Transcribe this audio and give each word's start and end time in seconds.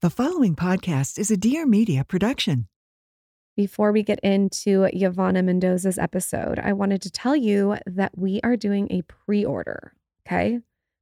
The 0.00 0.10
following 0.10 0.54
podcast 0.54 1.18
is 1.18 1.32
a 1.32 1.36
Dear 1.36 1.66
Media 1.66 2.04
production. 2.04 2.68
Before 3.56 3.90
we 3.90 4.04
get 4.04 4.20
into 4.20 4.82
Yovana 4.94 5.44
Mendoza's 5.44 5.98
episode, 5.98 6.60
I 6.60 6.72
wanted 6.72 7.02
to 7.02 7.10
tell 7.10 7.34
you 7.34 7.78
that 7.84 8.16
we 8.16 8.38
are 8.44 8.56
doing 8.56 8.86
a 8.92 9.02
pre 9.02 9.44
order. 9.44 9.94
Okay. 10.24 10.60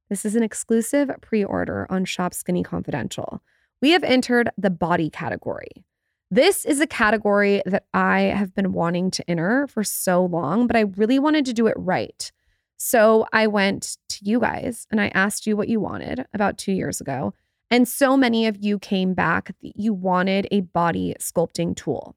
This 0.09 0.25
is 0.25 0.35
an 0.35 0.41
exclusive 0.41 1.11
pre 1.21 1.43
order 1.43 1.85
on 1.91 2.05
Shop 2.05 2.33
Skinny 2.33 2.63
Confidential. 2.63 3.43
We 3.83 3.91
have 3.91 4.03
entered 4.03 4.49
the 4.57 4.71
body 4.71 5.11
category. 5.11 5.85
This 6.31 6.65
is 6.65 6.81
a 6.81 6.87
category 6.87 7.61
that 7.67 7.85
I 7.93 8.21
have 8.21 8.55
been 8.55 8.73
wanting 8.73 9.11
to 9.11 9.29
enter 9.29 9.67
for 9.67 9.83
so 9.83 10.25
long, 10.25 10.65
but 10.65 10.75
I 10.75 10.85
really 10.95 11.19
wanted 11.19 11.45
to 11.45 11.53
do 11.53 11.67
it 11.67 11.75
right. 11.77 12.31
So 12.77 13.27
I 13.31 13.45
went 13.45 13.97
to 14.09 14.25
you 14.25 14.39
guys 14.39 14.87
and 14.89 14.99
I 14.99 15.09
asked 15.09 15.45
you 15.45 15.55
what 15.55 15.69
you 15.69 15.79
wanted 15.79 16.25
about 16.33 16.57
two 16.57 16.71
years 16.71 16.99
ago. 16.99 17.35
And 17.69 17.87
so 17.87 18.15
many 18.15 18.47
of 18.47 18.57
you 18.57 18.79
came 18.79 19.13
back 19.13 19.47
that 19.61 19.73
you 19.75 19.93
wanted 19.93 20.47
a 20.51 20.61
body 20.61 21.15
sculpting 21.19 21.75
tool. 21.75 22.15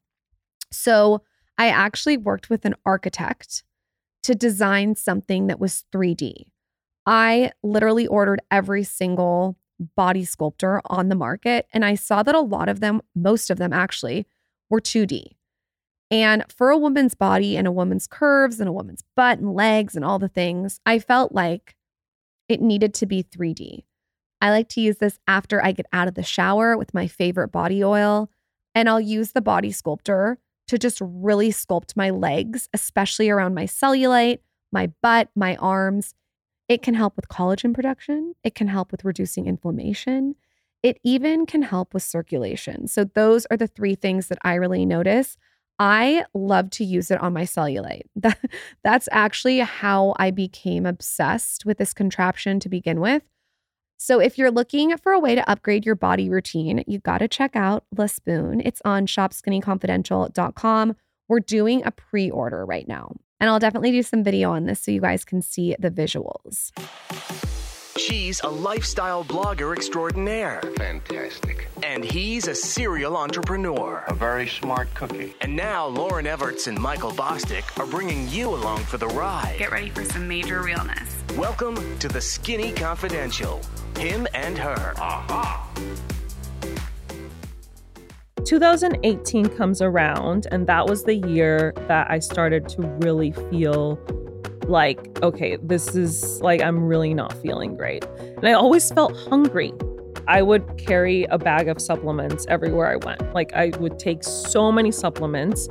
So 0.71 1.23
I 1.59 1.69
actually 1.69 2.17
worked 2.17 2.49
with 2.49 2.65
an 2.65 2.75
architect 2.87 3.65
to 4.23 4.35
design 4.35 4.95
something 4.95 5.49
that 5.49 5.59
was 5.59 5.85
3D. 5.93 6.47
I 7.07 7.53
literally 7.63 8.07
ordered 8.07 8.41
every 8.51 8.85
single 8.85 9.57
body 9.97 10.25
sculptor 10.25 10.81
on 10.87 11.09
the 11.09 11.15
market, 11.15 11.67
and 11.73 11.85
I 11.85 11.95
saw 11.95 12.23
that 12.23 12.35
a 12.35 12.41
lot 12.41 12.69
of 12.69 12.81
them, 12.81 13.01
most 13.15 13.51
of 13.51 13.59
them 13.59 13.73
actually, 13.73 14.27
were 14.69 14.81
2D. 14.81 15.33
And 16.11 16.45
for 16.55 16.71
a 16.71 16.79
woman's 16.79 17.15
body 17.15 17.57
and 17.57 17.67
a 17.67 17.73
woman's 17.73 18.07
curves 18.07 18.61
and 18.61 18.69
a 18.69 18.73
woman's 18.73 19.05
butt 19.17 19.39
and 19.39 19.55
legs 19.55 19.97
and 19.97 20.05
all 20.05 20.19
the 20.19 20.29
things, 20.29 20.81
I 20.85 20.99
felt 20.99 21.33
like 21.33 21.77
it 22.49 22.61
needed 22.61 22.95
to 22.95 23.07
be 23.07 23.23
3D. 23.23 23.85
I 24.41 24.51
like 24.51 24.69
to 24.71 24.81
use 24.81 24.99
this 24.99 25.19
after 25.29 25.63
I 25.63 25.73
get 25.73 25.87
out 25.93 26.09
of 26.09 26.15
the 26.15 26.23
shower 26.23 26.77
with 26.77 26.95
my 26.95 27.07
favorite 27.07 27.49
body 27.49 27.85
oil. 27.85 28.31
And 28.75 28.89
I'll 28.89 29.01
use 29.01 29.33
the 29.33 29.41
body 29.41 29.73
sculptor 29.73 30.39
to 30.69 30.79
just 30.79 31.01
really 31.03 31.51
sculpt 31.51 31.97
my 31.97 32.11
legs, 32.11 32.69
especially 32.73 33.29
around 33.29 33.55
my 33.55 33.65
cellulite, 33.65 34.39
my 34.73 34.93
butt, 35.03 35.29
my 35.35 35.57
arms. 35.57 36.15
It 36.69 36.83
can 36.83 36.95
help 36.95 37.17
with 37.17 37.29
collagen 37.29 37.75
production. 37.75 38.35
It 38.45 38.55
can 38.55 38.69
help 38.69 38.93
with 38.93 39.05
reducing 39.05 39.47
inflammation. 39.47 40.37
It 40.83 41.01
even 41.03 41.45
can 41.45 41.63
help 41.63 41.93
with 41.93 42.05
circulation. 42.05 42.87
So, 42.87 43.05
those 43.05 43.47
are 43.47 43.57
the 43.57 43.67
three 43.67 43.97
things 43.97 44.29
that 44.29 44.39
I 44.43 44.55
really 44.55 44.87
notice. 44.87 45.37
I 45.81 46.25
love 46.35 46.71
to 46.71 46.85
use 46.85 47.11
it 47.11 47.21
on 47.21 47.33
my 47.33 47.43
cellulite. 47.43 48.03
That, 48.17 48.39
that's 48.85 49.09
actually 49.11 49.59
how 49.59 50.15
I 50.19 50.31
became 50.31 50.87
obsessed 50.87 51.67
with 51.67 51.79
this 51.79 51.93
contraption 51.93 52.61
to 52.61 52.69
begin 52.69 53.01
with. 53.01 53.23
So 54.03 54.19
if 54.19 54.39
you're 54.39 54.51
looking 54.51 54.97
for 54.97 55.13
a 55.13 55.19
way 55.19 55.35
to 55.35 55.47
upgrade 55.49 55.85
your 55.85 55.95
body 55.95 56.31
routine, 56.31 56.83
you 56.87 57.01
got 57.01 57.19
to 57.19 57.29
check 57.29 57.55
out 57.55 57.85
Le 57.95 58.09
Spoon. 58.09 58.63
It's 58.65 58.81
on 58.83 59.05
shopskinnyconfidential.com. 59.07 60.97
We're 61.29 61.41
doing 61.41 61.83
a 61.85 61.91
pre-order 61.91 62.65
right 62.65 62.89
now. 62.89 63.15
And 63.41 63.51
I'll 63.51 63.59
definitely 63.59 63.91
do 63.93 64.03
some 64.03 64.25
video 64.25 64.53
on 64.53 64.65
this 64.65 64.81
so 64.81 64.91
you 64.91 65.03
guys 65.03 65.27
can 65.27 65.43
see 65.43 65.77
the 65.79 65.91
visuals. 65.91 66.71
She's 67.97 68.41
a 68.43 68.49
lifestyle 68.49 69.25
blogger 69.25 69.75
extraordinaire. 69.75 70.61
Fantastic. 70.77 71.69
And 71.83 72.05
he's 72.05 72.47
a 72.47 72.55
serial 72.55 73.17
entrepreneur. 73.17 74.05
A 74.07 74.15
very 74.15 74.47
smart 74.47 74.93
cookie. 74.95 75.35
And 75.41 75.57
now 75.57 75.91
Lauryn 75.91 76.25
Evarts 76.25 76.69
and 76.69 76.79
Michael 76.79 77.11
Bosstick 77.11 77.79
are 77.81 77.87
bringing 77.87 78.29
you 78.29 78.51
along 78.51 78.85
for 78.85 78.97
the 78.97 79.09
ride. 79.09 79.57
Get 79.59 79.73
ready 79.73 79.91
for 79.91 80.05
some 80.05 80.29
major 80.29 80.63
realness. 80.63 81.17
Welcome 81.37 81.99
to 81.99 82.09
the 82.09 82.21
Skinny 82.21 82.73
Confidential. 82.73 83.61
Him 83.97 84.27
and 84.35 84.57
her. 84.57 84.95
Aha! 84.97 85.69
2018 88.45 89.47
comes 89.51 89.83
around, 89.83 90.47
and 90.51 90.67
that 90.67 90.87
was 90.87 91.05
the 91.05 91.15
year 91.15 91.73
that 91.89 92.11
I 92.11 92.19
started 92.19 92.69
to 92.71 92.83
really 93.01 93.33
feel 93.51 93.97
like, 94.71 95.23
okay, 95.23 95.57
this 95.57 95.95
is 95.95 96.41
like, 96.41 96.63
I'm 96.63 96.85
really 96.85 97.13
not 97.13 97.33
feeling 97.43 97.77
great. 97.77 98.05
And 98.19 98.47
I 98.47 98.53
always 98.53 98.91
felt 98.91 99.17
hungry. 99.29 99.73
I 100.27 100.43
would 100.43 100.77
carry 100.77 101.25
a 101.25 101.39
bag 101.39 101.69
of 101.69 101.81
supplements 101.81 102.47
everywhere 102.49 102.89
I 102.89 102.97
went. 102.97 103.35
Like, 103.35 103.53
I 103.55 103.73
would 103.79 103.99
take 103.99 104.23
so 104.23 104.71
many 104.71 104.91
supplements. 104.91 105.69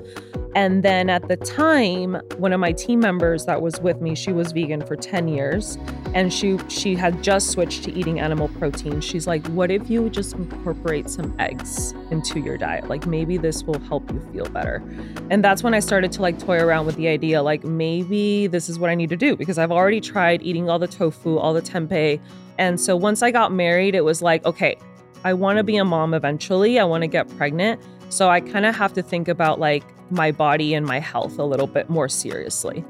And 0.56 0.84
then 0.84 1.10
at 1.10 1.28
the 1.28 1.38
time, 1.38 2.20
one 2.38 2.54
of 2.54 2.60
my 2.60 2.72
team 2.72 3.00
members 3.00 3.46
that 3.46 3.62
was 3.62 3.80
with 3.82 4.02
me, 4.02 4.16
she 4.16 4.32
was 4.32 4.52
vegan 4.52 4.82
for 4.86 4.96
10 4.96 5.28
years 5.28 5.78
and 6.14 6.34
she 6.34 6.58
she 6.70 6.96
had 6.96 7.24
just 7.24 7.52
switched 7.52 7.84
to 7.84 7.94
eating 7.94 8.20
animal 8.20 8.48
protein. 8.50 9.02
She's 9.02 9.28
like, 9.28 9.46
"What 9.48 9.70
if 9.70 9.90
you 9.90 10.10
just 10.10 10.34
incorporate 10.34 11.10
some 11.10 11.36
eggs 11.40 11.94
into 12.10 12.40
your 12.40 12.58
diet? 12.58 12.88
Like 12.88 13.06
maybe 13.06 13.38
this 13.38 13.64
will 13.64 13.80
help 13.80 14.12
you 14.12 14.20
feel 14.34 14.46
better." 14.46 14.82
And 15.30 15.44
that's 15.44 15.64
when 15.64 15.74
I 15.74 15.80
started 15.80 16.12
to 16.14 16.22
like 16.22 16.40
toy 16.40 16.58
around 16.58 16.86
with 16.86 16.96
the 16.96 17.08
idea 17.08 17.42
like 17.42 17.64
maybe 17.64 18.48
this 18.48 18.70
is 18.70 18.80
what 18.80 18.90
I 18.90 18.96
need 18.96 19.10
to 19.10 19.18
do 19.18 19.36
because 19.36 19.58
I've 19.58 19.72
already 19.72 20.02
tried 20.02 20.42
eating 20.42 20.70
all 20.70 20.80
the 20.80 20.88
tofu, 20.88 21.38
all 21.38 21.54
the 21.54 21.62
tempeh. 21.62 22.20
And 22.60 22.80
so 22.80 22.96
once 22.96 23.24
I 23.24 23.32
got 23.32 23.54
married, 23.54 23.96
it 23.96 24.04
was 24.04 24.22
like, 24.22 24.46
"Okay, 24.46 24.78
I 25.24 25.34
want 25.34 25.58
to 25.58 25.64
be 25.64 25.78
a 25.78 25.86
mom 25.86 26.14
eventually. 26.14 26.78
I 26.78 26.84
want 26.84 27.02
to 27.02 27.08
get 27.08 27.28
pregnant." 27.38 27.82
So 28.10 28.30
I 28.30 28.42
kind 28.42 28.66
of 28.66 28.76
have 28.76 28.94
to 28.94 29.02
think 29.02 29.28
about 29.28 29.60
like 29.60 29.84
my 30.12 30.32
body 30.32 30.74
and 30.74 30.86
my 30.86 31.00
health 31.00 31.40
a 31.40 31.44
little 31.44 31.68
bit 31.68 31.90
more 31.90 32.10
seriously. 32.10 32.84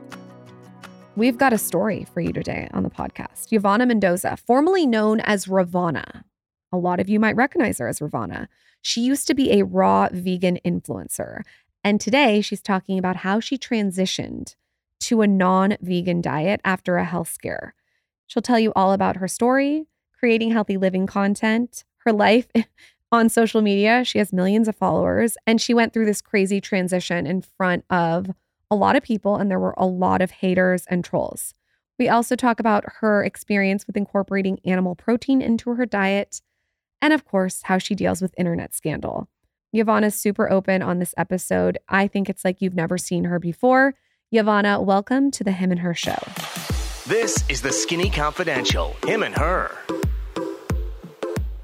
We've 1.15 1.37
got 1.37 1.53
a 1.53 1.57
story 1.57 2.05
for 2.13 2.21
you 2.21 2.33
today 2.33 2.69
on 2.73 2.83
the 2.83 2.89
podcast. 2.89 3.49
Yovana 3.51 3.87
Mendoza, 3.87 4.37
formerly 4.37 4.87
known 4.87 5.19
as 5.19 5.45
Rawvana. 5.45 6.23
A 6.71 6.77
lot 6.77 6.99
of 6.99 7.09
you 7.09 7.19
might 7.19 7.35
recognize 7.35 7.79
her 7.79 7.87
as 7.87 7.99
Rawvana. 7.99 8.47
She 8.81 9.01
used 9.01 9.27
to 9.27 9.33
be 9.33 9.51
a 9.51 9.65
raw 9.65 10.07
vegan 10.11 10.59
influencer. 10.65 11.41
And 11.83 11.99
today 11.99 12.41
she's 12.41 12.61
talking 12.61 12.97
about 12.97 13.17
how 13.17 13.39
she 13.39 13.57
transitioned 13.57 14.55
to 15.01 15.21
a 15.21 15.27
non 15.27 15.77
vegan 15.81 16.21
diet 16.21 16.61
after 16.63 16.97
a 16.97 17.05
health 17.05 17.31
scare. 17.31 17.75
She'll 18.29 18.43
tell 18.43 18.59
you 18.59 18.71
all 18.75 18.93
about 18.93 19.17
her 19.17 19.27
story, 19.27 19.87
creating 20.13 20.51
healthy 20.51 20.77
living 20.77 21.07
content, 21.07 21.83
her 22.05 22.13
life 22.13 22.47
on 23.11 23.27
social 23.27 23.63
media. 23.63 24.03
She 24.05 24.19
has 24.19 24.31
millions 24.31 24.67
of 24.67 24.75
followers, 24.75 25.35
and 25.47 25.59
she 25.59 25.73
went 25.73 25.93
through 25.93 26.05
this 26.05 26.21
crazy 26.21 26.61
transition 26.61 27.25
in 27.25 27.41
front 27.41 27.85
of 27.89 28.29
a 28.69 28.75
lot 28.75 28.95
of 28.95 29.01
people, 29.01 29.35
and 29.35 29.49
there 29.49 29.59
were 29.59 29.73
a 29.77 29.87
lot 29.87 30.21
of 30.21 30.29
haters 30.29 30.85
and 30.91 31.03
trolls. 31.03 31.55
We 31.97 32.07
also 32.07 32.35
talk 32.35 32.59
about 32.59 32.85
her 32.99 33.23
experience 33.23 33.87
with 33.87 33.97
incorporating 33.97 34.59
animal 34.63 34.93
protein 34.93 35.41
into 35.41 35.71
her 35.71 35.87
diet, 35.87 36.39
and 37.01 37.13
of 37.13 37.25
course, 37.25 37.63
how 37.63 37.79
she 37.79 37.95
deals 37.95 38.21
with 38.21 38.35
internet 38.37 38.75
scandal. 38.75 39.27
Yovana 39.75 40.05
is 40.05 40.15
super 40.15 40.51
open 40.51 40.83
on 40.83 40.99
this 40.99 41.15
episode. 41.17 41.79
I 41.89 42.05
think 42.05 42.29
it's 42.29 42.45
like 42.45 42.61
you've 42.61 42.75
never 42.75 42.99
seen 42.99 43.23
her 43.23 43.39
before. 43.39 43.95
Yovana, 44.31 44.83
welcome 44.85 45.31
to 45.31 45.43
the 45.43 45.51
Him 45.51 45.71
and 45.71 45.79
Her 45.79 45.95
Show. 45.95 46.19
This 47.09 47.43
is 47.49 47.63
the 47.63 47.71
Skinny 47.71 48.11
Confidential. 48.11 48.95
Him 49.03 49.23
and 49.23 49.35
her. 49.35 49.75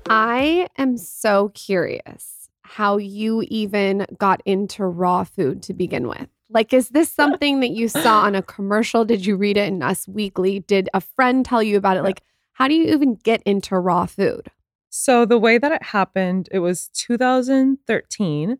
I 0.09 0.67
am 0.75 0.97
so 0.97 1.49
curious 1.49 2.49
how 2.63 2.97
you 2.97 3.43
even 3.49 4.07
got 4.17 4.41
into 4.45 4.83
raw 4.85 5.23
food 5.23 5.61
to 5.61 5.75
begin 5.75 6.07
with. 6.07 6.29
Like, 6.49 6.73
is 6.73 6.89
this 6.89 7.11
something 7.15 7.59
that 7.59 7.69
you 7.69 7.89
saw 7.89 8.21
on 8.21 8.33
a 8.33 8.41
commercial? 8.41 9.05
Did 9.05 9.23
you 9.23 9.35
read 9.35 9.57
it 9.57 9.67
in 9.67 9.83
Us 9.83 10.07
Weekly? 10.07 10.61
Did 10.61 10.89
a 10.95 10.99
friend 11.01 11.45
tell 11.45 11.61
you 11.61 11.77
about 11.77 11.97
it? 11.97 12.01
Like, 12.01 12.23
how 12.53 12.67
do 12.67 12.73
you 12.73 12.85
even 12.85 13.13
get 13.13 13.43
into 13.43 13.77
raw 13.77 14.07
food? 14.07 14.49
So, 14.89 15.25
the 15.25 15.37
way 15.37 15.59
that 15.59 15.71
it 15.71 15.83
happened, 15.83 16.49
it 16.51 16.59
was 16.59 16.89
2013, 16.95 18.57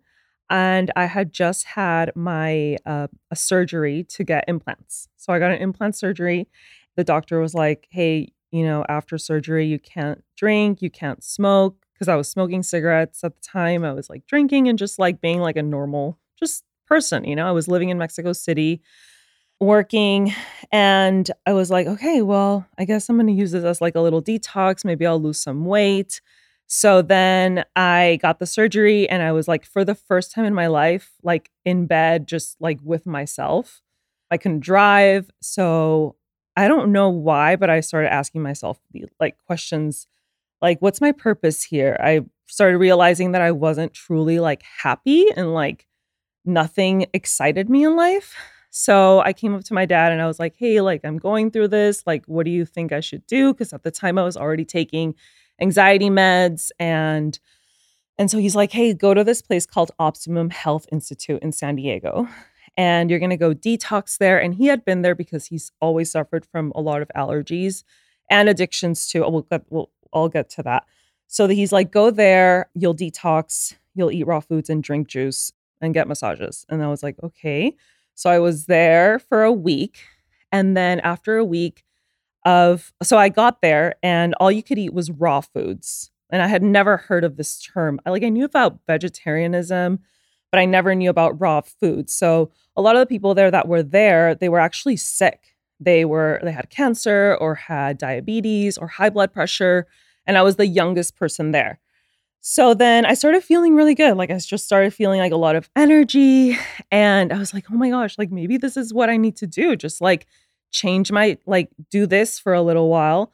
and 0.50 0.91
I 0.95 1.06
had 1.06 1.31
just 1.33 1.66
had 1.66 2.11
my 2.16 2.78
uh, 2.85 3.07
a 3.31 3.35
surgery 3.35 4.03
to 4.09 4.23
get 4.23 4.45
implants. 4.47 5.07
So, 5.17 5.33
I 5.33 5.39
got 5.39 5.51
an 5.51 5.61
implant 5.61 5.95
surgery. 5.95 6.47
The 6.95 7.03
doctor 7.03 7.39
was 7.39 7.53
like, 7.53 7.88
hey, 7.89 8.31
you 8.51 8.63
know, 8.63 8.85
after 8.88 9.17
surgery, 9.17 9.66
you 9.66 9.79
can't 9.79 10.23
drink, 10.38 10.81
you 10.81 10.89
can't 10.89 11.23
smoke. 11.23 11.85
Cause 12.00 12.07
I 12.09 12.16
was 12.16 12.29
smoking 12.29 12.61
cigarettes 12.61 13.23
at 13.23 13.35
the 13.35 13.41
time. 13.41 13.85
I 13.85 13.93
was 13.93 14.09
like 14.09 14.25
drinking 14.28 14.67
and 14.67 14.78
just 14.78 14.99
like 14.99 15.22
being 15.22 15.40
like 15.40 15.55
a 15.55 15.64
normal, 15.64 16.20
just 16.37 16.66
person. 16.87 17.23
You 17.23 17.35
know, 17.35 17.47
I 17.47 17.52
was 17.52 17.67
living 17.67 17.90
in 17.90 17.97
Mexico 17.97 18.34
City, 18.34 18.81
working, 19.59 20.34
and 20.72 21.29
I 21.46 21.53
was 21.53 21.70
like, 21.70 21.87
okay, 21.87 22.22
well, 22.22 22.66
I 22.78 22.85
guess 22.85 23.09
I'm 23.09 23.16
going 23.17 23.28
to 23.28 23.34
use 23.34 23.52
this 23.52 23.64
as 23.64 23.81
like 23.81 23.96
a 23.96 24.02
little 24.02 24.22
detox. 24.22 24.84
Maybe 24.84 25.05
I'll 25.05 25.22
lose 25.22 25.41
some 25.41 25.66
weight. 25.66 26.22
So 26.67 27.02
then 27.02 27.64
I 27.76 28.17
got 28.22 28.40
the 28.40 28.46
surgery, 28.47 29.08
and 29.09 29.22
I 29.22 29.32
was 29.32 29.47
like, 29.47 29.66
for 29.66 29.85
the 29.85 29.96
first 29.96 30.32
time 30.32 30.46
in 30.46 30.53
my 30.53 30.67
life, 30.67 31.12
like 31.23 31.52
in 31.64 31.85
bed, 31.85 32.28
just 32.28 32.58
like 32.59 32.79
with 32.84 33.06
myself. 33.06 33.82
I 34.32 34.38
couldn't 34.38 34.62
drive. 34.62 35.29
So 35.41 36.16
I 36.58 36.67
don't 36.67 36.91
know 36.91 37.09
why, 37.09 37.56
but 37.56 37.70
I 37.70 37.82
started 37.82 38.12
asking 38.12 38.41
myself 38.41 38.79
like 39.20 39.38
questions 39.46 40.08
like 40.62 40.82
what's 40.82 41.02
my 41.02 41.12
purpose 41.12 41.64
here? 41.64 41.97
I 42.02 42.22
started 42.47 42.78
realizing 42.79 43.32
that 43.34 43.41
I 43.41 43.52
wasn't 43.52 43.94
truly 43.94 44.40
like 44.40 44.64
happy 44.64 45.28
and 45.35 45.53
like 45.53 45.88
nothing 46.46 47.08
excited 47.14 47.70
me 47.70 47.84
in 47.85 47.96
life. 47.96 48.35
So 48.72 49.22
I 49.22 49.34
came 49.34 49.56
up 49.56 49.64
to 49.66 49.73
my 49.73 49.85
dad 49.85 50.11
and 50.11 50.22
I 50.22 50.28
was 50.28 50.40
like, 50.40 50.56
"Hey, 50.58 50.82
like 50.82 51.02
I'm 51.06 51.18
going 51.18 51.52
through 51.52 51.70
this. 51.70 52.03
Like 52.08 52.26
what 52.28 52.46
do 52.46 52.52
you 52.52 52.66
think 52.66 52.91
I 52.91 53.00
should 53.02 53.26
do?" 53.28 53.53
Cuz 53.53 53.73
at 53.73 53.84
the 53.84 53.91
time 53.91 54.18
I 54.18 54.23
was 54.23 54.38
already 54.38 54.66
taking 54.66 55.16
anxiety 55.59 56.09
meds 56.09 56.72
and 56.79 57.40
And 58.17 58.31
so 58.31 58.37
he's 58.37 58.55
like, 58.55 58.72
hey, 58.72 58.93
go 58.93 59.13
to 59.13 59.23
this 59.23 59.41
place 59.41 59.66
called 59.66 59.91
Optimum 59.99 60.49
Health 60.49 60.85
Institute 60.91 61.41
in 61.41 61.52
San 61.52 61.75
Diego. 61.75 62.28
And 62.78 63.09
you're 63.09 63.19
to 63.31 63.37
go 63.37 63.53
detox 63.53 64.17
there. 64.17 64.40
And 64.40 64.55
he 64.55 64.67
had 64.67 64.85
been 64.85 65.02
there 65.02 65.16
because 65.16 65.47
he's 65.47 65.72
always 65.81 66.11
suffered 66.11 66.46
from 66.46 66.72
a 66.75 66.81
lot 66.81 67.02
of 67.02 67.11
allergies 67.16 67.84
and 68.29 68.49
addictions 68.49 69.07
too. 69.07 69.22
We'll 69.28 69.41
get, 69.41 69.63
we'll, 69.69 69.90
I'll 70.13 70.29
get 70.29 70.49
to 70.52 70.63
that. 70.63 70.85
So 71.28 71.47
that 71.47 71.53
he's 71.53 71.72
like, 71.72 71.91
go 71.91 72.11
there, 72.11 72.69
you'll 72.73 72.96
detox, 72.96 73.75
you'll 73.96 74.11
eat 74.11 74.28
raw 74.28 74.40
foods 74.40 74.69
and 74.69 74.84
drink 74.84 75.08
juice 75.08 75.51
and 75.81 75.93
get 75.93 76.08
massages. 76.08 76.66
And 76.69 76.84
I 76.84 76.87
was 76.87 77.03
like, 77.03 77.17
okay. 77.22 77.75
So 78.13 78.29
I 78.29 78.40
was 78.40 78.66
there 78.66 79.19
for 79.19 79.43
a 79.43 79.51
week. 79.51 80.03
And 80.51 80.78
then 80.78 80.99
after 81.01 81.37
a 81.37 81.43
week 81.46 81.84
of, 82.46 82.94
so 83.03 83.18
I 83.18 83.30
got 83.30 83.62
there 83.62 83.96
and 84.02 84.34
all 84.36 84.52
you 84.52 84.64
could 84.64 84.78
eat 84.78 84.94
was 84.94 85.12
raw 85.12 85.42
foods. 85.42 86.12
And 86.30 86.42
I 86.42 86.47
had 86.47 86.64
never 86.64 86.97
heard 86.97 87.24
of 87.24 87.38
this 87.38 87.62
term. 87.62 88.00
Like 88.06 88.24
I 88.24 88.30
knew 88.30 88.46
about 88.46 88.80
vegetarianism, 88.88 90.00
but 90.52 90.59
I 90.59 90.66
never 90.66 90.96
knew 90.96 91.09
about 91.09 91.40
raw 91.40 91.62
foods. 91.62 92.14
So 92.14 92.52
a 92.76 92.82
lot 92.82 92.96
of 92.96 93.00
the 93.00 93.06
people 93.06 93.34
there 93.34 93.52
that 93.52 93.68
were 93.68 93.84
there, 93.84 94.36
they 94.36 94.50
were 94.50 94.59
actually 94.59 94.97
sick. 94.97 95.56
They 95.80 96.06
were 96.06 96.40
they 96.44 96.52
had 96.52 96.70
cancer 96.70 97.38
or 97.42 97.56
had 97.56 97.97
diabetes 97.97 98.78
or 98.78 98.88
high 98.88 99.09
blood 99.09 99.34
pressure, 99.34 99.88
and 100.26 100.38
I 100.38 100.42
was 100.42 100.56
the 100.56 100.68
youngest 100.68 101.16
person 101.18 101.52
there. 101.52 101.80
So 102.42 102.74
then 102.74 103.06
I 103.06 103.16
started 103.16 103.44
feeling 103.44 103.76
really 103.76 103.96
good. 103.96 104.16
Like 104.18 104.30
I 104.30 104.38
just 104.38 104.66
started 104.66 104.94
feeling 104.94 105.20
like 105.20 105.32
a 105.32 105.38
lot 105.38 105.56
of 105.56 105.70
energy 105.76 106.58
and 106.92 107.34
I 107.34 107.40
was 107.40 107.53
like, 107.53 107.66
"Oh 107.72 107.76
my 107.76 107.90
gosh, 107.90 108.18
like 108.18 108.32
maybe 108.32 108.58
this 108.58 108.78
is 108.78 108.94
what 108.94 109.09
I 109.09 109.18
need 109.18 109.36
to 109.38 109.47
do. 109.47 109.76
Just 109.76 110.00
like 110.00 110.28
change 110.81 111.11
my 111.11 111.37
like 111.45 111.69
do 111.89 112.05
this 112.07 112.39
for 112.39 112.53
a 112.53 112.61
little 112.61 112.89
while." 112.89 113.31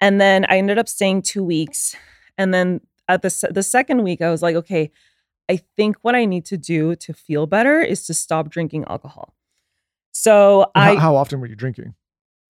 And 0.00 0.20
then 0.20 0.44
I 0.48 0.58
ended 0.58 0.78
up 0.78 0.88
staying 0.88 1.22
2 1.22 1.44
weeks. 1.44 1.94
And 2.38 2.52
then 2.54 2.80
at 3.08 3.22
the 3.22 3.48
the 3.50 3.62
second 3.62 4.02
week 4.02 4.20
I 4.22 4.30
was 4.30 4.42
like, 4.42 4.56
"Okay, 4.56 4.90
I 5.48 5.56
think 5.76 5.96
what 6.02 6.14
I 6.14 6.24
need 6.26 6.44
to 6.46 6.56
do 6.56 6.94
to 6.96 7.12
feel 7.12 7.46
better 7.46 7.80
is 7.80 8.06
to 8.06 8.14
stop 8.14 8.48
drinking 8.50 8.84
alcohol." 8.88 9.34
So 10.12 10.66
How, 10.74 10.92
I 10.92 10.96
how 10.96 11.16
often 11.16 11.40
were 11.40 11.46
you 11.46 11.56
drinking? 11.56 11.94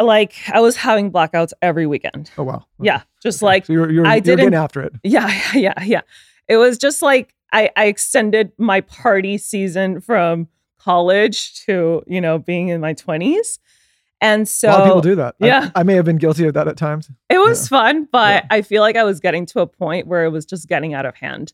like 0.00 0.32
I 0.50 0.60
was 0.60 0.76
having 0.76 1.12
blackouts 1.12 1.52
every 1.60 1.86
weekend. 1.86 2.30
Oh 2.38 2.44
wow. 2.44 2.54
Okay. 2.56 2.86
Yeah, 2.88 3.02
just 3.22 3.42
Okay. 3.42 3.46
like 3.52 3.66
so 3.66 3.72
you're 3.74 3.90
you're, 3.92 4.06
I 4.06 4.14
you're 4.14 4.36
didn't- 4.36 4.54
after 4.54 4.80
it. 4.80 4.92
yeah, 5.02 5.28
yeah, 5.54 5.74
yeah. 5.84 6.00
It 6.48 6.56
was 6.56 6.78
just 6.78 7.02
like 7.02 7.34
I, 7.52 7.68
I 7.76 7.84
extended 7.86 8.52
my 8.58 8.80
party 8.80 9.36
season 9.38 10.00
from 10.00 10.48
college 10.78 11.64
to, 11.66 12.02
you 12.06 12.20
know, 12.20 12.38
being 12.38 12.68
in 12.68 12.80
my 12.80 12.94
20s. 12.94 13.58
And 14.20 14.48
so 14.48 14.68
a 14.68 14.70
lot 14.70 14.80
of 14.80 14.86
people 14.86 15.00
do 15.00 15.14
that. 15.16 15.34
Yeah. 15.38 15.70
I, 15.74 15.82
may 15.82 15.94
have 15.94 16.04
been 16.04 16.18
guilty 16.18 16.46
of 16.46 16.54
that 16.54 16.68
at 16.68 16.76
times. 16.76 17.10
it 17.30 17.38
was 17.38 17.68
fun, 17.68 18.06
but 18.12 18.44
Yeah. 18.44 18.46
I 18.50 18.62
feel 18.62 18.82
like 18.82 18.96
I 18.96 19.04
was 19.04 19.18
getting 19.20 19.46
to 19.46 19.60
a 19.60 19.66
point 19.66 20.06
where 20.06 20.24
it 20.24 20.30
was 20.30 20.44
just 20.44 20.68
getting 20.68 20.92
out 20.94 21.06
of 21.06 21.14
hand. 21.16 21.52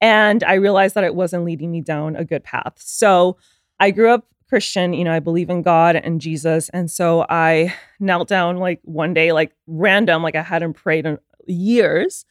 And 0.00 0.42
I 0.42 0.54
realized 0.54 0.94
that 0.96 1.04
it 1.04 1.14
wasn't 1.14 1.44
leading 1.44 1.70
me 1.70 1.82
down 1.82 2.16
a 2.16 2.24
good 2.24 2.42
path. 2.42 2.74
So 2.78 3.36
I 3.78 3.90
grew 3.90 4.10
up 4.10 4.26
Christian, 4.48 4.92
you 4.92 5.04
know, 5.04 5.12
I 5.12 5.20
believe 5.20 5.50
in 5.50 5.62
God 5.62 5.94
and 5.94 6.20
Jesus. 6.20 6.68
And 6.70 6.90
so 6.90 7.24
I 7.28 7.74
knelt 8.00 8.26
down 8.26 8.56
like 8.56 8.80
one 8.82 9.14
day, 9.14 9.30
like 9.32 9.52
random, 9.68 10.22
like 10.22 10.34
I 10.34 10.42
hadn't 10.42 10.72
prayed 10.72 11.06
in 11.06 11.18
years. 11.46 12.24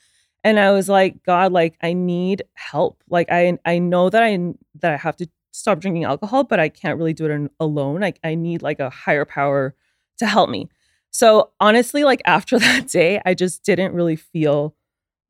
And 0.43 0.59
I 0.59 0.71
was 0.71 0.89
like, 0.89 1.23
God, 1.23 1.51
like 1.53 1.77
I 1.81 1.93
need 1.93 2.43
help. 2.53 3.01
Like 3.09 3.27
I 3.31 3.57
I 3.65 3.79
know 3.79 4.09
that 4.09 4.23
I 4.23 4.37
that 4.81 4.93
I 4.93 4.97
have 4.97 5.15
to 5.17 5.29
stop 5.51 5.79
drinking 5.79 6.03
alcohol, 6.03 6.43
but 6.43 6.59
I 6.59 6.69
can't 6.69 6.97
really 6.97 7.13
do 7.13 7.25
it 7.25 7.51
alone. 7.59 8.01
Like 8.01 8.19
I 8.23 8.35
need 8.35 8.61
like 8.61 8.79
a 8.79 8.89
higher 8.89 9.25
power 9.25 9.75
to 10.19 10.25
help 10.25 10.49
me. 10.49 10.69
So 11.11 11.51
honestly, 11.59 12.03
like 12.03 12.21
after 12.25 12.59
that 12.59 12.87
day, 12.87 13.21
I 13.25 13.33
just 13.33 13.63
didn't 13.63 13.93
really 13.93 14.15
feel 14.15 14.75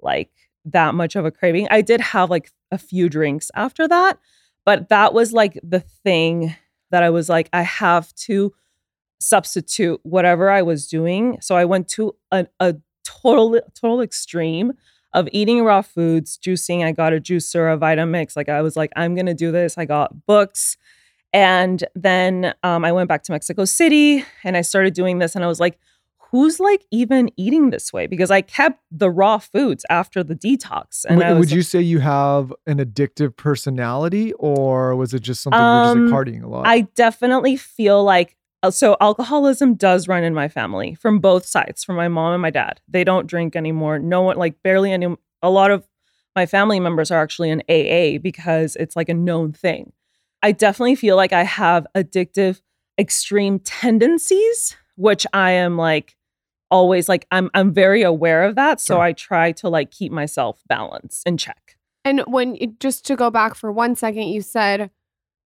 like 0.01 0.31
that 0.66 0.94
much 0.94 1.16
of 1.16 1.25
a 1.25 1.31
craving. 1.31 1.68
I 1.71 1.81
did 1.81 2.01
have 2.01 2.30
like 2.30 2.51
a 2.71 2.77
few 2.77 3.10
drinks 3.10 3.50
after 3.56 3.88
that, 3.88 4.19
but 4.66 4.89
that 4.89 5.13
was 5.13 5.33
like 5.33 5.60
the 5.63 5.80
thing 5.80 6.56
that 6.92 7.04
I 7.04 7.10
was 7.10 7.30
like, 7.30 7.50
I 7.54 7.62
have 7.62 8.13
to 8.16 8.54
substitute 9.19 10.00
whatever 10.04 10.50
I 10.50 10.62
was 10.62 10.88
doing. 10.88 11.38
So 11.42 11.56
I 11.56 11.66
went 11.66 11.88
to 11.89 12.16
a, 12.31 12.48
a 12.60 12.75
total 13.04 13.60
total 13.74 14.01
extreme 14.01 14.74
of 15.14 15.28
eating 15.32 15.64
raw 15.64 15.82
foods, 15.82 16.38
juicing. 16.38 16.84
I 16.84 16.92
got 16.92 17.14
a 17.14 17.20
juicer, 17.20 17.74
a 17.74 17.78
Vitamix. 17.78 18.36
Like 18.36 18.50
I 18.50 18.62
was 18.62 18.76
like, 18.76 18.92
I'm 18.96 19.16
gonna 19.16 19.34
do 19.34 19.52
this. 19.52 19.78
I 19.78 19.86
got 19.86 20.26
books. 20.26 20.78
And 21.32 21.84
then 21.96 22.54
um, 22.64 22.84
I 22.84 22.92
went 22.92 23.08
back 23.08 23.24
to 23.24 23.32
Mexico 23.32 23.66
City 23.66 24.26
and 24.44 24.58
I 24.58 24.62
started 24.62 24.94
doing 24.94 25.20
this. 25.20 25.36
And 25.36 25.44
I 25.44 25.48
was 25.48 25.60
like, 25.60 25.78
who's 26.32 26.60
like 26.60 26.86
even 26.92 27.30
eating 27.38 27.70
this 27.70 27.92
way? 27.92 28.08
Because 28.08 28.32
I 28.32 28.42
kept 28.42 28.82
the 28.92 29.10
raw 29.10 29.38
foods 29.40 29.86
after 29.90 30.24
the 30.24 30.36
detox. 30.36 31.06
And 31.08 31.18
would, 31.18 31.40
would 31.40 31.52
you 31.52 31.62
say 31.62 31.82
you 31.82 32.00
have 32.00 32.54
an 32.68 32.78
addictive 32.78 33.36
personality, 33.36 34.34
or 34.34 34.96
was 34.96 35.14
it 35.14 35.22
just 35.22 35.42
something 35.42 35.60
you're 35.60 35.84
just 35.86 35.98
Um, 35.98 36.08
like 36.08 36.28
partying 36.28 36.44
a 36.44 36.48
lot? 36.48 36.68
I 36.68 36.82
definitely 36.96 37.58
feel 37.58 38.04
like 38.04 38.36
Uh, 38.62 38.72
so 38.72 38.98
alcoholism 39.00 39.76
does 39.76 40.08
run 40.08 40.24
in 40.24 40.34
my 40.34 40.48
family 40.48 40.94
from 40.96 41.20
both 41.20 41.46
sides, 41.46 41.84
from 41.84 41.96
my 41.96 42.08
mom 42.08 42.34
and 42.34 42.42
my 42.42 42.50
dad. 42.50 42.82
They 42.88 43.04
don't 43.04 43.28
drink 43.28 43.56
anymore. 43.56 44.00
No 44.00 44.22
one 44.22 44.38
like 44.38 44.62
barely 44.64 44.92
any 44.92 45.16
a 45.42 45.50
lot 45.50 45.72
of 45.72 45.88
my 46.36 46.46
family 46.46 46.80
members 46.80 47.12
are 47.12 47.22
actually 47.22 47.50
in 47.50 47.62
AA 47.70 48.20
because 48.22 48.76
it's 48.76 48.96
like 48.96 49.10
a 49.10 49.14
known 49.14 49.54
thing. 49.54 49.94
I 50.44 50.52
definitely 50.52 50.96
feel 50.96 51.16
like 51.16 51.34
I 51.34 51.44
have 51.44 51.88
addictive 51.96 52.62
extreme 52.98 53.60
tendencies, 53.60 54.76
which 54.96 55.26
I 55.34 55.52
am 55.52 55.78
like 55.78 56.16
always 56.70 57.10
like 57.10 57.26
I'm 57.32 57.50
I'm 57.54 57.74
very 57.74 58.04
aware 58.04 58.44
of 58.44 58.56
that, 58.56 58.80
so 58.80 58.96
Sure. 58.96 59.02
I 59.02 59.14
try 59.14 59.52
to 59.54 59.70
like 59.70 59.92
keep 59.92 60.12
myself 60.12 60.62
balanced 60.68 61.24
and 61.26 61.40
check. 61.40 61.78
And 62.06 62.22
when 62.28 62.58
just 62.80 63.06
to 63.06 63.16
go 63.16 63.30
back 63.30 63.56
for 63.56 63.72
one 63.72 63.96
second, 63.96 64.24
you 64.24 64.42
said 64.42 64.92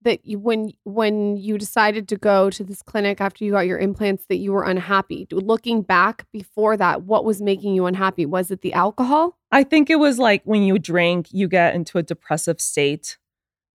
that 0.04 0.26
you, 0.26 0.40
when 0.40 0.74
when 0.84 1.38
you 1.38 1.58
decided 1.58 2.08
to 2.10 2.18
go 2.18 2.50
to 2.50 2.64
this 2.64 2.82
clinic 2.82 3.22
after 3.22 3.44
you 3.44 3.52
got 3.52 3.68
your 3.68 3.80
implants, 3.80 4.26
that 4.30 4.38
you 4.38 4.52
were 4.52 4.64
unhappy. 4.64 5.28
Looking 5.32 5.82
back 5.82 6.26
before 6.32 6.78
that, 6.78 7.04
what 7.04 7.26
was 7.26 7.42
making 7.42 7.76
you 7.76 7.86
unhappy? 7.86 8.26
Was 8.26 8.52
it 8.52 8.62
the 8.62 8.74
alcohol? 8.74 9.38
I 9.52 9.64
think 9.64 9.90
it 9.90 9.98
was 9.98 10.20
like 10.20 10.42
when 10.46 10.64
you 10.64 10.80
drink, 10.80 11.28
you 11.32 11.48
get 11.48 11.76
into 11.76 11.98
a 11.98 12.04
depressive 12.04 12.60
state, 12.62 13.18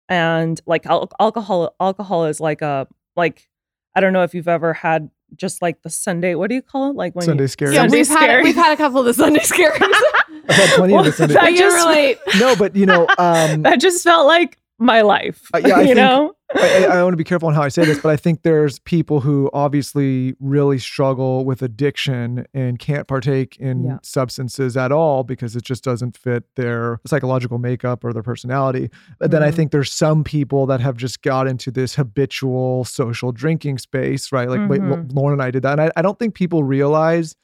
and 0.08 0.60
like 0.66 0.86
al- 0.86 1.10
alcohol, 1.20 1.74
alcohol 1.80 2.26
is 2.26 2.40
like 2.40 2.62
a 2.62 2.86
like 3.16 3.48
I 3.94 4.00
don't 4.00 4.12
know 4.12 4.22
if 4.22 4.34
you've 4.34 4.48
ever 4.48 4.72
had 4.72 5.10
just 5.36 5.62
like 5.62 5.82
the 5.82 5.90
Sunday. 5.90 6.34
What 6.34 6.48
do 6.48 6.54
you 6.54 6.62
call 6.62 6.90
it? 6.90 6.96
Like 6.96 7.14
when 7.14 7.24
Sunday 7.24 7.44
you, 7.44 7.48
scary. 7.48 7.74
Yeah, 7.74 7.86
we've 7.88 8.06
Sunday 8.06 8.26
had 8.26 8.44
we've 8.44 8.54
had 8.54 8.72
a 8.72 8.76
couple 8.76 9.00
of 9.00 9.06
the 9.06 9.14
Sunday 9.14 9.40
scaries. 9.40 9.80
I've 10.48 10.56
had 10.56 10.70
plenty 10.76 10.96
of 10.96 11.04
the 11.04 11.12
Sunday. 11.12 11.34
that 11.34 11.44
can 11.44 11.56
just 11.56 11.76
relate. 11.76 12.18
no, 12.38 12.56
but 12.56 12.74
you 12.74 12.86
know, 12.86 13.06
um, 13.18 13.62
that 13.62 13.80
just 13.80 14.02
felt 14.02 14.26
like 14.26 14.58
my 14.78 15.02
life. 15.02 15.48
Uh, 15.54 15.58
yeah, 15.64 15.76
I 15.76 15.80
you 15.82 15.86
think- 15.88 15.96
know. 15.96 16.32
I, 16.56 16.86
I, 16.86 16.96
I 17.00 17.02
want 17.02 17.12
to 17.12 17.16
be 17.18 17.24
careful 17.24 17.48
on 17.48 17.54
how 17.54 17.60
I 17.62 17.68
say 17.68 17.84
this, 17.84 18.00
but 18.00 18.08
I 18.08 18.16
think 18.16 18.40
there's 18.40 18.78
people 18.78 19.20
who 19.20 19.50
obviously 19.52 20.34
really 20.40 20.78
struggle 20.78 21.44
with 21.44 21.60
addiction 21.60 22.46
and 22.54 22.78
can't 22.78 23.06
partake 23.06 23.58
in 23.58 23.84
Yeah. 23.84 23.98
substances 24.02 24.74
at 24.74 24.90
all 24.90 25.24
because 25.24 25.56
it 25.56 25.62
just 25.62 25.84
doesn't 25.84 26.16
fit 26.16 26.44
their 26.56 27.00
psychological 27.06 27.58
makeup 27.58 28.02
or 28.02 28.14
their 28.14 28.22
personality. 28.22 28.88
But 29.18 29.30
then 29.30 29.42
I 29.42 29.50
Mhm. 29.50 29.54
think 29.56 29.72
there's 29.72 29.92
some 29.92 30.24
people 30.24 30.64
that 30.66 30.80
have 30.80 30.96
just 30.96 31.20
got 31.20 31.46
into 31.46 31.70
this 31.70 31.96
habitual 31.96 32.84
social 32.86 33.30
drinking 33.30 33.76
space, 33.76 34.32
right? 34.32 34.48
Like 34.48 34.70
wait, 34.70 34.80
Mhm. 34.80 35.12
Lauryn 35.12 35.34
and 35.34 35.42
I 35.42 35.50
did 35.50 35.62
that. 35.64 35.72
And 35.78 35.82
I, 35.82 35.90
I 35.96 36.02
don't 36.02 36.18
think 36.18 36.32
people 36.34 36.64
realize 36.64 37.36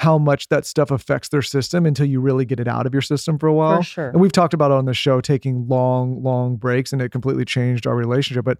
how 0.00 0.16
much 0.18 0.48
that 0.48 0.64
stuff 0.64 0.90
affects 0.90 1.28
their 1.28 1.42
system 1.42 1.84
until 1.84 2.06
you 2.06 2.20
really 2.20 2.44
get 2.46 2.58
it 2.58 2.66
out 2.66 2.86
of 2.86 2.94
your 2.94 3.02
system 3.02 3.38
for 3.38 3.46
a 3.46 3.52
while. 3.54 3.76
For 3.78 3.82
sure. 3.84 4.08
And 4.08 4.20
we've 4.20 4.32
talked 4.32 4.54
about 4.54 4.70
it 4.70 4.74
on 4.74 4.86
the 4.86 4.94
show, 4.94 5.20
taking 5.20 5.68
long, 5.68 6.22
long 6.22 6.56
breaks, 6.56 6.92
and 6.92 7.02
it 7.02 7.10
completely 7.12 7.44
changed 7.44 7.86
our 7.86 7.94
relationship. 7.94 8.44
But 8.46 8.56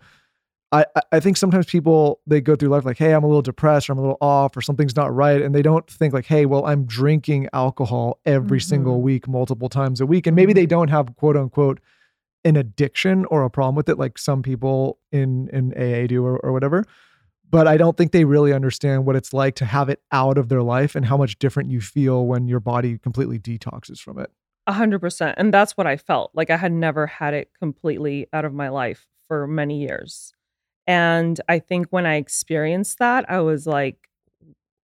I, 0.71 0.85
I- 1.13 1.19
think 1.19 1.39
sometimes 1.39 1.65
people 1.67 2.21
they 2.27 2.41
go 2.43 2.55
through 2.57 2.69
life 2.69 2.85
like, 2.85 2.99
hey, 2.99 3.13
I'm 3.15 3.25
a 3.25 3.27
little 3.27 3.41
depressed, 3.43 3.89
or 3.89 3.95
I'm 3.95 3.99
a 3.99 4.03
little 4.03 4.19
off, 4.21 4.55
or 4.57 4.61
something's 4.61 4.95
not 4.95 5.13
right, 5.15 5.41
and 5.41 5.55
they 5.55 5.63
don't 5.63 5.87
think 5.91 6.13
like, 6.13 6.27
hey, 6.27 6.45
well, 6.47 6.65
I'm 6.67 6.85
drinking 6.85 7.49
alcohol 7.55 8.21
every 8.27 8.61
single 8.61 8.99
Mhm. 8.99 9.03
week, 9.03 9.27
multiple 9.27 9.69
times 9.71 10.01
a 10.03 10.07
week, 10.07 10.27
and 10.27 10.37
maybe 10.37 10.53
they 10.53 10.67
don't 10.67 10.89
have 10.89 11.17
quote 11.17 11.37
unquote 11.39 11.81
an 12.45 12.57
addiction 12.57 13.25
or 13.27 13.45
a 13.45 13.51
problem 13.51 13.75
with 13.75 13.89
it, 13.89 13.99
like 13.99 14.17
some 14.19 14.43
people 14.43 14.99
in 15.11 15.49
in 15.55 15.73
AA 15.73 16.07
do 16.07 16.25
or, 16.25 16.39
or 16.39 16.53
whatever. 16.53 16.85
But 17.51 17.67
I 17.67 17.77
don't 17.77 17.97
think 17.97 18.13
they 18.13 18.25
really 18.25 18.53
understand 18.53 19.07
what 19.07 19.17
it's 19.17 19.33
like 19.33 19.57
to 19.57 19.65
have 19.65 19.89
it 19.89 20.01
out 20.13 20.39
of 20.39 20.49
their 20.49 20.63
life 20.63 20.95
and 20.95 21.05
how 21.05 21.17
much 21.17 21.39
different 21.39 21.71
you 21.71 21.81
feel 21.81 22.27
when 22.27 22.47
your 22.47 22.61
body 22.61 22.99
completely 22.99 23.39
detoxes 23.39 23.99
from 23.99 24.19
it. 24.19 24.31
A 24.67 24.73
hundred 24.73 25.01
percent. 25.01 25.35
And 25.37 25.53
that's 25.53 25.77
what 25.77 25.87
I 25.87 25.97
felt. 25.97 26.31
Like 26.35 26.51
I 26.51 26.57
had 26.57 26.73
never 26.73 27.07
had 27.07 27.35
it 27.35 27.51
completely 27.59 28.29
out 28.33 28.45
of 28.45 28.55
my 28.55 28.69
life 28.69 29.09
for 29.27 29.47
many 29.47 29.81
years. 29.81 30.33
And 30.87 31.41
I 31.49 31.59
think 31.59 31.89
when 31.91 32.07
I 32.07 32.17
experienced 32.17 32.99
that, 32.99 33.29
I 33.29 33.41
was 33.41 33.67
like, 33.67 34.09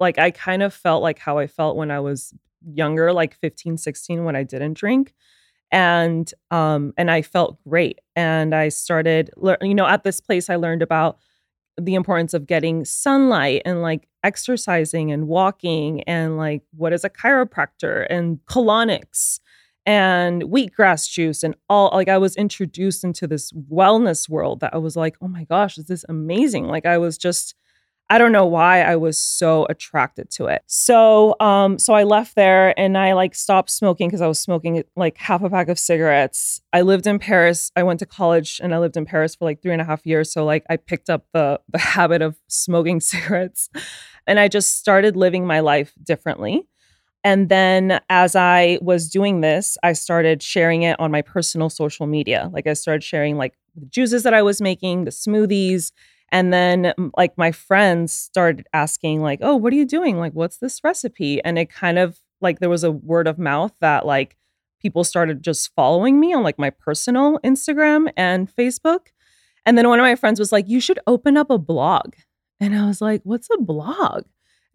like 0.01 0.19
I 0.19 0.31
kind 0.31 0.63
of 0.63 0.75
felt 0.75 1.03
like 1.03 1.19
how 1.19 1.39
I 1.39 1.47
felt 1.47 1.77
when 1.77 1.91
I 1.91 2.01
was 2.01 2.35
younger, 2.65 3.13
like 3.13 3.35
15, 3.35 3.77
16, 3.77 4.25
when 4.25 4.37
I 4.37 4.43
didn't 4.43 4.75
drink. 4.75 5.15
And 5.73 6.33
um, 6.51 6.95
and 6.97 7.11
I 7.11 7.23
felt 7.23 7.59
great. 7.69 8.01
And 8.15 8.55
I 8.55 8.69
started 8.69 9.31
you 9.63 9.75
know, 9.75 9.87
at 9.87 10.05
this 10.05 10.21
place 10.21 10.49
I 10.49 10.57
learned 10.57 10.83
about 10.83 11.19
the 11.81 11.95
importance 11.95 12.35
of 12.35 12.47
getting 12.47 12.85
sunlight 12.85 13.63
and 13.65 13.83
like 13.83 14.09
exercising 14.25 15.13
and 15.13 15.29
walking 15.29 16.03
and 16.05 16.37
like 16.37 16.63
what 16.77 16.93
is 16.93 17.05
a 17.05 17.11
chiropractor 17.11 18.07
and 18.09 18.39
colonics 18.47 19.41
and 19.85 20.43
wheatgrass 20.43 21.09
juice 21.09 21.43
and 21.43 21.55
all 21.69 21.91
like 21.93 22.09
I 22.09 22.19
was 22.19 22.35
introduced 22.37 23.05
into 23.05 23.27
this 23.27 23.53
wellness 23.53 24.29
world 24.29 24.61
that 24.61 24.75
I 24.75 24.79
was 24.79 24.97
like, 24.97 25.17
"Oh 25.21 25.29
my 25.29 25.45
gosh, 25.45 25.79
is 25.79 25.87
this 25.87 26.05
amazing?" 26.09 26.67
Like 26.67 26.87
I 26.87 26.99
was 26.99 27.17
just 27.17 27.55
I 28.09 28.19
don't 28.19 28.31
know 28.31 28.47
why 28.47 28.83
I 28.83 28.95
was 28.95 29.19
so 29.19 29.67
attracted 29.69 30.31
to 30.33 30.47
it. 30.47 30.63
So, 30.67 31.35
um, 31.41 31.77
so 31.79 31.93
I 31.93 32.05
left 32.05 32.37
there 32.37 32.79
and 32.79 32.97
I 32.97 33.15
like 33.15 33.35
stopped 33.35 33.69
smoking 33.69 34.09
because 34.09 34.21
I 34.21 34.29
was 34.29 34.39
smoking 34.39 34.85
like 34.95 35.19
half 35.19 35.43
a 35.43 35.51
pack 35.51 35.69
of 35.69 35.79
cigarettes. 35.79 36.61
I 36.73 36.83
lived 36.83 37.09
in 37.09 37.19
Paris. 37.19 37.73
I 37.75 37.83
went 37.83 37.99
to 38.01 38.07
college 38.07 38.61
and 38.63 38.73
I 38.73 38.79
lived 38.79 38.97
in 38.97 39.07
Paris 39.07 39.35
for 39.35 39.45
like 39.45 39.61
three 39.61 39.73
and 39.73 39.83
a 39.83 39.85
half 39.85 40.07
years. 40.07 40.33
So 40.33 40.45
like 40.45 40.65
I 40.71 40.77
picked 40.77 41.11
up 41.11 41.27
the 41.33 41.61
the 41.69 41.79
habit 41.97 42.23
of 42.23 42.37
smoking 42.47 43.01
cigarettes, 43.13 43.69
and 44.27 44.39
I 44.39 44.47
just 44.47 44.79
started 44.79 45.17
living 45.17 45.45
my 45.45 45.61
life 45.61 45.93
differently. 46.03 46.69
And 47.25 47.49
then 47.49 48.01
as 48.09 48.37
I 48.37 48.79
was 48.83 49.11
doing 49.11 49.41
this, 49.41 49.77
I 49.83 49.95
started 49.95 50.45
sharing 50.45 50.83
it 50.83 51.01
on 51.01 51.11
my 51.11 51.23
personal 51.23 51.71
social 51.71 52.07
media. 52.07 52.51
Like 52.53 52.69
I 52.69 52.75
started 52.75 53.03
sharing 53.03 53.37
like 53.37 53.55
the 53.75 53.87
juices 53.87 54.23
that 54.23 54.33
I 54.33 54.43
was 54.43 54.61
making, 54.61 55.07
the 55.07 55.11
smoothies 55.11 55.91
and 56.33 56.53
then 56.53 56.93
like 57.17 57.37
my 57.39 57.53
friends 57.53 58.13
started 58.13 58.67
asking 58.73 59.23
like, 59.23 59.41
"Oh, 59.43 59.57
what 59.57 59.73
are 59.73 59.77
you 59.77 59.87
doing? 59.87 60.19
Like 60.19 60.33
what's 60.33 60.59
this 60.59 60.83
recipe?" 60.85 61.43
And 61.45 61.59
it 61.59 61.71
kind 61.71 61.99
of 61.99 62.21
like 62.41 62.59
there 62.59 62.71
was 62.71 62.85
a 62.85 62.91
word 62.93 63.27
of 63.27 63.39
mouth 63.39 63.73
that 63.81 64.07
like 64.07 64.37
people 64.81 65.05
started 65.05 65.43
just 65.43 65.73
following 65.75 66.21
me 66.21 66.35
on 66.35 66.43
like 66.43 66.59
my 66.59 66.71
personal 66.71 67.39
Instagram 67.45 68.11
and 68.17 68.55
Facebook. 68.55 69.09
And 69.65 69.77
then 69.77 69.89
one 69.89 69.99
of 69.99 70.05
my 70.05 70.17
friends 70.17 70.39
was 70.39 70.53
like, 70.53 70.69
"You 70.69 70.81
should 70.81 70.99
open 71.07 71.37
up 71.37 71.51
a 71.51 71.59
blog." 71.59 72.15
And 72.61 72.75
I 72.77 72.87
was 72.87 73.01
like, 73.01 73.23
"What's 73.25 73.49
a 73.53 73.59
blog?" 73.63 74.25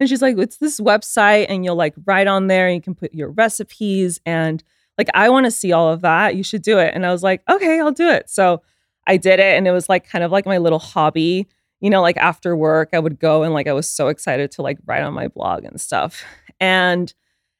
And 0.00 0.08
she's 0.08 0.22
like, 0.22 0.38
"It's 0.38 0.58
this 0.58 0.80
website 0.80 1.46
and 1.48 1.64
you'll 1.64 1.76
like 1.76 1.94
write 2.06 2.26
on 2.26 2.46
there 2.48 2.66
and 2.66 2.74
you 2.76 2.82
can 2.82 2.94
put 2.94 3.14
your 3.14 3.30
recipes 3.30 4.20
and 4.26 4.62
like 4.98 5.08
I 5.14 5.28
want 5.30 5.46
to 5.46 5.50
see 5.50 5.72
all 5.72 5.90
of 5.92 6.00
that. 6.02 6.36
You 6.36 6.42
should 6.44 6.62
do 6.62 6.78
it." 6.78 6.92
And 6.94 7.06
I 7.06 7.12
was 7.12 7.22
like, 7.22 7.42
"Okay, 7.48 7.80
I'll 7.80 7.92
do 7.92 8.08
it." 8.08 8.28
So 8.30 8.62
I 9.06 9.16
did 9.16 9.40
it 9.40 9.56
and 9.56 9.66
it 9.66 9.72
was 9.72 9.88
like 9.88 10.08
kind 10.08 10.24
of 10.24 10.30
like 10.30 10.46
my 10.46 10.58
little 10.58 10.78
hobby. 10.78 11.46
You 11.80 11.90
know, 11.90 12.00
like 12.00 12.16
after 12.16 12.56
work, 12.56 12.90
I 12.92 13.00
would 13.00 13.18
go 13.18 13.42
and 13.42 13.52
like 13.52 13.66
I 13.66 13.72
was 13.72 13.90
so 13.90 14.08
excited 14.08 14.52
to 14.52 14.62
like 14.62 14.78
write 14.86 15.02
on 15.02 15.14
my 15.14 15.28
blog 15.28 15.64
and 15.64 15.80
stuff. 15.80 16.24
And 16.60 17.12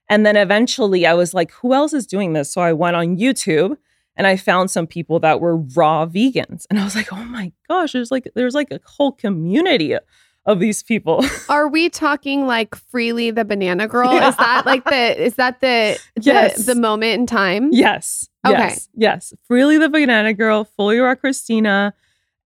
and 0.08 0.26
then 0.26 0.36
eventually 0.36 1.06
I 1.06 1.14
was 1.14 1.34
like, 1.34 1.50
who 1.52 1.74
else 1.74 1.92
is 1.92 2.06
doing 2.06 2.32
this? 2.32 2.52
So 2.52 2.60
I 2.60 2.72
went 2.72 2.96
on 2.96 3.16
YouTube 3.16 3.76
and 4.16 4.26
I 4.26 4.36
found 4.36 4.70
some 4.70 4.86
people 4.86 5.18
that 5.20 5.40
were 5.40 5.56
raw 5.56 6.06
vegans. 6.06 6.66
And 6.68 6.78
I 6.78 6.84
was 6.84 6.94
like, 6.94 7.12
oh 7.12 7.24
my 7.24 7.52
gosh, 7.68 7.92
there's 7.92 8.10
like 8.10 8.30
there's 8.34 8.54
like 8.54 8.70
a 8.70 8.80
whole 8.84 9.12
community 9.12 9.96
of 10.44 10.58
these 10.58 10.82
people. 10.82 11.24
Are 11.48 11.68
we 11.68 11.88
talking 11.88 12.46
like 12.46 12.70
Freelee 12.92 13.34
the 13.34 13.44
banana 13.44 13.86
girl? 13.88 14.12
Yeah. 14.12 14.28
Is 14.28 14.36
that 14.36 14.66
like 14.66 14.84
the 14.84 15.24
is 15.24 15.34
that 15.36 15.60
the 15.60 15.98
the, 16.16 16.22
Yes. 16.22 16.66
the 16.66 16.74
moment 16.74 17.20
in 17.20 17.26
time? 17.26 17.68
Yes. 17.72 18.28
Okay. 18.46 18.58
Yes. 18.58 18.88
Yes. 18.94 19.34
Freelee 19.48 19.78
the 19.78 19.88
Banana 19.88 20.32
Girl, 20.34 20.68
FullyRaw 20.78 21.16
Kristina, 21.16 21.92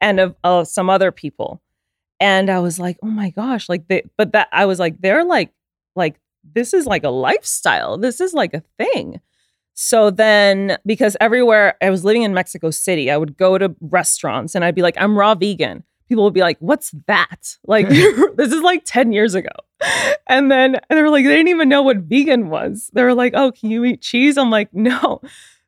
and 0.01 0.21
of 0.21 0.35
uh, 0.45 0.63
some 0.65 0.91
other 0.91 1.11
people. 1.11 1.63
And 2.21 2.51
I 2.51 2.59
was 2.61 2.79
like, 2.79 2.99
oh 3.03 3.07
my 3.07 3.31
gosh, 3.31 3.69
like 3.69 3.89
they, 3.89 4.03
but 4.19 4.33
that 4.33 4.49
I 4.53 4.67
was 4.67 4.79
like, 4.79 5.01
they're 5.01 5.25
like, 5.25 5.53
like 5.95 6.21
this 6.55 6.75
is 6.75 6.87
like 6.87 7.03
a 7.05 7.11
lifestyle. 7.11 7.97
This 7.99 8.21
is 8.21 8.35
like 8.35 8.53
a 8.55 8.63
thing. 8.79 9.21
So 9.73 10.11
then, 10.11 10.79
because 10.87 11.17
everywhere 11.21 11.75
I 11.83 11.91
was 11.91 12.05
living 12.05 12.23
in 12.23 12.33
Mexico 12.35 12.71
City, 12.71 13.11
I 13.11 13.17
would 13.17 13.37
go 13.37 13.59
to 13.59 13.75
restaurants 13.81 14.55
and 14.55 14.65
I'd 14.65 14.75
be 14.75 14.83
like, 14.83 14.97
I'm 14.99 15.19
raw 15.19 15.35
vegan. 15.35 15.83
People 16.09 16.25
would 16.25 16.35
be 16.35 16.41
like, 16.41 16.59
what's 16.61 16.93
that? 17.07 17.57
Like, 17.67 17.89
this 17.89 18.53
is 18.53 18.63
like 18.63 18.83
10 18.85 19.13
years 19.13 19.35
ago. 19.35 19.51
And 20.29 20.51
then 20.51 20.77
and 20.89 20.99
they 20.99 21.03
were 21.03 21.11
like, 21.11 21.25
they 21.25 21.35
didn't 21.35 21.49
even 21.49 21.69
know 21.69 21.83
what 21.83 21.99
vegan 21.99 22.49
was. 22.49 22.91
They 22.93 23.03
were 23.03 23.15
like, 23.15 23.33
oh, 23.35 23.53
can 23.53 23.71
you 23.71 23.85
eat 23.85 24.01
cheese? 24.01 24.39
I'm 24.39 24.51
like, 24.51 24.73
no. 24.73 25.21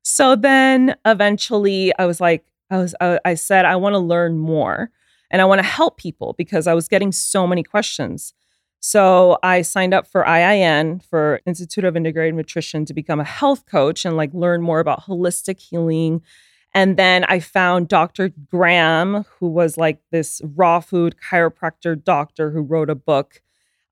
So 0.03 0.37
then 0.37 0.97
eventually 1.05 1.93
I 1.99 2.07
was 2.07 2.21
like, 2.21 2.45
I 2.71 2.79
was, 2.79 2.95
I, 3.01 3.19
I 3.25 3.35
said, 3.35 3.65
I 3.65 3.77
want 3.77 3.95
to 3.95 3.99
learn 3.99 4.39
more 4.39 4.91
and 5.31 5.43
I 5.43 5.45
want 5.45 5.59
to 5.59 5.67
help 5.67 5.99
people 5.99 6.35
because 6.39 6.67
I 6.67 6.75
was 6.75 6.89
getting 6.89 7.13
so 7.13 7.47
many 7.47 7.63
questions. 7.63 8.33
So 8.81 9.39
I 9.43 9.63
signed 9.63 9.93
up 9.93 10.07
for 10.07 10.25
IIN 10.25 11.03
for 11.05 11.41
Institute 11.47 11.85
of 11.85 11.97
Integrated 11.97 12.35
Nutrition 12.35 12.85
to 12.85 12.95
become 12.95 13.21
a 13.21 13.25
health 13.25 13.67
coach 13.67 14.05
and 14.05 14.17
like 14.17 14.33
learn 14.33 14.63
more 14.63 14.81
about 14.81 15.05
holistic 15.05 15.59
healing. 15.59 16.23
And 16.75 16.97
then 16.97 17.25
I 17.25 17.41
found 17.41 17.89
Dr. 17.89 18.31
Graham, 18.51 19.25
who 19.39 19.49
was 19.49 19.77
like 19.77 20.01
this 20.11 20.41
raw 20.45 20.81
food 20.81 21.17
chiropractor 21.17 22.03
doctor 22.03 22.51
who 22.51 22.61
wrote 22.61 22.91
a 22.91 22.95
book, 22.95 23.43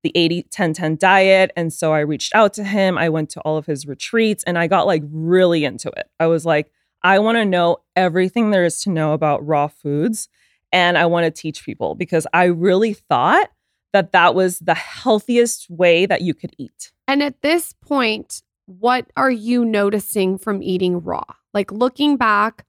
The 0.03 0.11
80 0.15 0.43
10 0.43 0.73
10 0.73 0.97
Diet. 0.97 1.51
And 1.55 1.73
so 1.73 1.93
I 1.93 1.99
reached 1.99 2.35
out 2.35 2.53
to 2.53 2.63
him. 2.63 2.97
I 2.97 3.09
went 3.09 3.29
to 3.31 3.41
all 3.41 3.57
of 3.57 3.65
his 3.65 3.87
retreats 3.87 4.43
and 4.43 4.57
I 4.57 4.67
got 4.67 4.87
like 4.87 5.03
really 5.11 5.65
into 5.65 5.89
it. 5.89 6.09
I 6.19 6.27
was 6.27 6.45
like, 6.45 6.71
I 7.03 7.19
want 7.19 7.37
to 7.37 7.45
know 7.45 7.77
everything 7.95 8.51
there 8.51 8.65
is 8.65 8.81
to 8.81 8.89
know 8.89 9.13
about 9.13 9.45
raw 9.45 9.67
foods 9.67 10.29
and 10.71 10.97
I 10.97 11.05
want 11.05 11.25
to 11.25 11.31
teach 11.31 11.63
people 11.63 11.95
because 11.95 12.27
I 12.33 12.45
really 12.45 12.93
thought 12.93 13.49
that 13.93 14.11
that 14.11 14.35
was 14.35 14.59
the 14.59 14.73
healthiest 14.75 15.69
way 15.69 16.05
that 16.05 16.21
you 16.21 16.33
could 16.33 16.53
eat. 16.57 16.91
And 17.07 17.23
at 17.23 17.41
this 17.41 17.73
point, 17.73 18.43
what 18.67 19.07
are 19.17 19.31
you 19.31 19.65
noticing 19.65 20.37
from 20.37 20.61
eating 20.61 21.01
raw? 21.01 21.23
Like 21.53 21.71
looking 21.71 22.17
back, 22.17 22.65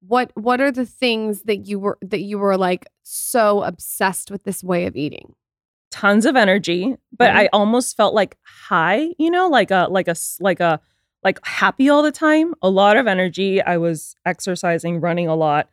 what 0.00 0.30
what 0.34 0.60
are 0.60 0.70
the 0.70 0.86
things 0.86 1.42
that 1.42 1.66
you 1.66 1.78
were 1.80 1.98
that 2.02 2.20
you 2.20 2.38
were 2.38 2.56
like 2.56 2.86
so 3.02 3.62
obsessed 3.62 4.30
with 4.30 4.44
this 4.44 4.62
way 4.62 4.86
of 4.86 4.96
eating? 4.96 5.34
Tons 5.90 6.24
of 6.24 6.36
energy, 6.36 6.94
but 7.18 7.30
Mhm. 7.30 7.36
I 7.36 7.48
almost 7.52 7.96
felt 7.96 8.14
like 8.14 8.36
high, 8.44 9.08
you 9.18 9.30
know, 9.30 9.48
like 9.48 9.70
a 9.72 9.88
like 9.90 10.06
a 10.08 10.14
like 10.38 10.60
a 10.60 10.80
like 11.24 11.44
happy 11.44 11.88
all 11.90 12.02
the 12.02 12.12
time. 12.12 12.54
A 12.62 12.70
lot 12.70 12.96
of 12.96 13.06
energy. 13.06 13.60
I 13.60 13.76
was 13.76 14.14
exercising, 14.24 15.00
running 15.00 15.26
a 15.26 15.34
lot. 15.34 15.68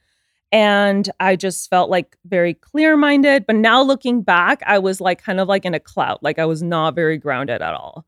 And 0.52 1.10
I 1.20 1.36
just 1.36 1.70
felt 1.70 1.90
like 1.90 2.18
very 2.26 2.54
clear 2.54 2.96
minded. 2.98 3.46
But 3.46 3.58
now 3.58 3.82
looking 3.82 4.22
back, 4.24 4.64
I 4.66 4.80
was 4.80 5.00
like 5.02 5.22
kind 5.22 5.40
of 5.40 5.48
like 5.48 5.66
in 5.66 5.74
a 5.74 5.80
cloud. 5.80 6.20
Like 6.22 6.40
I 6.40 6.46
was 6.46 6.64
not 6.64 6.96
very 6.96 7.18
grounded 7.18 7.62
at 7.62 7.74
all. 7.74 8.06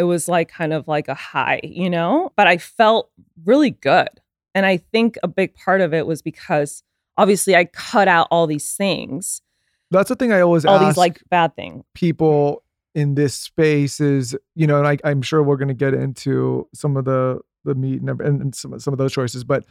It 0.00 0.04
was 0.04 0.28
like 0.28 0.50
kind 0.50 0.72
of 0.72 0.88
like 0.88 1.08
a 1.08 1.14
high, 1.14 1.60
you 1.62 1.90
know? 1.90 2.32
But 2.36 2.46
I 2.46 2.56
felt 2.56 3.10
really 3.44 3.70
good. 3.70 4.08
And 4.54 4.64
I 4.64 4.78
think 4.78 5.18
a 5.22 5.28
big 5.28 5.54
part 5.54 5.82
of 5.82 5.92
it 5.92 6.06
was 6.06 6.22
because 6.22 6.82
obviously 7.18 7.54
I 7.54 7.66
cut 7.66 8.08
out 8.08 8.28
all 8.30 8.46
these 8.46 8.72
things, 8.72 9.42
That's 9.90 10.08
the 10.08 10.16
thing 10.16 10.32
I 10.32 10.40
always 10.40 10.64
all 10.64 10.76
ask 10.76 10.86
these 10.86 10.96
like 10.96 11.20
bad 11.28 11.54
things. 11.54 11.84
people 11.94 12.62
in 12.94 13.14
this 13.14 13.34
space 13.34 14.00
is, 14.00 14.34
you 14.54 14.66
know, 14.66 14.78
and 14.78 14.88
I, 14.88 14.96
I'm 15.04 15.20
sure 15.20 15.42
we're 15.42 15.56
going 15.56 15.68
to 15.68 15.74
get 15.74 15.94
into 15.94 16.66
some 16.74 16.96
of 16.96 17.04
the 17.04 17.40
the 17.64 17.74
meat 17.74 18.00
and, 18.00 18.08
and, 18.22 18.40
and 18.40 18.54
some 18.54 18.78
some 18.80 18.94
of 18.94 18.98
those 18.98 19.12
choices, 19.12 19.44
but 19.44 19.64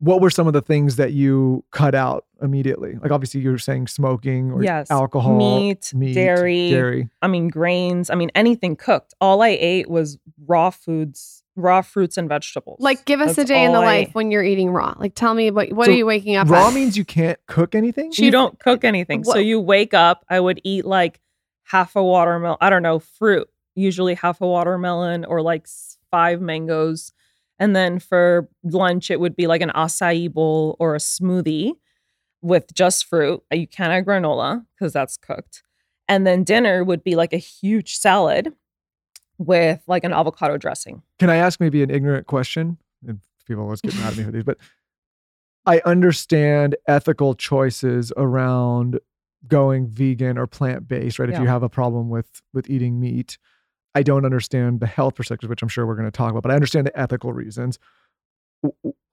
what 0.00 0.20
were 0.20 0.30
some 0.30 0.46
of 0.46 0.52
the 0.52 0.60
things 0.60 0.96
that 0.96 1.12
you 1.12 1.64
cut 1.70 1.94
out 1.94 2.26
immediately? 2.42 2.96
Like 3.00 3.10
obviously 3.10 3.40
you're 3.40 3.58
saying 3.58 3.86
smoking 3.86 4.50
or 4.50 4.62
Yes. 4.62 4.90
alcohol, 4.90 5.36
Meat, 5.38 5.92
dairy. 6.14 6.70
dairy. 6.70 7.08
I 7.22 7.28
mean, 7.28 7.48
grains, 7.48 8.10
I 8.10 8.14
mean, 8.14 8.30
anything 8.34 8.76
cooked. 8.76 9.14
All 9.20 9.40
I 9.42 9.50
ate 9.50 9.88
was 9.88 10.18
raw 10.46 10.70
foods, 10.70 11.42
raw 11.56 11.80
fruits 11.80 12.16
and 12.18 12.28
vegetables. 12.28 12.80
Like 12.80 13.04
give 13.06 13.20
us 13.20 13.38
a 13.38 13.44
day 13.44 13.64
in 13.64 13.72
the 13.72 13.78
I- 13.78 13.84
life 13.84 14.14
when 14.14 14.30
you're 14.30 14.42
eating 14.42 14.70
raw. 14.70 14.94
Like 14.98 15.14
tell 15.14 15.32
me 15.34 15.50
what 15.50 15.72
what 15.72 15.86
So 15.86 15.92
are 15.92 15.94
you 15.94 16.04
waking 16.06 16.36
up 16.36 16.48
Raw 16.50 16.68
at? 16.68 16.74
means 16.74 16.96
you 16.96 17.04
can't 17.04 17.38
cook 17.46 17.74
anything. 17.74 18.12
you 18.16 18.30
don't 18.30 18.58
cook 18.58 18.84
anything. 18.84 19.24
So 19.24 19.38
you 19.38 19.60
wake 19.60 19.94
up, 19.94 20.24
I 20.28 20.40
would 20.40 20.60
eat 20.64 20.84
like 20.84 21.20
half 21.62 21.96
a 21.96 22.02
watermelon, 22.02 22.58
I 22.60 22.68
don't 22.68 22.82
know, 22.82 22.98
fruit, 22.98 23.48
usually 23.74 24.14
half 24.14 24.40
a 24.42 24.46
watermelon 24.46 25.24
or 25.24 25.40
like 25.40 25.66
five 26.10 26.40
mangoes. 26.42 27.12
And 27.58 27.74
then 27.74 27.98
for 27.98 28.48
lunch, 28.62 29.10
it 29.10 29.20
would 29.20 29.36
be 29.36 29.46
like 29.46 29.60
an 29.60 29.70
acai 29.74 30.32
bowl 30.32 30.76
or 30.80 30.94
a 30.94 30.98
smoothie 30.98 31.72
with 32.42 32.72
just 32.74 33.06
fruit. 33.06 33.42
Uh, 33.52 33.56
You 33.56 33.66
can't 33.66 33.92
have 33.92 34.04
granola 34.04 34.64
because 34.76 34.92
that's 34.92 35.16
cooked. 35.16 35.62
And 36.08 36.26
then 36.26 36.44
dinner 36.44 36.84
would 36.84 37.02
be 37.02 37.16
like 37.16 37.32
a 37.32 37.38
huge 37.38 37.96
salad 37.96 38.52
with 39.38 39.82
like 39.86 40.04
an 40.04 40.12
avocado 40.12 40.56
dressing. 40.56 41.02
Can 41.18 41.30
I 41.30 41.36
ask 41.36 41.60
maybe 41.60 41.82
an 41.82 41.90
ignorant 41.90 42.26
question? 42.26 42.78
And 43.06 43.20
people 43.46 43.64
always 43.64 43.80
get 43.80 43.94
mad 43.96 44.12
at 44.12 44.18
me 44.18 44.24
for 44.24 44.30
these, 44.30 44.44
but 44.44 44.58
I 45.66 45.80
understand 45.86 46.76
ethical 46.86 47.34
choices 47.34 48.12
around 48.16 49.00
going 49.48 49.86
vegan 49.86 50.38
or 50.38 50.46
plant 50.46 50.86
based, 50.88 51.18
right? 51.18 51.28
If 51.28 51.38
you 51.38 51.46
have 51.46 51.62
a 51.62 51.68
problem 51.68 52.10
with 52.10 52.42
with 52.52 52.68
eating 52.68 53.00
meat, 53.00 53.38
I 53.94 54.02
don't 54.02 54.24
understand 54.24 54.80
the 54.80 54.86
health 54.86 55.14
perspective, 55.14 55.48
which 55.50 55.62
I'm 55.62 55.68
sure 55.68 55.86
we're 55.86 55.94
going 55.94 56.06
to 56.06 56.10
talk 56.10 56.30
about, 56.30 56.42
but 56.42 56.50
I 56.50 56.54
understand 56.54 56.86
the 56.86 56.98
ethical 56.98 57.32
reasons. 57.32 57.78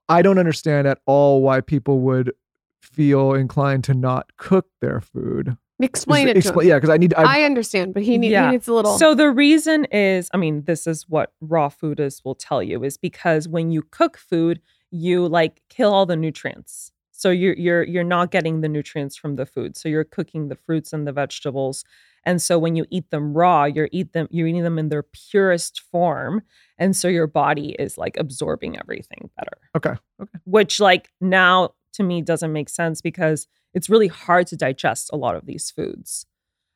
I 0.09 0.21
don't 0.21 0.37
understand 0.37 0.87
at 0.87 0.99
all 1.05 1.41
why 1.41 1.61
people 1.61 1.99
would 2.01 2.33
feel 2.81 3.33
inclined 3.33 3.83
to 3.85 3.93
not 3.93 4.35
cook 4.37 4.67
their 4.81 4.99
food. 5.01 5.55
Explain 5.79 6.27
it 6.27 6.33
to 6.35 6.39
Expla- 6.41 6.65
Yeah, 6.65 6.75
because 6.75 6.89
I 6.89 6.97
need. 6.97 7.13
I, 7.15 7.41
I 7.41 7.43
understand, 7.43 7.93
but 7.93 8.03
he, 8.03 8.17
need, 8.17 8.31
Yeah. 8.31 8.45
he 8.47 8.51
needs 8.51 8.67
a 8.67 8.73
little. 8.73 8.97
So 8.99 9.15
the 9.15 9.31
reason 9.31 9.85
is, 9.85 10.29
I 10.33 10.37
mean, 10.37 10.63
this 10.65 10.85
is 10.85 11.09
what 11.09 11.33
raw 11.41 11.69
foodists 11.69 12.23
will 12.23 12.35
tell 12.35 12.61
you 12.61 12.83
is 12.83 12.97
because 12.97 13.47
when 13.47 13.71
you 13.71 13.81
cook 13.81 14.17
food, 14.17 14.61
you 14.91 15.27
like 15.27 15.61
kill 15.69 15.91
all 15.91 16.05
the 16.05 16.15
nutrients. 16.15 16.91
So 17.21 17.29
you're 17.29 17.53
you're 17.53 17.83
you're 17.83 18.03
not 18.03 18.31
getting 18.31 18.61
the 18.61 18.67
nutrients 18.67 19.15
from 19.15 19.35
the 19.35 19.45
food. 19.45 19.77
So 19.77 19.87
you're 19.87 20.03
cooking 20.03 20.47
the 20.47 20.55
fruits 20.55 20.91
and 20.91 21.05
the 21.05 21.11
vegetables. 21.11 21.85
And 22.25 22.41
so 22.41 22.57
when 22.57 22.75
you 22.75 22.87
eat 22.89 23.11
them 23.11 23.35
raw, 23.37 23.65
you're 23.65 23.89
eat 23.91 24.13
them 24.13 24.27
you're 24.31 24.47
eating 24.47 24.63
them 24.63 24.79
in 24.79 24.89
their 24.89 25.03
purest 25.03 25.81
form. 25.91 26.41
And 26.79 26.97
so 26.97 27.07
your 27.07 27.27
body 27.27 27.75
is 27.77 27.95
like 27.95 28.17
absorbing 28.17 28.75
everything 28.79 29.29
better. 29.37 29.55
Okay. 29.75 29.99
Okay. 30.19 30.39
Which 30.45 30.79
like 30.79 31.11
now 31.21 31.75
to 31.93 32.01
me 32.01 32.23
doesn't 32.23 32.51
make 32.51 32.69
sense 32.69 33.01
because 33.01 33.47
it's 33.75 33.87
really 33.87 34.07
hard 34.07 34.47
to 34.47 34.57
digest 34.57 35.11
a 35.13 35.15
lot 35.15 35.35
of 35.35 35.45
these 35.45 35.69
foods 35.69 36.25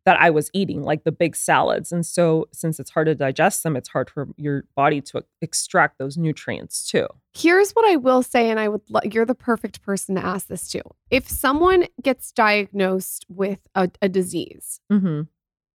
that 0.05 0.21
I 0.21 0.29
was 0.29 0.51
eating, 0.53 0.83
like 0.83 1.03
the 1.03 1.12
big 1.12 1.35
salads. 1.35 1.91
And 1.91 2.05
so, 2.05 2.47
since 2.53 2.79
it's 2.79 2.91
hard 2.91 3.07
to 3.07 3.15
digest 3.15 3.63
them, 3.63 3.75
it's 3.75 3.89
hard 3.89 4.09
for 4.09 4.27
your 4.38 4.65
body 4.75 5.01
to 5.01 5.24
extract 5.41 5.97
those 5.97 6.15
nutrients 6.17 6.88
too. 6.88 7.07
Here's 7.33 7.71
what 7.71 7.85
I 7.85 7.95
will 7.95 8.21
say, 8.24 8.50
and 8.50 8.59
I 8.59 8.69
would 8.69 8.81
lo- 8.89 9.01
you're 9.03 9.25
the 9.25 9.35
perfect 9.35 9.81
person 9.81 10.15
to 10.15 10.24
ask 10.25 10.47
this 10.47 10.69
to. 10.69 10.83
If 11.09 11.27
someone 11.27 11.88
gets 12.01 12.31
diagnosed 12.31 13.25
with 13.29 13.59
a, 13.74 13.89
a 14.01 14.07
disease 14.09 14.79
Mm-hmm. 14.91 15.21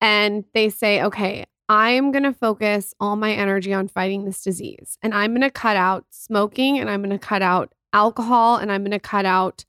and 0.02 0.44
they 0.54 0.70
say, 0.70 1.02
okay, 1.04 1.46
I'm 1.68 2.12
going 2.12 2.24
to 2.24 2.34
focus 2.34 2.94
all 3.00 3.16
my 3.16 3.32
energy 3.32 3.74
on 3.74 3.88
fighting 3.88 4.26
this 4.26 4.44
disease, 4.44 4.98
and 5.02 5.14
I'm 5.14 5.32
going 5.32 5.42
to 5.42 5.52
cut 5.52 5.76
out 5.76 6.06
smoking, 6.10 6.80
and 6.80 6.90
I'm 6.90 7.02
going 7.02 7.12
to 7.12 7.20
cut 7.20 7.42
out 7.42 7.74
alcohol, 7.94 8.58
and 8.58 8.72
I'm 8.72 8.82
going 8.82 8.92
to 8.92 9.00
cut 9.00 9.26
out 9.26 9.66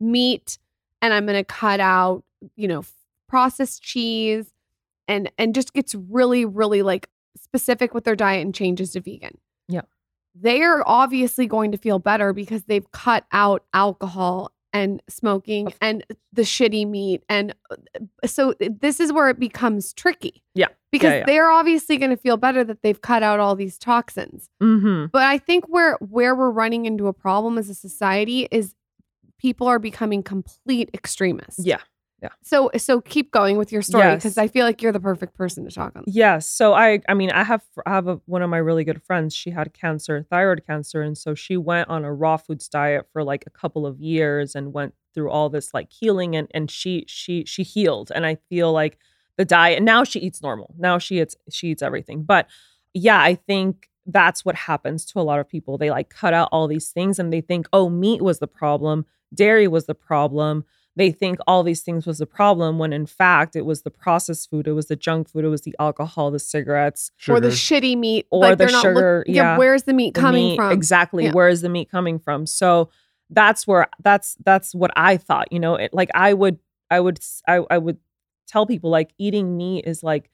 meat, 0.00 0.58
and 1.02 1.14
I'm 1.14 1.26
going 1.26 1.38
to 1.38 1.44
cut 1.44 1.80
out, 1.80 2.24
you 2.56 2.68
know, 2.68 2.82
processed 3.30 3.82
cheese, 3.82 4.52
and 5.08 5.30
and 5.38 5.54
just 5.54 5.72
gets 5.72 5.94
really, 5.94 6.44
really 6.44 6.82
like 6.82 7.08
specific 7.36 7.94
with 7.94 8.04
their 8.04 8.16
diet 8.16 8.44
and 8.44 8.54
changes 8.54 8.92
to 8.92 9.00
vegan. 9.00 9.38
Yeah. 9.68 9.82
They 10.34 10.62
are 10.62 10.82
obviously 10.86 11.46
going 11.46 11.72
to 11.72 11.78
feel 11.78 11.98
better 11.98 12.32
because 12.32 12.64
they've 12.64 12.90
cut 12.92 13.24
out 13.32 13.64
alcohol 13.72 14.52
and 14.72 15.02
smoking 15.08 15.72
and 15.80 16.04
the 16.32 16.42
shitty 16.42 16.88
meat. 16.88 17.24
And 17.28 17.54
uh, 17.70 18.26
so 18.26 18.54
this 18.60 19.00
is 19.00 19.12
where 19.12 19.28
it 19.28 19.40
becomes 19.40 19.92
tricky. 19.92 20.42
Yeah. 20.54 20.68
Because 20.92 21.10
yeah. 21.12 21.24
they're 21.26 21.50
obviously 21.50 21.96
going 21.96 22.10
to 22.10 22.16
feel 22.16 22.36
better 22.36 22.62
that 22.64 22.82
they've 22.82 23.00
cut 23.00 23.22
out 23.22 23.40
all 23.40 23.56
these 23.56 23.78
toxins. 23.78 24.48
Mm-hmm. 24.62 25.06
But 25.12 25.22
I 25.22 25.38
think 25.38 25.66
where 25.68 25.96
where 26.00 26.34
we're 26.34 26.50
running 26.50 26.86
into 26.86 27.06
a 27.06 27.12
problem 27.12 27.58
as 27.58 27.68
a 27.68 27.74
society 27.74 28.48
is 28.50 28.74
people 29.38 29.66
are 29.66 29.78
becoming 29.78 30.22
complete 30.22 30.90
extremists. 30.94 31.64
Yeah. 31.64 31.78
So 32.42 32.70
so 32.76 33.00
keep 33.00 33.30
going 33.30 33.56
with 33.56 33.72
your 33.72 33.82
story 33.82 34.04
Yes. 34.04 34.22
because 34.22 34.38
I 34.38 34.48
feel 34.48 34.64
like 34.66 34.82
you're 34.82 34.92
the 34.92 35.00
perfect 35.00 35.34
person 35.34 35.64
to 35.64 35.70
talk 35.70 35.94
on. 35.96 36.04
Yes. 36.06 36.48
So 36.48 36.74
I 36.74 37.00
I 37.08 37.14
mean 37.14 37.30
I 37.30 37.44
have 37.44 37.62
I 37.86 37.90
have 37.90 38.08
a, 38.08 38.20
one 38.26 38.42
of 38.42 38.50
my 38.50 38.58
really 38.58 38.84
good 38.84 39.02
friends. 39.02 39.34
She 39.34 39.50
had 39.50 39.72
cancer, 39.72 40.26
thyroid 40.30 40.66
cancer, 40.66 41.02
and 41.02 41.16
so 41.16 41.34
she 41.34 41.56
went 41.56 41.88
on 41.88 42.04
a 42.04 42.12
raw 42.12 42.36
foods 42.36 42.68
diet 42.68 43.06
for 43.12 43.22
like 43.24 43.44
a 43.46 43.50
couple 43.50 43.86
of 43.86 44.00
years 44.00 44.54
and 44.54 44.72
went 44.72 44.94
through 45.14 45.30
all 45.30 45.48
this 45.48 45.72
like 45.74 45.90
healing 45.90 46.36
and 46.36 46.48
and 46.52 46.70
she 46.70 47.04
she 47.08 47.44
she 47.44 47.62
healed. 47.62 48.10
And 48.14 48.26
I 48.26 48.36
feel 48.48 48.72
like 48.72 48.98
the 49.36 49.44
diet 49.44 49.82
now 49.82 50.04
she 50.04 50.20
eats 50.20 50.42
normal. 50.42 50.74
Now 50.78 50.98
she 50.98 51.20
eats 51.20 51.36
she 51.50 51.68
eats 51.68 51.82
everything. 51.82 52.22
But 52.24 52.46
yeah, 52.94 53.20
I 53.20 53.34
think 53.36 53.88
that's 54.06 54.44
what 54.44 54.56
happens 54.56 55.04
to 55.06 55.20
a 55.20 55.22
lot 55.22 55.38
of 55.38 55.48
people. 55.48 55.78
They 55.78 55.90
like 55.90 56.10
cut 56.10 56.34
out 56.34 56.48
all 56.52 56.66
these 56.66 56.90
things 56.90 57.18
and 57.18 57.32
they 57.32 57.40
think, 57.40 57.66
"Oh, 57.72 57.88
meat 57.88 58.22
was 58.22 58.38
the 58.40 58.48
problem, 58.48 59.06
dairy 59.32 59.68
was 59.68 59.86
the 59.86 59.94
problem." 59.94 60.64
They 60.96 61.12
think 61.12 61.38
all 61.46 61.62
these 61.62 61.82
things 61.82 62.06
was 62.06 62.18
the 62.18 62.26
problem 62.26 62.78
when 62.78 62.92
in 62.92 63.06
fact 63.06 63.54
it 63.54 63.64
was 63.64 63.82
the 63.82 63.90
processed 63.90 64.50
food, 64.50 64.66
it 64.66 64.72
was 64.72 64.86
the 64.86 64.96
junk 64.96 65.28
food, 65.28 65.44
it 65.44 65.48
was 65.48 65.62
the 65.62 65.74
alcohol, 65.78 66.30
the 66.30 66.38
cigarettes, 66.40 67.12
Or 67.28 67.40
the 67.40 67.48
shitty 67.48 67.96
meat. 67.96 68.26
Or 68.30 68.40
like 68.40 68.58
the 68.58 68.64
they're 68.64 68.72
not 68.72 68.84
look- 68.84 68.94
sugar, 68.96 69.24
yeah. 69.28 69.56
Where's 69.56 69.84
the 69.84 69.92
meat 69.92 70.14
the 70.14 70.20
coming 70.20 70.48
meat- 70.50 70.56
from? 70.56 70.72
Exactly. 70.72 71.24
Yeah. 71.24 71.32
Where 71.32 71.48
is 71.48 71.60
the 71.60 71.68
meat 71.68 71.90
coming 71.90 72.18
from? 72.18 72.44
So 72.46 72.90
that's 73.30 73.66
where 73.66 73.86
that's 74.02 74.36
that's 74.44 74.74
what 74.74 74.90
I 74.96 75.16
thought. 75.16 75.52
You 75.52 75.60
know, 75.60 75.76
it, 75.76 75.94
like 75.94 76.10
I 76.14 76.34
would 76.34 76.58
I 76.90 76.98
would 76.98 77.20
I 77.46 77.78
would 77.78 77.98
tell 78.48 78.66
people 78.66 78.90
like 78.90 79.12
eating 79.16 79.56
meat 79.56 79.84
is 79.86 80.02
like 80.02 80.28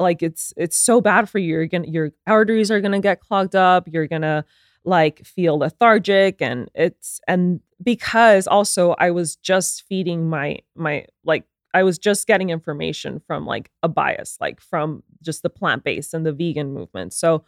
like 0.00 0.22
it's 0.22 0.54
it's 0.56 0.76
so 0.78 1.02
bad 1.02 1.28
for 1.28 1.38
you. 1.38 1.48
You're 1.56 1.66
gonna 1.66 1.86
your 1.86 2.12
arteries 2.26 2.70
are 2.70 2.80
gonna 2.80 3.00
get 3.00 3.20
clogged 3.20 3.54
up. 3.54 3.86
You're 3.92 4.06
gonna 4.06 4.46
like 4.84 5.24
feel 5.24 5.58
lethargic 5.58 6.40
and 6.42 6.70
it's 6.74 7.20
and 7.26 7.60
because 7.82 8.46
also 8.46 8.94
I 8.98 9.10
was 9.10 9.36
just 9.36 9.84
feeding 9.88 10.28
my 10.28 10.58
my 10.76 11.06
like 11.24 11.44
I 11.72 11.82
was 11.82 11.98
just 11.98 12.26
getting 12.26 12.50
information 12.50 13.20
from 13.26 13.46
like 13.46 13.70
a 13.82 13.88
bias, 13.88 14.38
like 14.40 14.60
from 14.60 15.02
just 15.22 15.42
the 15.42 15.50
plant 15.50 15.82
based 15.82 16.14
and 16.14 16.24
the 16.24 16.32
vegan 16.32 16.72
movement. 16.72 17.12
So 17.12 17.44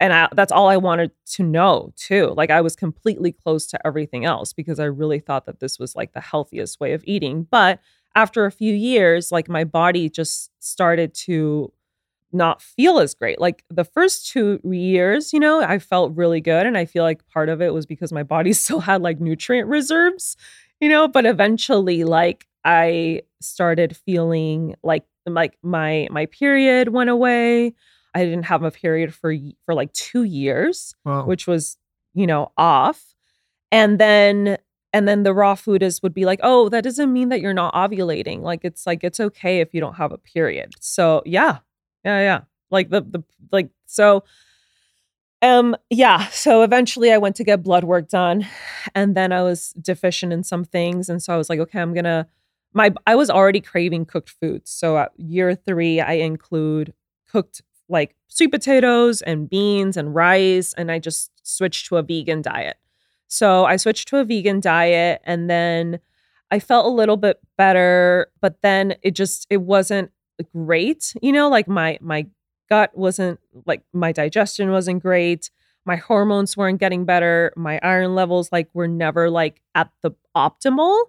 and 0.00 0.12
I, 0.12 0.28
that's 0.32 0.52
all 0.52 0.68
I 0.68 0.76
wanted 0.76 1.10
to 1.32 1.42
know 1.42 1.92
too. 1.96 2.34
Like 2.36 2.50
I 2.50 2.60
was 2.60 2.76
completely 2.76 3.32
close 3.32 3.66
to 3.68 3.86
everything 3.86 4.24
else 4.24 4.52
because 4.52 4.78
I 4.78 4.84
really 4.84 5.20
thought 5.20 5.46
that 5.46 5.60
this 5.60 5.78
was 5.78 5.94
like 5.96 6.12
the 6.12 6.20
healthiest 6.20 6.80
way 6.80 6.92
of 6.92 7.02
eating. 7.06 7.46
But 7.50 7.80
after 8.14 8.44
a 8.46 8.52
few 8.52 8.74
years, 8.74 9.32
like 9.32 9.48
my 9.48 9.64
body 9.64 10.08
just 10.08 10.50
started 10.58 11.14
to 11.14 11.72
not 12.36 12.62
feel 12.62 12.98
as 13.00 13.14
great. 13.14 13.40
Like 13.40 13.64
the 13.70 13.84
first 13.84 14.28
two 14.28 14.60
years, 14.64 15.32
you 15.32 15.40
know, 15.40 15.60
I 15.62 15.78
felt 15.78 16.14
really 16.16 16.40
good. 16.40 16.66
And 16.66 16.76
I 16.78 16.84
feel 16.84 17.02
like 17.02 17.26
part 17.28 17.48
of 17.48 17.60
it 17.60 17.72
was 17.74 17.86
because 17.86 18.12
my 18.12 18.22
body 18.22 18.52
still 18.62 18.80
had 18.80 19.02
like 19.02 19.20
nutrient 19.20 19.68
reserves, 19.68 20.36
you 20.80 20.88
know, 20.88 21.08
but 21.08 21.26
eventually 21.26 22.04
like 22.04 22.46
I 22.64 23.22
started 23.40 23.96
feeling 23.96 24.74
like 24.82 25.04
like 25.26 25.56
my 25.62 26.06
my 26.10 26.26
period 26.26 26.90
went 26.90 27.10
away. 27.10 27.74
I 28.14 28.24
didn't 28.24 28.44
have 28.44 28.62
a 28.62 28.70
period 28.70 29.12
for 29.14 29.34
for 29.64 29.74
like 29.74 29.92
2 29.92 30.22
years 30.22 30.94
Wow. 31.04 31.26
which 31.26 31.46
was 31.46 31.76
you 32.14 32.26
know 32.26 32.50
off 32.56 33.14
and 33.70 33.98
then 33.98 34.56
and 34.92 35.06
then 35.06 35.22
the 35.24 35.34
raw 35.34 35.54
food 35.54 35.82
is 35.82 36.02
would 36.02 36.14
be 36.14 36.24
like 36.24 36.40
oh 36.42 36.68
that 36.70 36.82
doesn't 36.84 37.12
mean 37.12 37.28
that 37.28 37.40
you're 37.42 37.52
not 37.52 37.74
ovulating 37.74 38.40
like 38.40 38.60
it's 38.64 38.86
like 38.86 39.04
it's 39.04 39.20
okay 39.20 39.60
if 39.60 39.74
you 39.74 39.80
don't 39.80 39.94
have 39.96 40.12
a 40.12 40.18
period 40.18 40.72
so 40.80 41.22
yeah 41.26 41.58
yeah 42.06 42.20
yeah. 42.20 42.40
Like 42.70 42.90
the 42.90 43.02
the 43.02 43.22
like 43.52 43.70
so 43.86 44.24
um 45.42 45.76
yeah 45.90 46.26
so 46.28 46.62
eventually 46.62 47.12
i 47.12 47.18
went 47.18 47.36
to 47.36 47.44
get 47.44 47.62
blood 47.62 47.84
work 47.84 48.08
done 48.08 48.46
and 48.94 49.14
then 49.14 49.32
i 49.32 49.42
was 49.42 49.72
deficient 49.80 50.32
in 50.32 50.42
some 50.42 50.64
things 50.64 51.08
and 51.08 51.22
so 51.22 51.32
i 51.32 51.36
was 51.36 51.50
like 51.50 51.60
okay 51.60 51.78
i'm 51.80 51.92
gonna 51.92 52.26
my 52.72 52.92
i 53.06 53.14
was 53.14 53.28
already 53.28 53.60
craving 53.60 54.06
cooked 54.06 54.30
foods 54.30 54.70
so 54.70 54.96
at 54.96 55.12
year 55.18 55.54
three 55.54 56.00
i 56.00 56.12
include 56.12 56.94
cooked 57.30 57.60
like 57.88 58.16
sweet 58.28 58.50
potatoes 58.50 59.20
and 59.22 59.48
beans 59.50 59.96
and 59.96 60.14
rice 60.14 60.72
and 60.74 60.90
i 60.90 60.98
just 60.98 61.30
switched 61.46 61.86
to 61.86 61.96
a 61.96 62.02
vegan 62.02 62.42
diet. 62.42 62.76
So 63.28 63.64
i 63.66 63.76
switched 63.76 64.08
to 64.08 64.16
a 64.16 64.24
vegan 64.24 64.60
diet 64.60 65.20
and 65.24 65.50
then 65.50 66.00
i 66.50 66.58
felt 66.58 66.86
a 66.86 66.96
little 66.96 67.16
bit 67.16 67.40
better 67.58 68.28
but 68.40 68.62
then 68.62 68.94
it 69.02 69.10
just 69.14 69.46
it 69.50 69.60
wasn't 69.60 70.10
great 70.52 71.14
you 71.22 71.32
know 71.32 71.48
like 71.48 71.68
my 71.68 71.98
my 72.00 72.26
gut 72.68 72.96
wasn't 72.96 73.38
like 73.64 73.82
my 73.92 74.12
digestion 74.12 74.70
wasn't 74.70 75.02
great 75.02 75.50
my 75.84 75.96
hormones 75.96 76.56
weren't 76.56 76.80
getting 76.80 77.04
better 77.04 77.52
my 77.56 77.78
iron 77.82 78.14
levels 78.14 78.50
like 78.52 78.68
were 78.74 78.88
never 78.88 79.30
like 79.30 79.62
at 79.74 79.90
the 80.02 80.10
optimal 80.36 81.04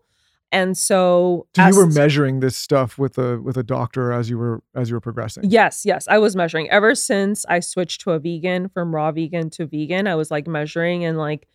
and 0.52 0.78
so 0.78 1.48
So 1.56 1.68
you 1.68 1.76
were 1.76 1.88
measuring 1.88 2.40
this 2.40 2.56
stuff 2.56 2.98
with 2.98 3.18
a 3.18 3.40
with 3.42 3.58
a 3.58 3.64
doctor 3.64 4.14
as 4.14 4.30
you 4.30 4.38
were 4.38 4.64
as 4.76 4.90
you 4.90 4.96
were 4.96 5.02
progressing. 5.02 5.50
Yes, 5.50 5.84
yes. 5.86 6.08
I 6.08 6.20
was 6.20 6.36
measuring 6.36 6.70
ever 6.70 6.96
since 6.96 7.46
I 7.50 7.60
switched 7.60 8.02
to 8.02 8.12
a 8.12 8.20
vegan 8.20 8.70
from 8.70 8.96
raw 8.96 9.12
vegan 9.12 9.50
to 9.52 9.66
vegan. 9.66 10.08
I 10.08 10.16
was 10.16 10.32
like 10.32 10.48
measuring 10.48 11.04
and 11.04 11.18
like 11.18 11.48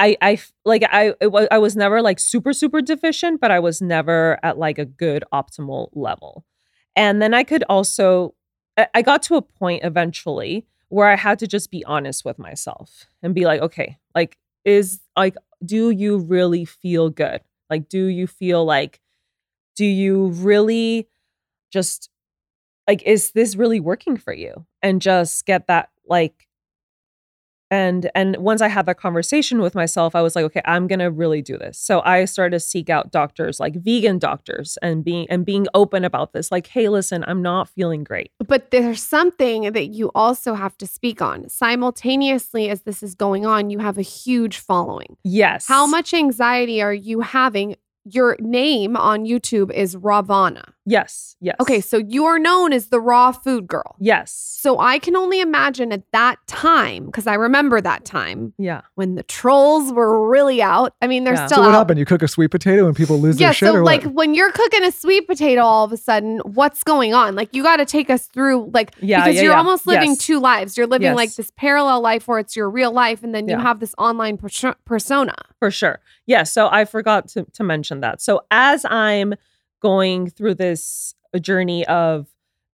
i 0.00 0.16
i 0.20 0.38
like 0.64 0.82
I 0.90 1.14
it 1.20 1.30
was 1.30 1.46
I 1.50 1.58
was 1.58 1.76
never 1.76 2.02
like 2.02 2.18
super 2.18 2.52
super 2.52 2.80
deficient, 2.80 3.40
but 3.40 3.52
I 3.52 3.60
was 3.60 3.80
never 3.80 4.38
at 4.42 4.58
like 4.58 4.78
a 4.78 4.84
good 4.84 5.22
optimal 5.32 5.90
level. 5.92 6.44
And 6.98 7.22
then 7.22 7.32
I 7.32 7.44
could 7.44 7.64
also 7.70 8.34
I- 8.76 9.02
got 9.02 9.22
to 9.24 9.36
a 9.36 9.42
point 9.42 9.84
eventually 9.84 10.66
where 10.88 11.08
I 11.08 11.16
had 11.16 11.38
to 11.40 11.46
just 11.46 11.70
be 11.70 11.84
honest 11.84 12.24
with 12.24 12.40
myself 12.40 13.06
and 13.22 13.36
be 13.36 13.46
like, 13.46 13.60
okay, 13.62 13.98
like 14.16 14.36
is 14.64 15.00
like 15.16 15.36
do 15.64 15.90
you 15.90 16.18
really 16.18 16.64
feel 16.64 17.08
good? 17.10 17.40
Like 17.70 17.88
do 17.88 18.06
you 18.06 18.26
feel 18.26 18.64
like 18.64 19.00
do 19.76 19.86
you 19.86 20.28
really 20.28 21.08
just 21.72 22.10
like 22.88 23.02
is 23.04 23.32
this 23.32 23.56
really 23.56 23.80
working 23.80 24.18
for 24.18 24.34
you 24.34 24.66
and 24.82 25.02
just 25.02 25.46
get 25.46 25.68
that 25.68 25.90
like 26.08 26.47
and 27.70 28.10
and 28.14 28.36
once 28.36 28.60
i 28.60 28.68
had 28.68 28.86
that 28.86 28.98
conversation 28.98 29.60
with 29.60 29.74
myself 29.74 30.14
i 30.14 30.22
was 30.22 30.34
like 30.34 30.44
okay 30.44 30.62
i'm 30.64 30.86
gonna 30.86 31.10
really 31.10 31.42
do 31.42 31.56
this 31.58 31.78
so 31.78 32.00
i 32.04 32.24
started 32.24 32.56
to 32.56 32.60
seek 32.60 32.88
out 32.88 33.10
doctors 33.10 33.60
like 33.60 33.74
vegan 33.76 34.18
doctors 34.18 34.78
and 34.82 35.04
being 35.04 35.26
and 35.28 35.44
being 35.44 35.66
open 35.74 36.04
about 36.04 36.32
this 36.32 36.50
like 36.50 36.66
hey 36.68 36.88
listen 36.88 37.24
i'm 37.28 37.42
not 37.42 37.68
feeling 37.68 38.04
great 38.04 38.30
But 38.46 38.70
there's 38.70 39.02
something 39.02 39.72
that 39.72 39.88
you 39.88 40.10
also 40.14 40.54
have 40.54 40.76
to 40.78 40.86
speak 40.86 41.20
on. 41.20 41.48
Simultaneously, 41.48 42.68
as 42.70 42.82
this 42.82 43.02
is 43.02 43.14
going 43.14 43.44
on, 43.46 43.70
you 43.70 43.78
have 43.80 43.98
a 43.98 44.02
huge 44.02 44.58
following. 44.58 45.16
yes 45.24 45.66
How 45.66 45.86
much 45.86 46.14
anxiety 46.14 46.80
are 46.82 46.94
you 46.94 47.20
having 47.20 47.76
your 48.04 48.36
name 48.40 48.96
on 48.96 49.24
YouTube 49.26 49.70
is 49.72 49.94
Rawvana. 49.96 50.72
Yes. 50.88 51.36
Yes. 51.40 51.56
Okay, 51.60 51.80
so 51.80 51.98
you 51.98 52.24
are 52.24 52.38
known 52.38 52.72
as 52.72 52.86
the 52.88 53.00
raw 53.00 53.30
food 53.30 53.66
girl. 53.68 53.94
Yes. 54.00 54.32
So 54.60 54.78
I 54.80 54.98
can 54.98 55.14
only 55.14 55.40
imagine 55.40 55.92
at 55.92 56.02
that 56.12 56.36
time, 56.46 57.06
because 57.06 57.26
I 57.26 57.34
remember 57.34 57.80
that 57.80 58.04
time 58.04 58.54
Yeah. 58.58 58.80
when 58.94 59.14
the 59.14 59.22
trolls 59.22 59.92
were 59.92 60.28
really 60.28 60.60
out. 60.62 60.94
I 61.02 61.06
mean, 61.06 61.24
they're 61.24 61.34
Yeah. 61.34 61.46
still 61.46 61.58
So 61.58 61.62
what 61.62 61.74
out. 61.74 61.78
happened? 61.78 61.98
You 62.00 62.06
cook 62.06 62.22
a 62.22 62.28
sweet 62.28 62.48
potato 62.50 62.86
and 62.86 62.96
people 62.96 63.20
lose 63.20 63.38
Yeah, 63.38 63.48
their 63.48 63.54
shit, 63.54 63.66
Yeah. 63.66 63.72
so 63.72 63.78
or 63.78 63.84
like 63.84 64.02
what? 64.04 64.14
when 64.14 64.34
you're 64.34 64.50
cooking 64.50 64.82
a 64.82 64.90
sweet 64.90 65.28
potato, 65.28 65.62
all 65.62 65.84
of 65.84 65.92
a 65.92 65.96
sudden, 65.96 66.38
what's 66.40 66.82
going 66.82 67.14
on? 67.14 67.34
Like 67.36 67.54
you 67.54 67.62
got 67.62 67.76
to 67.76 67.84
take 67.84 68.10
us 68.10 68.26
through, 68.26 68.70
like 68.74 68.92
Yeah, 69.00 69.20
because 69.20 69.36
yeah, 69.36 69.42
you're 69.42 69.52
yeah. 69.52 69.58
almost 69.58 69.86
living 69.86 70.10
Yes. 70.10 70.18
two 70.18 70.40
lives. 70.40 70.76
You're 70.76 70.86
living 70.86 71.14
like 71.14 71.34
this 71.34 71.52
parallel 71.56 72.00
life 72.00 72.26
where 72.26 72.38
it's 72.38 72.56
your 72.56 72.68
real 72.70 72.90
life, 72.92 73.22
and 73.22 73.34
then 73.34 73.46
you 73.48 73.58
have 73.58 73.78
this 73.80 73.94
online 73.98 74.38
persona. 74.38 75.34
For 75.58 75.70
sure. 75.70 76.00
Yeah. 76.26 76.42
So 76.44 76.68
I 76.70 76.84
forgot 76.84 77.28
to, 77.28 77.44
to 77.52 77.62
mention 77.62 78.00
that. 78.00 78.20
So 78.20 78.40
as 78.50 78.84
I'm 78.88 79.34
going 79.80 80.30
through 80.30 80.54
this 80.54 81.14
uh, 81.34 81.38
journey 81.38 81.86
of 81.86 82.26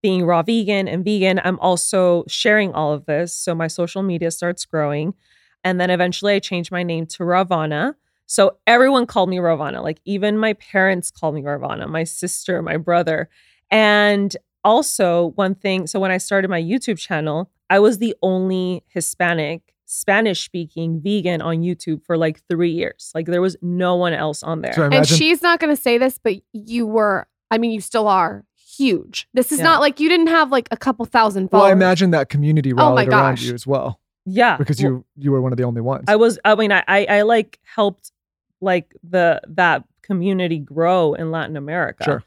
being 0.03 0.25
raw 0.25 0.43
vegan 0.43 0.87
and 0.87 1.05
vegan, 1.05 1.41
I'm 1.45 1.59
also 1.61 2.25
sharing 2.29 2.73
all 2.73 2.93
of 2.93 3.07
this. 3.07 3.33
So 3.35 3.55
my 3.55 3.69
social 3.69 4.03
media 4.03 4.31
starts 4.31 4.65
growing. 4.65 5.15
And 5.63 5.81
then 5.81 5.89
eventually 5.89 6.35
I 6.35 6.41
changed 6.41 6.71
my 6.71 6.83
name 6.83 7.07
to 7.07 7.23
Rawvana. 7.23 7.95
So 8.27 8.59
everyone 8.67 9.07
called 9.07 9.31
me 9.31 9.39
Rawvana. 9.39 9.83
Like 9.83 10.01
even 10.05 10.39
my 10.39 10.53
parents 10.55 11.11
called 11.11 11.35
me 11.35 11.43
Rawvana, 11.43 11.89
my 11.89 12.05
sister, 12.05 12.61
my 12.63 12.77
brother. 12.77 13.29
And 13.71 14.37
also, 14.63 15.33
one 15.35 15.55
thing 15.55 15.87
so 15.87 16.01
when 16.01 16.11
I 16.11 16.19
started 16.19 16.49
my 16.49 16.61
YouTube 16.61 16.99
channel, 16.99 17.51
I 17.69 17.79
was 17.79 17.99
the 17.99 18.15
only 18.23 18.83
Hispanic, 18.89 19.74
Spanish 19.87 20.45
speaking 20.45 21.01
vegan 21.01 21.43
on 21.43 21.59
YouTube 21.59 22.03
for 22.05 22.17
like 22.17 22.41
three 22.49 22.71
years. 22.71 23.11
Like 23.15 23.27
there 23.27 23.43
was 23.43 23.57
no 23.61 23.97
one 23.97 24.13
else 24.13 24.43
on 24.43 24.63
there. 24.63 24.73
So 24.73 24.85
I 24.85 24.95
And 24.95 25.07
she's 25.07 25.43
not 25.43 25.61
going 25.61 25.75
to 25.75 25.81
say 25.81 25.99
this, 25.99 26.19
but 26.19 26.37
you 26.53 26.87
were. 26.87 27.27
I 27.51 27.59
mean, 27.59 27.71
you 27.71 27.81
still 27.81 28.09
are 28.09 28.45
huge. 28.57 29.29
This 29.35 29.53
is 29.53 29.59
Yeah. 29.59 29.65
not 29.65 29.81
like 29.81 30.01
you 30.01 30.09
didn't 30.09 30.29
have 30.29 30.51
like 30.51 30.69
a 30.71 30.77
couple 30.77 31.05
thousand 31.05 31.51
well, 31.53 31.61
followers. 31.63 31.71
I 31.71 31.73
imagine 31.73 32.11
that 32.11 32.29
community 32.29 32.73
Oh 32.73 32.77
my 32.77 32.83
rallied 32.83 33.09
around 33.09 33.35
gosh. 33.35 33.43
you 33.45 33.55
as 33.55 33.67
well 33.67 34.01
yeah. 34.25 34.57
because 34.57 34.83
well, 34.83 34.93
you 34.93 35.05
you 35.17 35.33
were 35.33 35.41
one 35.41 35.53
of 35.53 35.59
the 35.59 35.65
only 35.65 35.81
ones. 35.81 36.05
I 36.09 36.17
was 36.17 36.39
I 36.45 36.55
mean 36.55 36.73
I, 36.73 36.83
I 36.89 37.05
I 37.07 37.23
like 37.23 37.59
helped 37.63 38.13
like 38.61 38.95
the 39.09 39.41
that 39.49 39.85
community 40.03 40.59
grow 40.59 41.15
in 41.15 41.31
Latin 41.31 41.57
America. 41.57 42.05
Sure. 42.05 42.25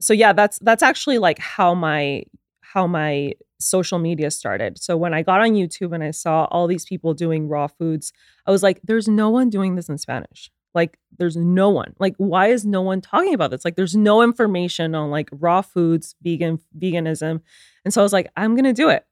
So 0.00 0.12
yeah, 0.12 0.32
that's 0.32 0.58
that's 0.60 0.82
actually 0.82 1.18
like 1.18 1.38
how 1.38 1.74
my 1.74 2.24
how 2.60 2.86
my 2.86 3.34
social 3.62 3.98
media 3.98 4.30
started. 4.30 4.82
So 4.82 4.96
when 4.96 5.14
I 5.14 5.22
got 5.22 5.40
on 5.40 5.50
YouTube 5.50 5.94
and 5.94 6.02
I 6.02 6.10
saw 6.10 6.44
all 6.50 6.66
these 6.66 6.84
people 6.84 7.14
doing 7.14 7.48
raw 7.48 7.66
foods, 7.66 8.12
I 8.46 8.50
was 8.50 8.62
like 8.62 8.80
there's 8.82 9.08
no 9.08 9.30
one 9.30 9.50
doing 9.50 9.76
this 9.76 9.88
in 9.88 9.98
Spanish. 9.98 10.50
Like 10.74 10.98
there's 11.18 11.36
no 11.36 11.68
one. 11.68 11.94
Like 11.98 12.14
why 12.16 12.48
is 12.48 12.64
no 12.64 12.82
one 12.82 13.00
talking 13.00 13.34
about 13.34 13.50
this? 13.50 13.64
Like 13.64 13.76
there's 13.76 13.96
no 13.96 14.22
information 14.22 14.94
on 14.94 15.10
like 15.10 15.28
raw 15.32 15.62
foods, 15.62 16.14
vegan 16.22 16.60
veganism. 16.78 17.40
And 17.84 17.92
so 17.92 18.00
I 18.00 18.04
was 18.04 18.12
like 18.12 18.30
I'm 18.36 18.54
going 18.54 18.64
to 18.64 18.72
do 18.72 18.88
it. 18.88 19.06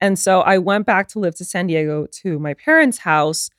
And 0.00 0.18
so 0.18 0.40
I 0.40 0.58
went 0.58 0.86
back 0.86 1.08
to 1.08 1.18
live 1.18 1.34
to 1.36 1.44
San 1.44 1.66
Diego 1.66 2.06
to 2.22 2.38
my 2.38 2.54
parents' 2.54 2.98
house 2.98 3.50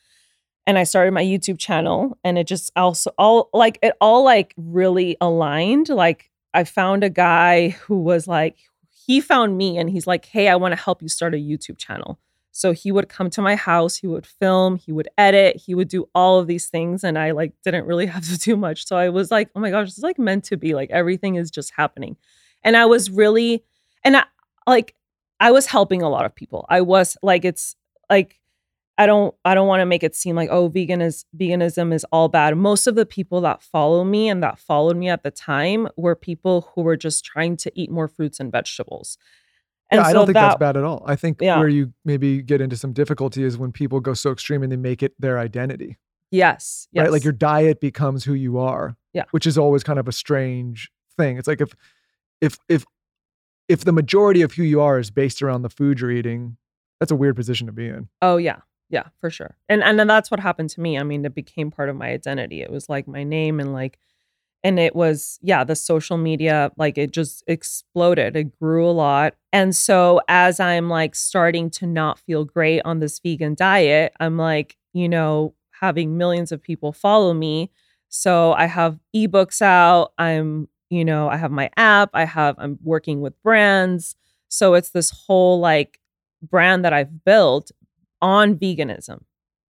and 0.67 0.77
I 0.77 0.83
started 0.83 1.11
my 1.11 1.23
YouTube 1.23 1.59
channel 1.59 2.17
and 2.23 2.37
it 2.37 2.47
just 2.47 2.71
also 2.75 3.11
all 3.17 3.49
like 3.53 3.79
it 3.81 3.93
all 4.01 4.23
like 4.23 4.53
really 4.57 5.15
aligned. 5.21 5.89
Like 5.89 6.31
I 6.53 6.63
found 6.63 7.03
a 7.03 7.09
guy 7.09 7.69
who 7.69 7.99
was 7.99 8.27
like 8.27 8.57
he 9.05 9.21
found 9.21 9.57
me 9.57 9.77
and 9.77 9.89
he's 9.89 10.07
like, 10.07 10.25
"Hey, 10.25 10.47
I 10.47 10.55
want 10.55 10.71
to 10.73 10.81
help 10.81 11.01
you 11.01 11.09
start 11.09 11.33
a 11.33 11.37
YouTube 11.37 11.77
channel." 11.77 12.19
So 12.51 12.71
he 12.71 12.91
would 12.91 13.09
come 13.09 13.29
to 13.31 13.41
my 13.41 13.55
house, 13.55 13.97
he 13.97 14.07
would 14.07 14.25
film, 14.25 14.77
he 14.77 14.93
would 14.93 15.09
edit, 15.17 15.57
he 15.57 15.75
would 15.75 15.89
do 15.89 16.07
all 16.15 16.39
of 16.39 16.47
these 16.47 16.67
things 16.67 17.03
and 17.03 17.19
I 17.19 17.31
like 17.31 17.51
didn't 17.63 17.85
really 17.85 18.05
have 18.15 18.25
to 18.29 18.37
do 18.37 18.55
much. 18.55 18.87
So 18.87 18.95
I 18.95 19.09
was 19.09 19.29
like, 19.31 19.49
"Oh 19.55 19.59
my 19.59 19.71
gosh, 19.71 19.89
it's 19.89 19.99
like 19.99 20.17
meant 20.17 20.45
to 20.45 20.57
be. 20.57 20.73
Like 20.73 20.89
everything 20.91 21.35
is 21.35 21.51
just 21.51 21.71
happening." 21.75 22.17
And 22.63 22.77
I 22.77 22.85
was 22.85 23.11
really 23.11 23.63
and 24.03 24.17
I 24.17 24.23
like 24.67 24.95
I 25.39 25.51
was 25.51 25.67
helping 25.67 26.01
a 26.01 26.09
lot 26.09 26.25
of 26.25 26.33
people. 26.33 26.65
I 26.69 26.81
was 26.81 27.17
like 27.21 27.45
it's 27.45 27.75
like 28.09 28.39
I 28.97 29.05
don't 29.05 29.35
I 29.43 29.53
don't 29.55 29.67
want 29.67 29.81
to 29.81 29.85
make 29.85 30.03
it 30.03 30.15
seem 30.15 30.35
like 30.35 30.49
oh 30.49 30.67
vegan 30.69 31.01
is 31.01 31.25
veganism 31.37 31.93
is 31.93 32.05
all 32.11 32.29
bad. 32.29 32.55
Most 32.57 32.87
of 32.87 32.95
the 32.95 33.05
people 33.05 33.41
that 33.41 33.61
follow 33.61 34.03
me 34.03 34.29
and 34.29 34.41
that 34.41 34.57
followed 34.57 34.95
me 34.95 35.09
at 35.09 35.23
the 35.23 35.31
time 35.31 35.87
were 35.97 36.15
people 36.15 36.71
who 36.73 36.81
were 36.81 36.95
just 36.95 37.25
trying 37.25 37.57
to 37.57 37.71
eat 37.75 37.91
more 37.91 38.07
fruits 38.07 38.39
and 38.39 38.51
vegetables. 38.51 39.17
And 39.91 39.99
yeah, 40.01 40.07
I 40.07 40.13
don't 40.13 40.25
think 40.25 40.33
that, 40.35 40.41
that's 40.47 40.59
bad 40.59 40.77
at 40.77 40.83
all. 40.83 41.03
I 41.05 41.15
think 41.15 41.39
Yeah. 41.41 41.59
where 41.59 41.67
you 41.67 41.93
maybe 42.05 42.41
get 42.41 42.61
into 42.61 42.77
some 42.77 42.93
difficulty 42.93 43.43
is 43.43 43.57
when 43.57 43.71
people 43.71 43.99
go 43.99 44.13
so 44.13 44.31
extreme 44.31 44.63
and 44.63 44.71
they 44.71 44.77
make 44.77 45.03
it 45.03 45.13
their 45.19 45.37
identity, 45.39 45.97
Yes, 46.31 46.87
yes. 46.91 47.03
right? 47.03 47.11
Like 47.11 47.23
your 47.23 47.33
diet 47.33 47.79
becomes 47.81 48.23
who 48.23 48.33
you 48.33 48.57
are. 48.57 48.95
Yeah. 49.13 49.25
Which 49.31 49.45
is 49.45 49.57
always 49.57 49.83
kind 49.83 49.99
of 49.99 50.07
a 50.07 50.11
strange 50.11 50.89
thing. 51.17 51.37
It's 51.37 51.47
like 51.47 51.61
if 51.61 51.73
if 52.41 52.57
if 52.69 52.85
if 53.67 53.83
the 53.83 53.91
majority 53.91 54.41
of 54.41 54.53
who 54.53 54.63
you 54.63 54.79
are 54.81 54.99
is 54.99 55.11
based 55.11 55.41
around 55.41 55.61
the 55.63 55.69
food 55.69 55.99
you're 55.99 56.11
eating, 56.11 56.57
that's 56.99 57.11
a 57.11 57.15
weird 57.15 57.35
position 57.35 57.67
to 57.67 57.73
be 57.73 57.87
in. 57.87 58.07
Oh 58.21 58.37
yeah. 58.37 58.57
Yeah, 58.89 59.03
for 59.19 59.29
sure. 59.29 59.55
And 59.67 59.83
and 59.83 59.99
that's 60.09 60.29
what 60.29 60.39
happened 60.39 60.69
to 60.71 60.81
me. 60.81 60.97
I 60.99 61.03
mean, 61.03 61.25
it 61.25 61.33
became 61.35 61.71
part 61.71 61.89
of 61.89 61.95
my 61.95 62.09
identity. 62.09 62.61
It 62.61 62.71
was 62.71 62.87
like 62.89 63.07
my 63.07 63.23
name 63.23 63.59
and 63.59 63.73
like 63.73 63.97
and 64.63 64.79
it 64.79 64.95
was 64.95 65.39
yeah, 65.41 65.63
the 65.63 65.75
social 65.75 66.17
media 66.17 66.71
like 66.77 66.97
it 66.97 67.11
just 67.11 67.43
exploded. 67.47 68.35
It 68.35 68.59
grew 68.59 68.87
a 68.87 68.91
lot. 68.91 69.35
And 69.53 69.75
so 69.75 70.21
as 70.29 70.59
I'm 70.59 70.89
like 70.89 71.15
starting 71.15 71.69
to 71.71 71.87
not 71.87 72.19
feel 72.19 72.45
great 72.45 72.81
on 72.85 72.99
this 72.99 73.19
vegan 73.19 73.55
diet, 73.55 74.13
I'm 74.19 74.37
like, 74.37 74.77
you 74.93 75.09
know, 75.09 75.55
having 75.79 76.17
millions 76.17 76.51
of 76.51 76.61
people 76.61 76.93
follow 76.93 77.33
me. 77.33 77.71
So 78.09 78.53
I 78.53 78.65
have 78.67 78.99
ebooks 79.15 79.61
out. 79.61 80.13
I'm, 80.17 80.69
you 80.89 81.05
know, 81.05 81.29
I 81.29 81.37
have 81.37 81.51
my 81.51 81.69
app. 81.77 82.09
I 82.13 82.25
have 82.25 82.55
I'm 82.59 82.79
working 82.83 83.21
with 83.21 83.41
brands. 83.43 84.15
So 84.49 84.73
it's 84.75 84.91
this 84.91 85.11
whole 85.11 85.59
like 85.59 85.99
brand 86.43 86.85
that 86.85 86.93
I've 86.93 87.23
built 87.25 87.71
on 88.21 88.55
veganism. 88.55 89.23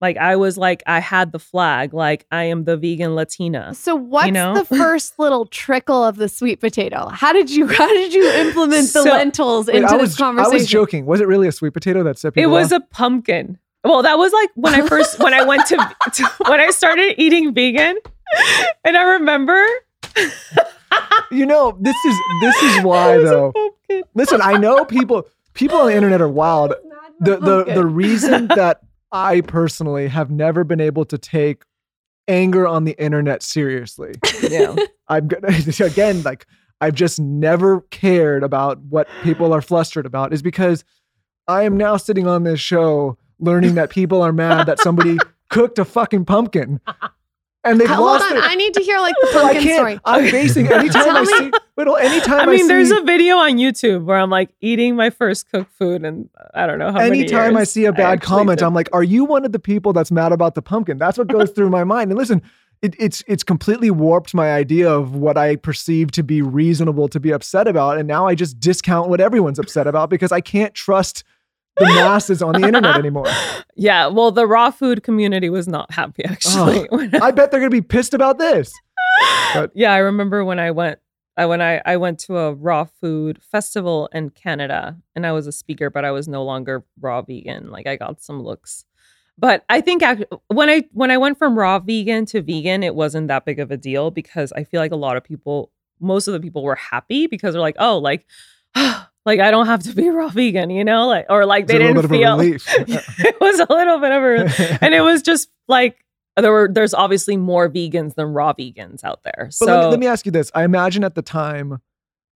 Like 0.01 0.17
I 0.17 0.37
was 0.37 0.57
like 0.57 0.83
I 0.87 0.99
had 1.01 1.31
the 1.33 1.39
flag 1.39 1.93
like 1.93 2.25
I 2.31 2.45
am 2.45 2.65
the 2.65 2.77
vegan 2.79 3.15
Latina. 3.15 3.75
So 3.75 3.95
what's 3.95 4.31
know? 4.33 4.55
the 4.55 4.65
first 4.65 5.19
little 5.19 5.45
trickle 5.45 6.03
of 6.03 6.17
the 6.17 6.27
sweet 6.29 6.59
potato? 6.59 7.09
How 7.09 7.35
did 7.35 7.51
you 7.51 7.67
how 7.81 7.87
did 7.89 8.15
you 8.15 8.27
implement 8.31 8.85
the 8.95 9.03
So- 9.03 9.11
lentils 9.11 9.67
Wait, 9.67 9.77
into 9.77 9.89
I 9.89 9.93
this 9.99 10.01
was 10.03 10.17
conversation? 10.17 10.53
I 10.53 10.55
was 10.55 10.67
joking. 10.67 11.05
Was 11.05 11.21
it 11.21 11.27
really 11.29 11.49
a 11.49 11.53
sweet 11.53 11.75
potato 11.75 12.03
that 12.05 12.19
set 12.19 12.33
It 12.37 12.47
was 12.47 12.73
off? 12.73 12.83
a 12.83 12.87
pumpkin. 12.95 13.59
Well, 13.85 14.03
that 14.03 14.17
was 14.19 14.33
like 14.33 14.49
when 14.55 14.75
I 14.75 14.87
first 14.89 15.19
when 15.19 15.35
I 15.35 15.45
went 15.45 15.67
to, 15.67 15.77
to 16.15 16.25
when 16.47 16.61
I 16.61 16.71
started 16.71 17.15
eating 17.21 17.53
vegan. 17.53 17.99
And 18.85 18.97
I 18.97 19.03
remember 19.03 19.63
you 21.31 21.47
know, 21.47 21.77
this 21.81 21.97
is 22.07 22.17
this 22.41 22.63
is 22.63 22.85
why 22.85 23.15
It 23.17 23.23
was 23.23 23.31
a 23.31 23.33
though. 23.35 23.53
Listen, 24.15 24.41
I 24.43 24.57
know 24.57 24.85
people 24.85 25.27
people 25.55 25.79
on 25.79 25.89
the 25.89 25.95
internet 25.95 26.21
are 26.21 26.29
wild. 26.29 26.75
The 27.21 27.37
the 27.37 27.65
the 27.75 27.87
reason 27.87 28.47
that 28.57 28.81
I 29.13 29.41
personally 29.43 30.09
have 30.09 30.31
never 30.31 30.65
been 30.65 30.81
able 30.81 31.05
to 31.07 31.19
take 31.19 31.65
anger 32.29 32.67
on 32.67 32.85
the 32.85 33.01
internet 33.03 33.43
seriously. 33.43 34.13
Yeah. 34.49 34.75
I'm 35.09 35.29
gonna 35.29 35.49
again 35.81 36.23
like 36.23 36.47
I've 36.81 36.95
just 36.95 37.21
never 37.21 37.83
cared 37.91 38.43
about 38.43 38.81
what 38.83 39.09
people 39.23 39.53
are 39.53 39.61
flustered 39.61 40.07
about 40.07 40.33
is 40.33 40.43
because 40.43 40.85
I 41.47 41.65
am 41.65 41.77
now 41.77 41.97
sitting 41.97 42.27
on 42.27 42.45
this 42.45 42.61
show 42.61 43.19
learning 43.39 43.75
that 43.75 43.91
people 43.91 44.23
are 44.23 44.33
mad 44.33 44.67
that 44.67 44.79
somebody 44.79 45.19
cooked 45.49 45.79
a 45.79 45.85
fucking 45.85 46.25
pumpkin. 46.25 46.81
And 47.63 47.79
they've 47.79 47.89
Hold 47.89 48.01
lost 48.07 48.25
on, 48.25 48.31
their 48.39 48.43
I 48.43 48.55
need 48.55 48.73
to 48.75 48.81
hear 48.81 48.99
like 49.01 49.15
the 49.21 49.29
Well, 49.35 49.39
I 49.47 49.53
pumpkin 49.53 49.63
can't. 49.65 49.77
story. 49.77 50.01
I'm 50.07 50.31
basing 50.31 50.67
anytime 50.73 51.05
Tell 51.05 51.17
I 51.19 51.25
see. 51.25 51.51
Wait, 51.77 51.87
well, 51.87 51.97
anytime 51.97 52.41
I 52.41 52.47
mean, 52.47 52.67
there's 52.69 52.89
see, 52.89 52.97
a 52.97 53.03
video 53.03 53.37
on 53.37 53.53
YouTube 53.53 54.05
where 54.05 54.19
I'm 54.19 54.31
like 54.31 54.51
eating 54.63 54.97
my 54.97 55.11
first 55.11 55.51
cooked 55.51 55.73
food 55.75 56.05
and 56.05 56.31
I 56.55 56.67
don't 56.67 56.79
know 56.79 56.91
how 56.91 56.99
many 56.99 57.21
anytime 57.21 57.57
I 57.59 57.65
see 57.65 57.85
a 57.85 57.93
bad 57.93 58.23
comment, 58.23 58.61
did. 58.61 58.65
I'm 58.67 58.73
like, 58.73 58.89
"Are 58.95 59.03
you 59.03 59.25
one 59.27 59.45
of 59.45 59.53
the 59.53 59.59
people 59.59 59.93
that's 59.93 60.11
mad 60.11 60.33
about 60.33 60.55
the 60.55 60.63
pumpkin?" 60.63 60.97
That's 60.97 61.19
what 61.19 61.27
goes 61.29 61.51
through 61.51 61.69
my 61.69 61.85
mind. 61.85 62.11
And 62.11 62.19
listen, 62.19 62.41
it, 62.81 62.95
it's 62.99 63.23
it's 63.27 63.43
completely 63.43 63.91
warped 63.91 64.33
my 64.33 64.53
idea 64.53 64.91
of 64.91 65.15
what 65.17 65.37
I 65.37 65.57
perceive 65.57 66.11
to 66.13 66.23
be 66.23 66.41
reasonable 66.41 67.09
to 67.09 67.21
be 67.21 67.31
upset 67.31 67.69
about, 67.69 67.99
and 67.99 68.09
now 68.09 68.27
I 68.27 68.35
just 68.35 68.59
discount 68.59 69.11
what 69.11 69.21
everyone's 69.21 69.59
upset 69.59 69.87
about 69.87 70.09
because 70.09 70.33
I 70.33 70.41
can't 70.41 70.73
trust 70.73 71.25
the 71.81 71.87
masses 71.87 72.43
on 72.43 72.53
the 72.53 72.67
internet 72.67 72.97
anymore. 72.99 73.27
Yeah, 73.75 74.07
well, 74.07 74.31
the 74.31 74.47
raw 74.47 74.71
food 74.71 75.03
community 75.03 75.51
was 75.51 75.67
not 75.67 75.93
happy 75.93 76.25
actually. 76.25 76.87
when 76.91 77.15
I 77.17 77.31
bet 77.31 77.51
they're 77.51 77.61
gonna 77.61 77.71
be 77.71 77.83
pissed 77.83 78.15
about 78.15 78.39
this. 78.39 78.73
But 79.55 79.73
yeah, 79.75 79.93
I 79.93 79.99
remember 79.99 80.45
when 80.45 80.59
I 80.59 80.71
went 80.71 80.99
I 81.37 81.47
when 81.47 81.61
I 81.61 81.83
I 81.85 81.97
went 81.97 82.19
to 82.21 82.39
a 82.39 82.55
raw 82.55 82.85
food 82.85 83.43
festival 83.43 84.09
in 84.13 84.31
Canada 84.31 84.97
and 85.17 85.27
I 85.27 85.33
was 85.33 85.47
a 85.47 85.53
speaker, 85.53 85.91
but 85.91 86.05
I 86.05 86.11
was 86.11 86.29
no 86.29 86.45
longer 86.45 86.85
raw 87.01 87.23
vegan. 87.23 87.71
Like 87.71 87.87
I 87.87 87.97
got 87.97 88.23
some 88.23 88.43
looks. 88.43 88.85
But 89.41 89.65
I 89.71 89.81
think 89.81 90.03
when 90.49 90.69
I 90.69 90.85
when 90.93 91.11
I 91.11 91.17
went 91.17 91.39
from 91.39 91.59
raw 91.59 91.79
vegan 91.79 92.27
to 92.27 92.43
vegan, 92.43 92.83
it 92.83 92.95
wasn't 92.95 93.29
that 93.29 93.47
big 93.47 93.59
of 93.59 93.71
a 93.71 93.77
deal 93.77 94.11
because 94.11 94.53
I 94.53 94.65
feel 94.65 94.81
like 94.81 94.93
a 94.93 94.97
lot 94.97 95.17
of 95.17 95.25
people, 95.25 95.73
most 95.99 96.29
of 96.29 96.35
the 96.35 96.41
people 96.41 96.63
were 96.63 96.75
happy 96.75 97.27
because 97.27 97.55
they're 97.55 97.61
like, 97.61 97.77
oh, 97.79 97.97
like, 97.97 98.27
like 99.27 99.41
I 99.41 99.51
don't 99.51 99.67
have 99.67 99.83
to 99.85 99.95
be 99.95 100.09
raw 100.11 100.29
vegan, 100.29 100.71
you 100.71 100.85
know, 100.85 101.07
like 101.07 101.27
or 101.29 101.45
like 101.47 101.67
they 101.67 101.79
didn't 101.79 101.95
bit 101.97 102.05
of 102.05 102.13
a 102.13 102.15
feel 102.15 102.41
it 102.41 103.41
was 103.41 103.61
a 103.61 103.67
little 103.73 103.99
bit 104.01 104.13
of 104.13 104.23
a, 104.23 104.79
and 104.85 104.95
it 104.95 105.01
was 105.03 105.23
just 105.23 105.49
like 105.69 106.05
there 106.37 106.53
were 106.53 106.69
there's 106.73 106.95
obviously 106.95 107.37
more 107.37 107.69
vegans 107.69 108.15
than 108.15 108.27
raw 108.29 108.53
vegans 108.53 109.05
out 109.05 109.23
there. 109.25 109.49
So 109.51 109.67
let, 109.67 109.81
me, 109.85 109.87
let 109.91 110.01
me 110.01 110.07
ask 110.07 110.25
you 110.27 110.33
this. 110.33 110.51
I 110.55 110.65
imagine 110.65 111.05
at 111.05 111.15
the 111.15 111.23
time 111.23 111.81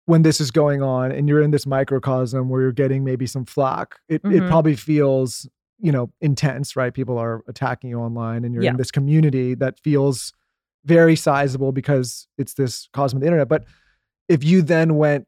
when 0.06 0.24
this 0.24 0.42
is 0.42 0.50
going 0.50 0.82
on 0.82 1.12
and 1.12 1.30
you're 1.30 1.42
in 1.42 1.52
this 1.52 1.66
microcosm 1.68 2.50
where 2.50 2.62
you're 2.62 2.72
getting 2.72 3.04
maybe 3.04 3.28
some 3.28 3.46
flack, 3.46 4.00
it, 4.10 4.16
it 4.16 4.42
Mhm. 4.42 4.50
probably 4.50 4.76
feels, 4.76 5.48
you 5.80 5.92
know, 5.92 6.12
intense, 6.22 6.76
right? 6.76 6.92
People 6.94 7.18
are 7.20 7.44
attacking 7.48 7.92
you 7.92 8.00
online 8.00 8.44
and 8.44 8.54
you're 8.54 8.64
Yeah. 8.64 8.72
in 8.72 8.78
this 8.78 8.90
community 8.92 9.54
that 9.56 9.80
feels 9.80 10.34
very 10.84 11.16
sizable 11.16 11.72
because 11.72 12.28
it's 12.40 12.56
this 12.56 12.90
cosm 12.94 13.18
of 13.18 13.20
the 13.22 13.28
internet. 13.28 13.48
But 13.48 13.66
if 14.28 14.44
you 14.44 14.64
then 14.64 14.96
went 14.96 15.28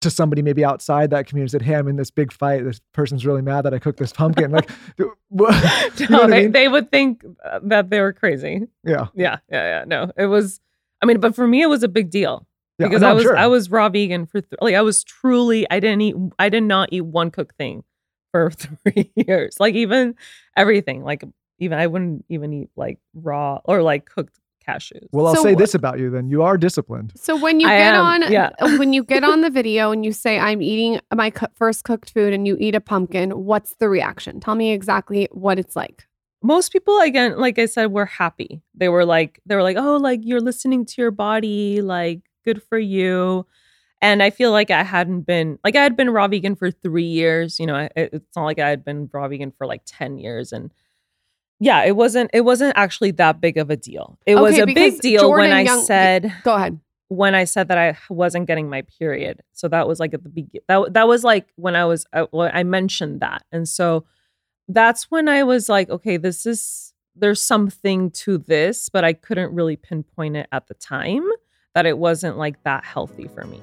to 0.00 0.10
somebody 0.10 0.42
maybe 0.42 0.64
outside 0.64 1.10
that 1.10 1.26
community 1.26 1.50
said, 1.50 1.62
Hey, 1.62 1.74
I'm 1.74 1.88
in 1.88 1.96
this 1.96 2.10
big 2.10 2.32
fight. 2.32 2.64
This 2.64 2.80
person's 2.92 3.26
really 3.26 3.42
mad 3.42 3.62
that 3.62 3.74
I 3.74 3.78
cooked 3.78 3.98
this 3.98 4.12
pumpkin. 4.12 4.50
Like, 4.52 4.70
what, 5.28 5.54
you 6.00 6.08
know 6.08 6.18
no, 6.18 6.22
what 6.24 6.32
I 6.32 6.36
they, 6.36 6.42
mean? 6.42 6.52
they 6.52 6.68
would 6.68 6.90
think 6.90 7.24
uh, 7.44 7.60
that 7.64 7.90
they 7.90 8.00
were 8.00 8.12
crazy. 8.12 8.68
yeah. 8.84 9.06
Yeah, 9.14 9.38
yeah, 9.50 9.80
yeah. 9.80 9.84
No, 9.86 10.12
it 10.16 10.26
was. 10.26 10.60
I 11.02 11.06
mean, 11.06 11.20
but 11.20 11.34
for 11.34 11.46
me, 11.46 11.62
it 11.62 11.68
was 11.68 11.82
a 11.82 11.88
big 11.88 12.10
deal 12.10 12.46
Yeah. 12.78 12.86
because 12.88 13.02
no, 13.02 13.10
I 13.10 13.12
was 13.12 13.22
sure. 13.24 13.36
I 13.36 13.46
was 13.46 13.70
raw 13.70 13.88
vegan 13.88 14.26
for 14.26 14.40
th- 14.40 14.58
like 14.60 14.74
I 14.74 14.82
was 14.82 15.04
truly 15.04 15.66
I 15.70 15.80
didn't 15.80 16.00
eat 16.00 16.16
I 16.38 16.48
did 16.48 16.62
not 16.64 16.88
eat 16.92 17.02
one 17.02 17.30
cooked 17.30 17.56
thing 17.56 17.84
for 18.32 18.50
three 18.50 19.10
years. 19.16 19.56
Like 19.60 19.74
even 19.74 20.14
everything 20.56 21.02
like 21.04 21.22
even 21.60 21.78
I 21.78 21.86
wouldn't 21.88 22.24
even 22.28 22.52
eat 22.52 22.70
like 22.76 22.98
raw 23.14 23.60
or 23.64 23.82
like 23.82 24.06
cooked 24.06 24.38
cashews. 24.68 25.06
Well, 25.12 25.26
I'll 25.28 25.34
So- 25.36 25.42
say 25.42 25.54
this 25.54 25.74
about 25.74 25.98
you 25.98 26.10
then. 26.10 26.28
You 26.28 26.42
are 26.42 26.56
disciplined. 26.58 27.12
So 27.16 27.36
when 27.36 27.60
you 27.60 27.68
I 27.68 27.76
get 27.78 27.94
am, 27.94 28.04
on, 28.04 28.32
yeah. 28.32 28.50
Uh, 28.60 28.76
when 28.76 28.92
you 28.92 29.02
get 29.04 29.24
on 29.32 29.40
the 29.40 29.50
video 29.50 29.90
and 29.92 30.04
you 30.04 30.12
say 30.12 30.38
I'm 30.38 30.60
eating 30.62 31.00
my 31.14 31.30
co- 31.30 31.46
first 31.54 31.84
cooked 31.84 32.10
food 32.14 32.32
and 32.34 32.46
you 32.46 32.56
eat 32.60 32.74
a 32.74 32.80
pumpkin, 32.80 33.30
what's 33.30 33.74
the 33.76 33.88
reaction? 33.88 34.40
Tell 34.40 34.54
me 34.54 34.72
exactly 34.72 35.28
what 35.32 35.58
it's 35.58 35.76
like. 35.76 36.06
most 36.42 36.72
people 36.72 36.96
again 37.00 37.30
like 37.44 37.58
i 37.58 37.66
said 37.66 37.86
were 37.96 38.06
happy 38.06 38.50
they 38.80 38.88
were 38.94 39.04
like 39.04 39.40
they 39.44 39.56
were 39.58 39.62
like 39.68 39.76
oh 39.84 39.96
like 40.08 40.20
you're 40.22 40.44
listening 40.50 40.84
to 40.90 40.94
your 41.02 41.10
body 41.10 41.82
like 41.82 42.20
good 42.46 42.60
for 42.68 42.78
you 42.78 43.44
and 44.00 44.22
i 44.26 44.30
feel 44.30 44.52
like 44.58 44.70
i 44.70 44.84
hadn't 44.84 45.22
been 45.32 45.58
like 45.64 45.74
i 45.74 45.82
had 45.82 45.96
been 46.00 46.10
raw 46.18 46.28
vegan 46.28 46.54
for 46.60 46.70
three 46.70 47.10
years 47.20 47.58
you 47.58 47.66
know 47.66 47.74
I- 47.74 47.90
it- 48.02 48.10
it's 48.18 48.36
not 48.36 48.44
like 48.50 48.60
i 48.60 48.68
had 48.74 48.84
been 48.84 49.10
raw 49.12 49.26
vegan 49.26 49.50
for 49.58 49.66
like 49.72 49.82
10 49.84 50.18
years 50.18 50.52
and 50.52 50.70
yeah 51.60 51.84
it 51.84 51.96
wasn't 51.96 52.30
it 52.32 52.42
wasn't 52.42 52.72
actually 52.76 53.10
that 53.12 53.40
big 53.40 53.56
of 53.56 53.70
a 53.70 53.76
deal 53.76 54.18
it 54.26 54.36
was 54.36 54.58
a 54.58 54.66
big 54.66 55.00
deal 55.00 55.22
Jordan 55.22 55.48
when 55.48 55.52
i 55.56 55.62
Young- 55.62 55.82
said 55.84 56.32
Go 56.44 56.54
ahead. 56.54 56.78
when 57.08 57.34
I 57.34 57.44
said 57.44 57.68
that 57.68 57.78
I 57.78 57.96
wasn't 58.10 58.46
getting 58.46 58.68
my 58.68 58.82
period. 58.98 59.40
So 59.54 59.66
that 59.68 59.88
was 59.88 59.98
like 59.98 60.12
at 60.12 60.22
the 60.22 60.28
beginning. 60.28 60.64
That 60.68 60.92
that 60.92 61.08
was 61.08 61.24
like 61.24 61.46
when 61.56 61.74
I 61.74 61.86
was 61.86 62.04
uh, 62.12 62.24
I, 62.24 62.36
when 62.36 62.50
I 62.54 62.64
mentioned 62.64 63.20
that, 63.20 63.44
and 63.50 63.66
so 63.66 64.04
that's 64.68 65.10
when 65.10 65.26
I 65.26 65.42
was 65.42 65.70
like, 65.70 65.88
okay, 65.88 66.18
this 66.18 66.44
is 66.44 66.92
there's 67.16 67.40
something 67.40 68.10
to 68.10 68.36
this, 68.36 68.90
but 68.90 69.04
I 69.04 69.14
couldn't 69.14 69.54
really 69.54 69.76
pinpoint 69.76 70.36
it 70.36 70.48
at 70.52 70.66
the 70.68 70.74
time 70.74 71.26
that 71.74 71.86
it 71.86 71.96
wasn't 71.96 72.36
like 72.36 72.62
that 72.64 72.84
healthy 72.84 73.26
for 73.26 73.46
me. 73.46 73.60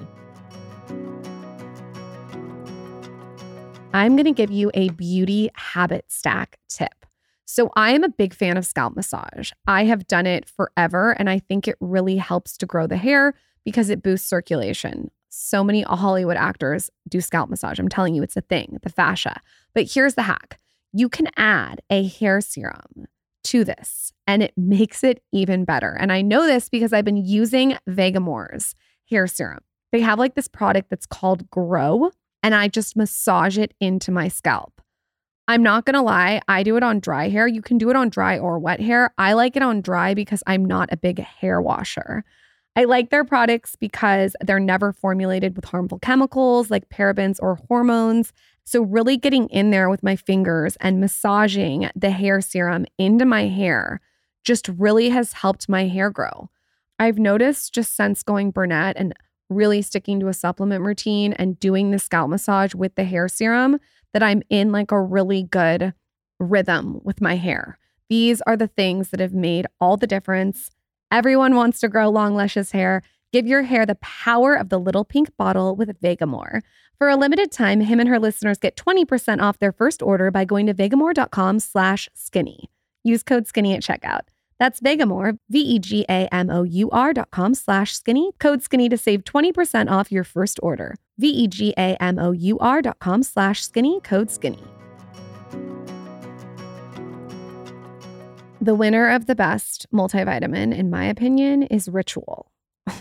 I'm 3.94 4.16
going 4.16 4.26
to 4.26 4.32
give 4.32 4.50
you 4.50 4.70
a 4.74 4.88
beauty 4.90 5.50
habit 5.54 6.06
stack 6.08 6.58
tip. 6.68 7.05
So, 7.46 7.70
I 7.76 7.92
am 7.92 8.04
a 8.04 8.08
big 8.08 8.34
fan 8.34 8.56
of 8.56 8.66
scalp 8.66 8.94
massage. 8.94 9.52
I 9.66 9.84
have 9.84 10.06
done 10.06 10.26
it 10.26 10.48
forever, 10.48 11.12
and 11.12 11.30
I 11.30 11.38
think 11.38 11.66
it 11.66 11.76
really 11.80 12.16
helps 12.16 12.56
to 12.58 12.66
grow 12.66 12.86
the 12.86 12.96
hair 12.96 13.34
because 13.64 13.88
it 13.88 14.02
boosts 14.02 14.28
circulation. 14.28 15.10
So 15.28 15.64
many 15.64 15.82
Hollywood 15.82 16.36
actors 16.36 16.90
do 17.08 17.20
scalp 17.20 17.48
massage. 17.48 17.78
I'm 17.78 17.88
telling 17.88 18.14
you, 18.14 18.22
it's 18.22 18.36
a 18.36 18.42
thing, 18.42 18.78
the 18.82 18.90
fascia. 18.90 19.40
But 19.74 19.90
here's 19.90 20.14
the 20.14 20.22
hack 20.22 20.58
you 20.92 21.08
can 21.08 21.28
add 21.36 21.80
a 21.90 22.06
hair 22.06 22.40
serum 22.40 23.06
to 23.44 23.64
this, 23.64 24.12
and 24.26 24.42
it 24.42 24.52
makes 24.56 25.04
it 25.04 25.22
even 25.32 25.64
better. 25.64 25.96
And 25.98 26.12
I 26.12 26.22
know 26.22 26.46
this 26.46 26.68
because 26.68 26.92
I've 26.92 27.04
been 27.04 27.16
using 27.16 27.78
Vegamour's 27.88 28.74
hair 29.08 29.26
serum. 29.26 29.60
They 29.92 30.00
have 30.00 30.18
like 30.18 30.34
this 30.34 30.48
product 30.48 30.90
that's 30.90 31.06
called 31.06 31.48
Grow 31.50 32.10
and 32.42 32.54
I 32.54 32.68
just 32.68 32.96
massage 32.96 33.58
it 33.58 33.74
into 33.80 34.12
my 34.12 34.28
scalp. 34.28 34.80
I'm 35.48 35.62
not 35.62 35.84
gonna 35.84 36.02
lie, 36.02 36.40
I 36.48 36.62
do 36.62 36.76
it 36.76 36.82
on 36.82 36.98
dry 36.98 37.28
hair. 37.28 37.46
You 37.46 37.62
can 37.62 37.78
do 37.78 37.88
it 37.90 37.96
on 37.96 38.08
dry 38.08 38.38
or 38.38 38.58
wet 38.58 38.80
hair. 38.80 39.12
I 39.16 39.34
like 39.34 39.56
it 39.56 39.62
on 39.62 39.80
dry 39.80 40.12
because 40.12 40.42
I'm 40.46 40.64
not 40.64 40.88
a 40.92 40.96
big 40.96 41.20
hair 41.20 41.60
washer. 41.60 42.24
I 42.74 42.84
like 42.84 43.10
their 43.10 43.24
products 43.24 43.76
because 43.76 44.36
they're 44.42 44.60
never 44.60 44.92
formulated 44.92 45.56
with 45.56 45.64
harmful 45.64 45.98
chemicals 45.98 46.70
like 46.70 46.88
parabens 46.90 47.38
or 47.40 47.58
hormones. 47.68 48.32
So, 48.64 48.82
really 48.82 49.16
getting 49.16 49.48
in 49.48 49.70
there 49.70 49.88
with 49.88 50.02
my 50.02 50.16
fingers 50.16 50.76
and 50.80 51.00
massaging 51.00 51.88
the 51.94 52.10
hair 52.10 52.40
serum 52.40 52.84
into 52.98 53.24
my 53.24 53.46
hair 53.46 54.00
just 54.42 54.68
really 54.68 55.10
has 55.10 55.32
helped 55.32 55.68
my 55.68 55.86
hair 55.86 56.10
grow. 56.10 56.50
I've 56.98 57.18
noticed 57.18 57.72
just 57.72 57.94
since 57.94 58.22
going 58.22 58.50
brunette 58.50 58.96
and 58.98 59.14
really 59.48 59.80
sticking 59.80 60.18
to 60.20 60.28
a 60.28 60.34
supplement 60.34 60.84
routine 60.84 61.32
and 61.34 61.58
doing 61.60 61.92
the 61.92 61.98
scalp 61.98 62.28
massage 62.28 62.74
with 62.74 62.94
the 62.96 63.04
hair 63.04 63.28
serum 63.28 63.78
that 64.16 64.22
I'm 64.22 64.42
in 64.48 64.72
like 64.72 64.92
a 64.92 65.02
really 65.02 65.42
good 65.42 65.92
rhythm 66.40 67.00
with 67.04 67.20
my 67.20 67.36
hair. 67.36 67.78
These 68.08 68.40
are 68.46 68.56
the 68.56 68.66
things 68.66 69.10
that 69.10 69.20
have 69.20 69.34
made 69.34 69.66
all 69.78 69.98
the 69.98 70.06
difference. 70.06 70.70
Everyone 71.12 71.54
wants 71.54 71.80
to 71.80 71.88
grow 71.90 72.08
long, 72.08 72.34
luscious 72.34 72.70
hair. 72.70 73.02
Give 73.30 73.46
your 73.46 73.64
hair 73.64 73.84
the 73.84 73.96
power 73.96 74.54
of 74.54 74.70
the 74.70 74.80
little 74.80 75.04
pink 75.04 75.36
bottle 75.36 75.76
with 75.76 76.00
Vegamour. 76.00 76.62
For 76.96 77.10
a 77.10 77.16
limited 77.16 77.52
time, 77.52 77.82
him 77.82 78.00
and 78.00 78.08
her 78.08 78.18
listeners 78.18 78.56
get 78.56 78.74
20% 78.74 79.42
off 79.42 79.58
their 79.58 79.70
first 79.70 80.00
order 80.00 80.30
by 80.30 80.46
going 80.46 80.64
to 80.64 80.72
vegamour.com 80.72 81.60
slash 81.60 82.08
skinny. 82.14 82.70
Use 83.04 83.22
code 83.22 83.46
skinny 83.46 83.74
at 83.74 83.82
checkout. 83.82 84.20
That's 84.58 84.80
Vegamour, 84.80 85.38
V-E-G-A-M-O-U-R 85.50 87.12
dot 87.12 87.30
com 87.30 87.54
slash 87.54 87.92
skinny. 87.92 88.32
Code 88.38 88.62
skinny 88.62 88.88
to 88.88 88.96
save 88.96 89.24
20% 89.24 89.90
off 89.90 90.10
your 90.10 90.24
first 90.24 90.58
order. 90.62 90.94
V-E-G-A-M-O-U-R 91.18 92.82
dot 92.82 92.98
com 92.98 93.22
slash 93.22 93.62
skinny. 93.62 94.00
Code 94.02 94.30
skinny. 94.30 94.62
The 98.60 98.74
winner 98.74 99.08
of 99.08 99.26
the 99.26 99.34
best 99.36 99.86
multivitamin, 99.92 100.76
in 100.76 100.90
my 100.90 101.04
opinion, 101.04 101.62
is 101.64 101.88
Ritual. 101.88 102.50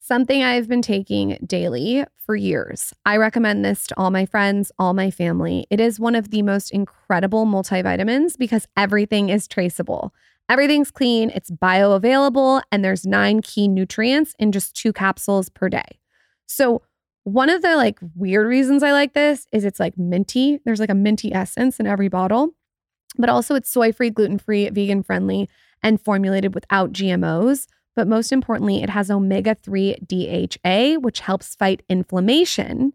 Something 0.00 0.42
I've 0.42 0.66
been 0.66 0.82
taking 0.82 1.38
daily 1.46 2.04
for 2.16 2.34
years. 2.34 2.92
I 3.06 3.16
recommend 3.16 3.64
this 3.64 3.86
to 3.86 3.98
all 3.98 4.10
my 4.10 4.26
friends, 4.26 4.72
all 4.78 4.94
my 4.94 5.10
family. 5.10 5.66
It 5.70 5.78
is 5.78 6.00
one 6.00 6.14
of 6.14 6.30
the 6.30 6.42
most 6.42 6.72
incredible 6.72 7.46
multivitamins 7.46 8.36
because 8.36 8.66
everything 8.76 9.28
is 9.28 9.46
traceable. 9.46 10.12
Everything's 10.48 10.90
clean, 10.90 11.30
it's 11.30 11.50
bioavailable, 11.50 12.62
and 12.72 12.84
there's 12.84 13.06
nine 13.06 13.40
key 13.42 13.68
nutrients 13.68 14.34
in 14.38 14.50
just 14.50 14.74
two 14.74 14.92
capsules 14.92 15.48
per 15.48 15.68
day. 15.68 16.00
So, 16.46 16.82
one 17.28 17.50
of 17.50 17.62
the 17.62 17.76
like 17.76 17.98
weird 18.14 18.46
reasons 18.46 18.82
I 18.82 18.92
like 18.92 19.12
this 19.12 19.46
is 19.52 19.64
it's 19.64 19.78
like 19.78 19.98
minty. 19.98 20.60
There's 20.64 20.80
like 20.80 20.90
a 20.90 20.94
minty 20.94 21.32
essence 21.32 21.78
in 21.78 21.86
every 21.86 22.08
bottle, 22.08 22.54
but 23.18 23.28
also 23.28 23.54
it's 23.54 23.70
soy 23.70 23.92
free, 23.92 24.10
gluten 24.10 24.38
free, 24.38 24.68
vegan 24.70 25.02
friendly, 25.02 25.48
and 25.82 26.00
formulated 26.00 26.54
without 26.54 26.92
GMOs. 26.92 27.66
But 27.94 28.08
most 28.08 28.32
importantly, 28.32 28.82
it 28.82 28.90
has 28.90 29.10
omega 29.10 29.54
3 29.54 29.96
DHA, 30.06 31.00
which 31.00 31.20
helps 31.20 31.54
fight 31.54 31.82
inflammation. 31.88 32.92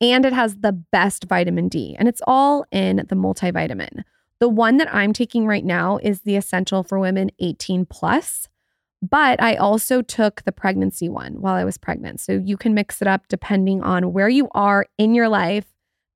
And 0.00 0.24
it 0.24 0.32
has 0.32 0.56
the 0.56 0.72
best 0.72 1.24
vitamin 1.24 1.68
D, 1.68 1.96
and 1.98 2.08
it's 2.08 2.22
all 2.26 2.66
in 2.70 2.96
the 3.08 3.14
multivitamin. 3.14 4.02
The 4.40 4.48
one 4.48 4.76
that 4.78 4.92
I'm 4.94 5.12
taking 5.12 5.46
right 5.46 5.64
now 5.64 5.98
is 6.02 6.20
the 6.20 6.36
essential 6.36 6.82
for 6.82 6.98
women 6.98 7.30
18 7.38 7.86
plus, 7.86 8.48
but 9.10 9.42
I 9.42 9.56
also 9.56 10.00
took 10.00 10.42
the 10.44 10.52
pregnancy 10.52 11.10
one 11.10 11.34
while 11.34 11.54
I 11.54 11.64
was 11.64 11.76
pregnant. 11.76 12.20
So 12.20 12.40
you 12.42 12.56
can 12.56 12.72
mix 12.72 13.02
it 13.02 13.08
up 13.08 13.28
depending 13.28 13.82
on 13.82 14.14
where 14.14 14.30
you 14.30 14.48
are 14.54 14.86
in 14.96 15.14
your 15.14 15.28
life. 15.28 15.66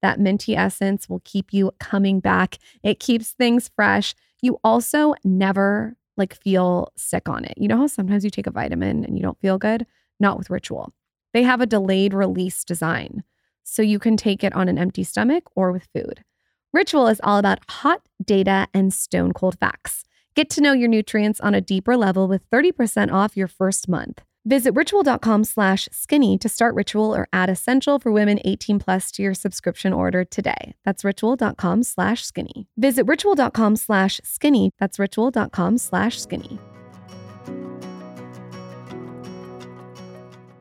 That 0.00 0.18
minty 0.18 0.56
essence 0.56 1.06
will 1.06 1.20
keep 1.24 1.52
you 1.52 1.72
coming 1.80 2.18
back. 2.20 2.56
It 2.82 2.98
keeps 2.98 3.32
things 3.32 3.70
fresh. 3.76 4.14
You 4.40 4.58
also 4.64 5.14
never 5.22 5.96
like 6.16 6.34
feel 6.34 6.90
sick 6.96 7.28
on 7.28 7.44
it. 7.44 7.54
You 7.58 7.68
know 7.68 7.76
how 7.76 7.88
sometimes 7.88 8.24
you 8.24 8.30
take 8.30 8.46
a 8.46 8.52
vitamin 8.52 9.04
and 9.04 9.18
you 9.18 9.22
don't 9.22 9.40
feel 9.40 9.58
good? 9.58 9.86
Not 10.18 10.38
with 10.38 10.48
Ritual. 10.48 10.92
They 11.34 11.42
have 11.42 11.60
a 11.60 11.66
delayed 11.66 12.14
release 12.14 12.64
design. 12.64 13.22
So 13.64 13.82
you 13.82 13.98
can 13.98 14.16
take 14.16 14.42
it 14.42 14.54
on 14.54 14.68
an 14.68 14.78
empty 14.78 15.04
stomach 15.04 15.44
or 15.54 15.72
with 15.72 15.88
food. 15.94 16.24
Ritual 16.72 17.08
is 17.08 17.20
all 17.22 17.38
about 17.38 17.58
hot 17.68 18.00
data 18.24 18.66
and 18.72 18.94
stone 18.94 19.32
cold 19.32 19.58
facts. 19.58 20.04
Get 20.38 20.50
to 20.50 20.60
know 20.60 20.72
your 20.72 20.88
nutrients 20.88 21.40
on 21.40 21.52
a 21.56 21.60
deeper 21.60 21.96
level 21.96 22.28
with 22.28 22.48
30% 22.48 23.12
off 23.12 23.36
your 23.36 23.48
first 23.48 23.88
month. 23.88 24.22
Visit 24.44 24.72
ritual.com 24.72 25.42
slash 25.42 25.88
skinny 25.90 26.38
to 26.38 26.48
start 26.48 26.76
Ritual 26.76 27.12
or 27.12 27.26
add 27.32 27.50
Essential 27.50 27.98
for 27.98 28.12
Women 28.12 28.38
18 28.44 28.78
plus 28.78 29.10
to 29.10 29.22
your 29.24 29.34
subscription 29.34 29.92
order 29.92 30.24
today. 30.24 30.76
That's 30.84 31.02
ritual.com 31.02 31.82
slash 31.82 32.24
skinny. 32.24 32.68
Visit 32.76 33.08
ritual.com 33.08 33.74
slash 33.74 34.20
skinny. 34.22 34.70
That's 34.78 35.00
ritual.com 35.00 35.76
slash 35.76 36.20
skinny. 36.20 36.60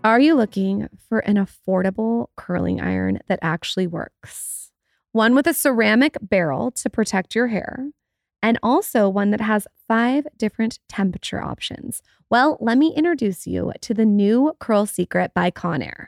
Are 0.04 0.20
you 0.20 0.34
looking 0.34 0.90
for 1.08 1.20
an 1.20 1.36
affordable 1.36 2.30
curling 2.36 2.82
iron 2.82 3.20
that 3.28 3.38
actually 3.44 3.86
works? 3.86 4.72
One 5.12 5.36
with 5.36 5.46
a 5.46 5.54
ceramic 5.54 6.18
barrel 6.20 6.72
to 6.72 6.90
protect 6.90 7.36
your 7.36 7.46
hair 7.46 7.92
and 8.42 8.60
also 8.62 9.10
one 9.10 9.32
that 9.32 9.42
has 9.42 9.68
five 9.88 10.28
different 10.38 10.80
temperature 10.88 11.42
options. 11.42 12.02
Well, 12.30 12.58
let 12.62 12.78
me 12.78 12.94
introduce 12.96 13.48
you 13.48 13.72
to 13.82 13.94
the 13.94 14.06
new 14.06 14.54
Curl 14.60 14.86
Secret 14.86 15.34
by 15.34 15.52
Conair. 15.52 16.08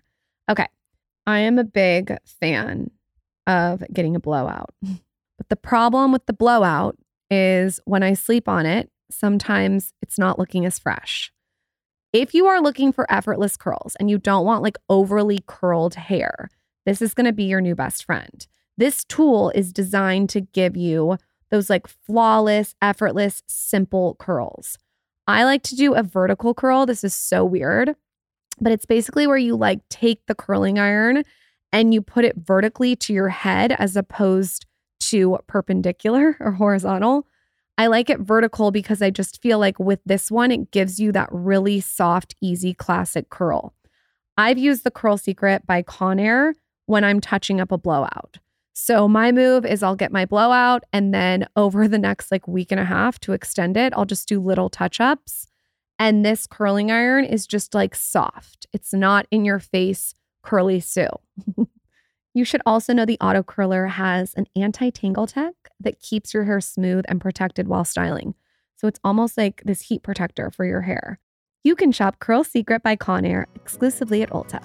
Okay, 0.50 0.68
I 1.26 1.40
am 1.40 1.58
a 1.58 1.64
big 1.64 2.18
fan 2.26 2.92
of 3.48 3.84
getting 3.92 4.16
a 4.16 4.20
blowout. 4.20 4.74
But 5.38 5.48
the 5.48 5.56
problem 5.56 6.12
with 6.12 6.26
the 6.26 6.34
blowout 6.34 6.98
is 7.32 7.80
when 7.86 8.04
I 8.04 8.14
sleep 8.14 8.50
on 8.50 8.66
it, 8.66 8.92
sometimes 9.10 9.94
it's 10.02 10.20
not 10.20 10.38
looking 10.38 10.66
as 10.66 10.78
fresh. 10.78 11.32
If 12.12 12.34
you 12.34 12.48
are 12.48 12.62
looking 12.62 12.92
for 12.92 13.10
effortless 13.10 13.56
curls 13.56 13.96
and 14.00 14.10
you 14.10 14.18
don't 14.18 14.46
want 14.46 14.64
like 14.64 14.78
overly 14.90 15.40
curled 15.48 15.96
hair, 15.96 16.50
this 16.86 17.02
is 17.02 17.14
going 17.14 17.26
to 17.26 17.32
be 17.32 17.46
your 17.46 17.62
new 17.62 17.74
best 17.74 18.04
friend. 18.04 18.46
This 18.78 19.06
tool 19.06 19.52
is 19.56 19.72
designed 19.72 20.30
to 20.32 20.42
give 20.42 20.76
you 20.76 21.18
those 21.52 21.70
like 21.70 21.88
flawless, 21.88 22.76
effortless, 22.82 23.44
simple 23.48 24.16
curls. 24.20 24.78
I 25.28 25.44
like 25.44 25.64
to 25.64 25.76
do 25.76 25.94
a 25.94 26.04
vertical 26.04 26.54
curl. 26.54 26.86
This 26.86 27.04
is 27.04 27.14
so 27.14 27.46
weird, 27.46 27.96
but 28.60 28.72
it's 28.72 28.86
basically 28.86 29.28
where 29.28 29.38
you 29.38 29.56
like 29.56 29.88
take 29.90 30.26
the 30.26 30.36
curling 30.36 30.80
iron 30.80 31.24
and 31.72 31.94
you 31.94 32.02
put 32.02 32.26
it 32.26 32.36
vertically 32.38 32.96
to 32.96 33.14
your 33.14 33.30
head 33.30 33.76
as 33.78 33.96
opposed 33.96 34.66
to 35.02 35.38
perpendicular 35.48 36.36
or 36.40 36.52
horizontal. 36.54 37.28
I 37.78 37.88
like 37.88 38.10
it 38.10 38.20
vertical 38.20 38.72
because 38.72 39.02
I 39.02 39.10
just 39.10 39.42
feel 39.42 39.58
like 39.58 39.80
with 39.80 40.00
this 40.06 40.30
one, 40.30 40.52
it 40.52 40.72
gives 40.72 41.00
you 41.00 41.12
that 41.14 41.30
really 41.32 41.80
soft, 41.80 42.36
easy, 42.42 42.74
classic 42.74 43.30
curl. 43.30 43.74
I've 44.36 44.58
used 44.58 44.84
the 44.84 44.92
Curl 44.92 45.18
Secret 45.18 45.66
by 45.66 45.84
Conair 45.84 46.54
when 46.88 47.04
I'm 47.04 47.22
touching 47.22 47.62
up 47.62 47.72
a 47.72 47.78
blowout. 47.78 48.38
So 48.82 49.10
my 49.10 49.34
move 49.34 49.66
is 49.66 49.84
I'll 49.84 49.98
get 49.98 50.12
my 50.12 50.26
blowout 50.26 50.86
and 50.94 51.14
then 51.14 51.46
over 51.58 51.88
the 51.88 52.00
next 52.00 52.32
like 52.32 52.48
week 52.48 52.72
and 52.72 52.80
a 52.80 52.86
half 52.86 53.20
to 53.20 53.34
extend 53.34 53.76
it, 53.76 53.92
I'll 53.94 54.06
just 54.06 54.28
do 54.28 54.40
little 54.40 54.70
touch-ups. 54.70 55.48
And 56.00 56.26
this 56.26 56.48
curling 56.48 56.90
iron 56.90 57.26
is 57.26 57.46
just 57.46 57.76
like 57.76 57.94
soft. 57.94 58.68
It's 58.72 58.94
not 58.94 59.28
in 59.32 59.44
your 59.44 59.60
face 59.60 60.16
curly 60.44 60.80
Sue. 60.80 61.10
you 62.34 62.46
should 62.46 62.62
also 62.66 62.94
know 62.94 63.06
the 63.06 63.20
auto 63.20 63.44
curler 63.44 63.88
has 63.88 64.34
an 64.36 64.48
anti-tangle 64.56 65.28
tech 65.28 65.54
that 65.82 66.00
keeps 66.00 66.34
your 66.34 66.46
hair 66.46 66.62
smooth 66.62 67.04
and 67.10 67.20
protected 67.20 67.68
while 67.68 67.86
styling. 67.86 68.34
So 68.78 68.88
it's 68.88 69.00
almost 69.04 69.38
like 69.38 69.62
this 69.66 69.82
heat 69.82 70.04
protector 70.04 70.52
for 70.52 70.64
your 70.64 70.82
hair. 70.82 71.20
You 71.66 71.76
can 71.76 71.92
shop 71.92 72.20
Curl 72.20 72.46
Secret 72.46 72.82
by 72.82 72.96
Conair 72.96 73.44
exclusively 73.56 74.22
at 74.22 74.30
Ulta. 74.30 74.64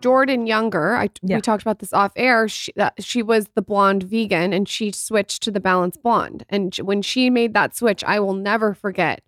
Jordan 0.00 0.46
Younger, 0.46 0.94
I 0.96 1.08
Yeah. 1.22 1.36
we 1.36 1.42
talked 1.42 1.62
about 1.62 1.78
this 1.80 1.92
off 1.92 2.12
air. 2.16 2.48
She 2.48 2.72
that, 2.76 2.94
she 3.02 3.22
was 3.22 3.48
the 3.54 3.62
blonde 3.62 4.02
vegan, 4.04 4.52
and 4.52 4.68
she 4.68 4.92
switched 4.92 5.42
to 5.44 5.50
the 5.50 5.60
balanced 5.60 6.02
blonde. 6.02 6.44
And 6.48 6.74
when 6.76 7.02
she 7.02 7.30
made 7.30 7.54
that 7.54 7.74
switch, 7.74 8.04
I 8.04 8.20
will 8.20 8.34
never 8.34 8.74
forget 8.74 9.22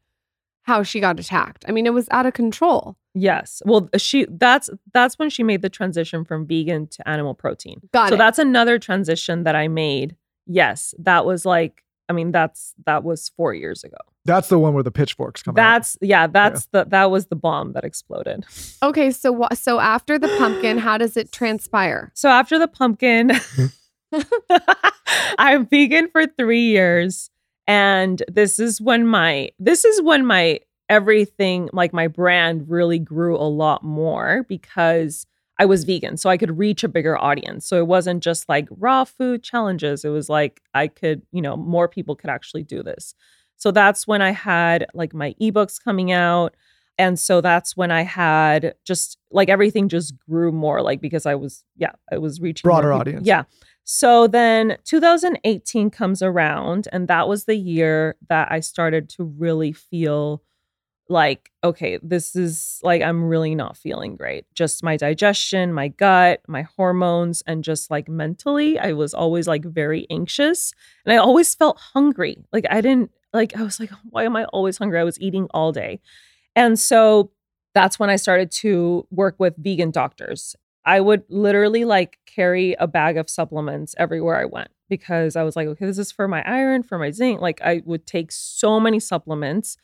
how 0.62 0.83
she 0.83 1.00
got 1.00 1.18
attacked. 1.18 1.64
I 1.66 1.72
mean, 1.72 1.87
it 1.87 1.94
was 1.94 2.09
out 2.11 2.26
of 2.26 2.35
control. 2.35 2.96
Yes. 3.14 3.62
Well, 3.64 3.88
uh, 3.92 3.98
she 3.98 4.26
that's 4.31 4.70
that's 4.92 5.18
when 5.18 5.31
she 5.31 5.42
made 5.42 5.62
the 5.62 5.70
transition 5.70 6.24
from 6.24 6.46
vegan 6.46 6.87
to 6.88 7.09
animal 7.09 7.35
protein. 7.35 7.81
Got 7.92 8.11
so 8.11 8.14
it. 8.14 8.18
that's 8.18 8.38
another 8.38 8.78
transition 8.78 9.44
that 9.44 9.57
I 9.57 9.66
made. 9.68 10.14
Yes, 10.46 10.94
that 10.98 11.24
was 11.26 11.44
like 11.44 11.83
I 12.09 12.12
mean 12.12 12.31
that's 12.31 12.74
that 12.87 13.02
was 13.04 13.31
4 13.37 13.54
years 13.54 13.83
ago. 13.85 13.96
That's 14.28 14.48
the 14.48 14.58
one 14.58 14.74
where 14.74 14.82
the 14.82 14.90
pitchforks 14.90 15.42
come 15.42 15.52
out. 15.52 15.56
That's 15.56 15.96
yeah, 16.02 16.26
that's 16.26 16.66
the 16.66 16.84
that 16.84 17.10
was 17.10 17.26
the 17.26 17.36
bomb 17.36 17.72
that 17.72 17.82
exploded. 17.82 18.44
Okay, 18.82 19.10
so 19.10 19.32
wha- 19.32 19.54
so 19.54 19.80
after 19.80 20.18
the 20.18 20.28
pumpkin, 20.36 20.76
how 20.76 20.98
does 20.98 21.16
it 21.16 21.32
transpire? 21.38 22.12
So 22.14 22.28
after 22.28 22.58
the 22.58 22.68
pumpkin, 22.68 23.32
I'm 25.38 25.66
vegan 25.66 26.08
for 26.10 26.26
three 26.26 26.66
years. 26.66 27.30
And 27.66 28.22
this 28.28 28.58
is 28.58 28.80
when 28.80 29.06
my 29.06 29.50
this 29.58 29.86
is 29.86 30.02
when 30.02 30.26
my 30.26 30.60
everything, 30.90 31.70
like 31.72 31.92
my 31.94 32.06
brand 32.06 32.68
really 32.68 32.98
grew 32.98 33.34
a 33.36 33.48
lot 33.48 33.82
more 33.82 34.44
because 34.48 35.26
I 35.58 35.64
was 35.64 35.84
vegan. 35.84 36.18
So 36.18 36.30
I 36.30 36.36
could 36.36 36.56
reach 36.56 36.84
a 36.84 36.88
bigger 36.88 37.16
audience. 37.18 37.66
So 37.66 37.78
it 37.78 37.86
wasn't 37.86 38.22
just 38.22 38.48
like 38.48 38.68
raw 38.70 39.04
food 39.04 39.42
challenges. 39.42 40.04
It 40.04 40.10
was 40.10 40.28
like 40.28 40.60
I 40.74 40.86
could, 40.88 41.22
you 41.32 41.42
know, 41.42 41.56
more 41.56 41.88
people 41.88 42.14
could 42.14 42.30
actually 42.30 42.62
do 42.62 42.82
this. 42.82 43.14
So 43.59 43.71
that's 43.71 44.07
when 44.07 44.23
I 44.23 44.31
had 44.31 44.87
like 44.94 45.12
my 45.12 45.35
ebooks 45.40 45.83
coming 45.83 46.11
out. 46.11 46.57
And 46.97 47.18
so 47.18 47.40
that's 47.40 47.77
when 47.77 47.90
I 47.92 48.03
had 48.03 48.75
just 48.85 49.18
like 49.31 49.49
everything 49.49 49.88
just 49.88 50.14
grew 50.18 50.51
more, 50.51 50.83
like 50.83 51.01
because 51.01 51.27
I 51.27 51.35
was, 51.35 51.62
yeah, 51.77 51.92
I 52.11 52.18
was 52.18 52.40
reaching 52.40 52.66
Broader 52.66 52.92
audience. 52.92 53.27
Yeah. 53.27 53.44
So 53.85 54.27
then 54.27 54.79
2018 54.85 55.90
comes 55.90 56.21
around, 56.21 56.88
and 56.92 57.09
that 57.09 57.27
was 57.27 57.44
the 57.44 57.55
year 57.55 58.16
that 58.29 58.53
I 58.53 58.61
started 58.61 59.09
to 59.11 59.25
really 59.25 59.73
feel 59.73 60.42
like, 61.09 61.51
okay, 61.64 61.99
this 62.03 62.37
is 62.37 62.81
like, 62.83 63.01
I'm 63.01 63.25
really 63.25 63.55
not 63.55 63.79
feeling 63.79 64.14
great. 64.14 64.44
Just 64.53 64.83
my 64.83 64.99
digestion, 64.99 65.73
my 65.73 65.88
gut, 65.88 66.42
my 66.47 66.62
hormones, 66.77 67.42
and 67.47 67.64
just 67.64 67.90
like 67.90 68.09
mentally, 68.11 68.79
I 68.79 68.92
was 68.92 69.14
always 69.14 69.49
like 69.49 69.64
very 69.64 70.07
anxious. 70.11 70.75
And 71.07 71.14
I 71.14 71.16
always 71.16 71.55
felt 71.55 71.79
hungry. 71.79 72.44
Like, 72.53 72.66
I 72.68 72.83
didn't, 72.83 73.11
like, 73.32 73.56
I 73.56 73.62
was 73.62 73.78
like, 73.78 73.90
why 74.10 74.24
am 74.24 74.36
I 74.36 74.44
always 74.46 74.78
hungry? 74.78 74.98
I 74.98 75.04
was 75.04 75.20
eating 75.20 75.48
all 75.52 75.72
day. 75.72 76.00
And 76.56 76.78
so 76.78 77.30
that's 77.74 77.98
when 77.98 78.10
I 78.10 78.16
started 78.16 78.50
to 78.50 79.06
work 79.10 79.36
with 79.38 79.54
vegan 79.58 79.90
doctors. 79.90 80.56
I 80.84 81.00
would 81.00 81.22
literally 81.28 81.84
like 81.84 82.18
carry 82.26 82.74
a 82.78 82.86
bag 82.86 83.16
of 83.16 83.28
supplements 83.28 83.94
everywhere 83.98 84.36
I 84.36 84.46
went 84.46 84.70
because 84.88 85.36
I 85.36 85.42
was 85.42 85.54
like, 85.54 85.68
okay, 85.68 85.84
this 85.84 85.98
is 85.98 86.10
for 86.10 86.26
my 86.26 86.42
iron, 86.48 86.82
for 86.82 86.98
my 86.98 87.10
zinc. 87.10 87.40
Like 87.40 87.60
I 87.62 87.82
would 87.84 88.06
take 88.06 88.32
so 88.32 88.80
many 88.80 88.98
supplements 88.98 89.76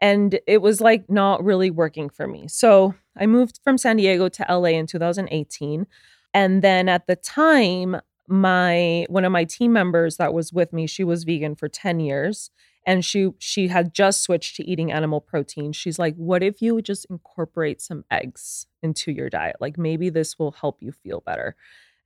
and 0.00 0.38
it 0.46 0.62
was 0.62 0.80
like 0.80 1.08
not 1.10 1.44
really 1.44 1.70
working 1.70 2.08
for 2.08 2.26
me. 2.26 2.48
So 2.48 2.94
I 3.16 3.26
moved 3.26 3.60
from 3.62 3.78
San 3.78 3.96
Diego 3.96 4.28
to 4.28 4.46
LA 4.48 4.70
in 4.70 4.86
2018. 4.86 5.86
And 6.34 6.62
then 6.62 6.88
at 6.88 7.06
the 7.06 7.16
time, 7.16 8.00
my 8.28 9.06
one 9.08 9.24
of 9.24 9.32
my 9.32 9.44
team 9.44 9.72
members 9.72 10.16
that 10.16 10.34
was 10.34 10.52
with 10.52 10.72
me, 10.72 10.86
she 10.86 11.04
was 11.04 11.24
vegan 11.24 11.54
for 11.54 11.68
10 11.68 12.00
years 12.00 12.50
and 12.86 13.04
she 13.04 13.30
she 13.38 13.68
had 13.68 13.92
just 13.92 14.22
switched 14.22 14.56
to 14.56 14.64
eating 14.64 14.92
animal 14.92 15.20
protein. 15.20 15.72
She's 15.72 15.98
like, 15.98 16.14
"What 16.16 16.42
if 16.42 16.62
you 16.62 16.80
just 16.80 17.04
incorporate 17.10 17.82
some 17.82 18.04
eggs 18.10 18.66
into 18.82 19.10
your 19.10 19.28
diet? 19.28 19.56
Like 19.60 19.76
maybe 19.76 20.08
this 20.08 20.38
will 20.38 20.52
help 20.52 20.78
you 20.80 20.92
feel 20.92 21.20
better." 21.20 21.56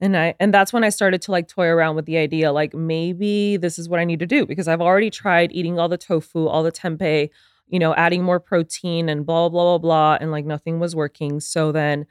And 0.01 0.16
I 0.16 0.35
and 0.40 0.53
that's 0.55 0.73
when 0.73 0.83
I 0.83 0.88
started 0.88 1.21
to 1.23 1.31
like 1.31 1.47
toy 1.49 1.66
around 1.66 1.97
with 1.97 2.07
the 2.07 2.16
idea 2.16 2.53
like 2.53 2.75
maybe 2.75 3.59
this 3.59 3.79
is 3.79 3.88
what 3.88 4.01
I 4.01 4.05
need 4.05 4.21
to 4.21 4.27
do 4.27 4.47
because 4.47 4.66
I've 4.69 4.81
already 4.81 5.11
tried 5.11 5.53
eating 5.53 5.79
all 5.79 5.88
the 5.88 5.99
tofu, 5.99 6.47
all 6.47 6.62
the 6.62 6.73
tempeh, 6.73 7.29
you 7.69 7.79
know, 7.79 7.95
adding 7.95 8.23
more 8.23 8.40
protein 8.40 9.11
and 9.11 9.27
blah 9.27 9.51
blah 9.51 9.64
blah 9.64 9.79
blah 9.79 10.19
and 10.21 10.31
like 10.33 10.47
nothing 10.47 10.81
was 10.81 10.97
working. 10.97 11.40
So 11.40 11.73
then 11.73 12.07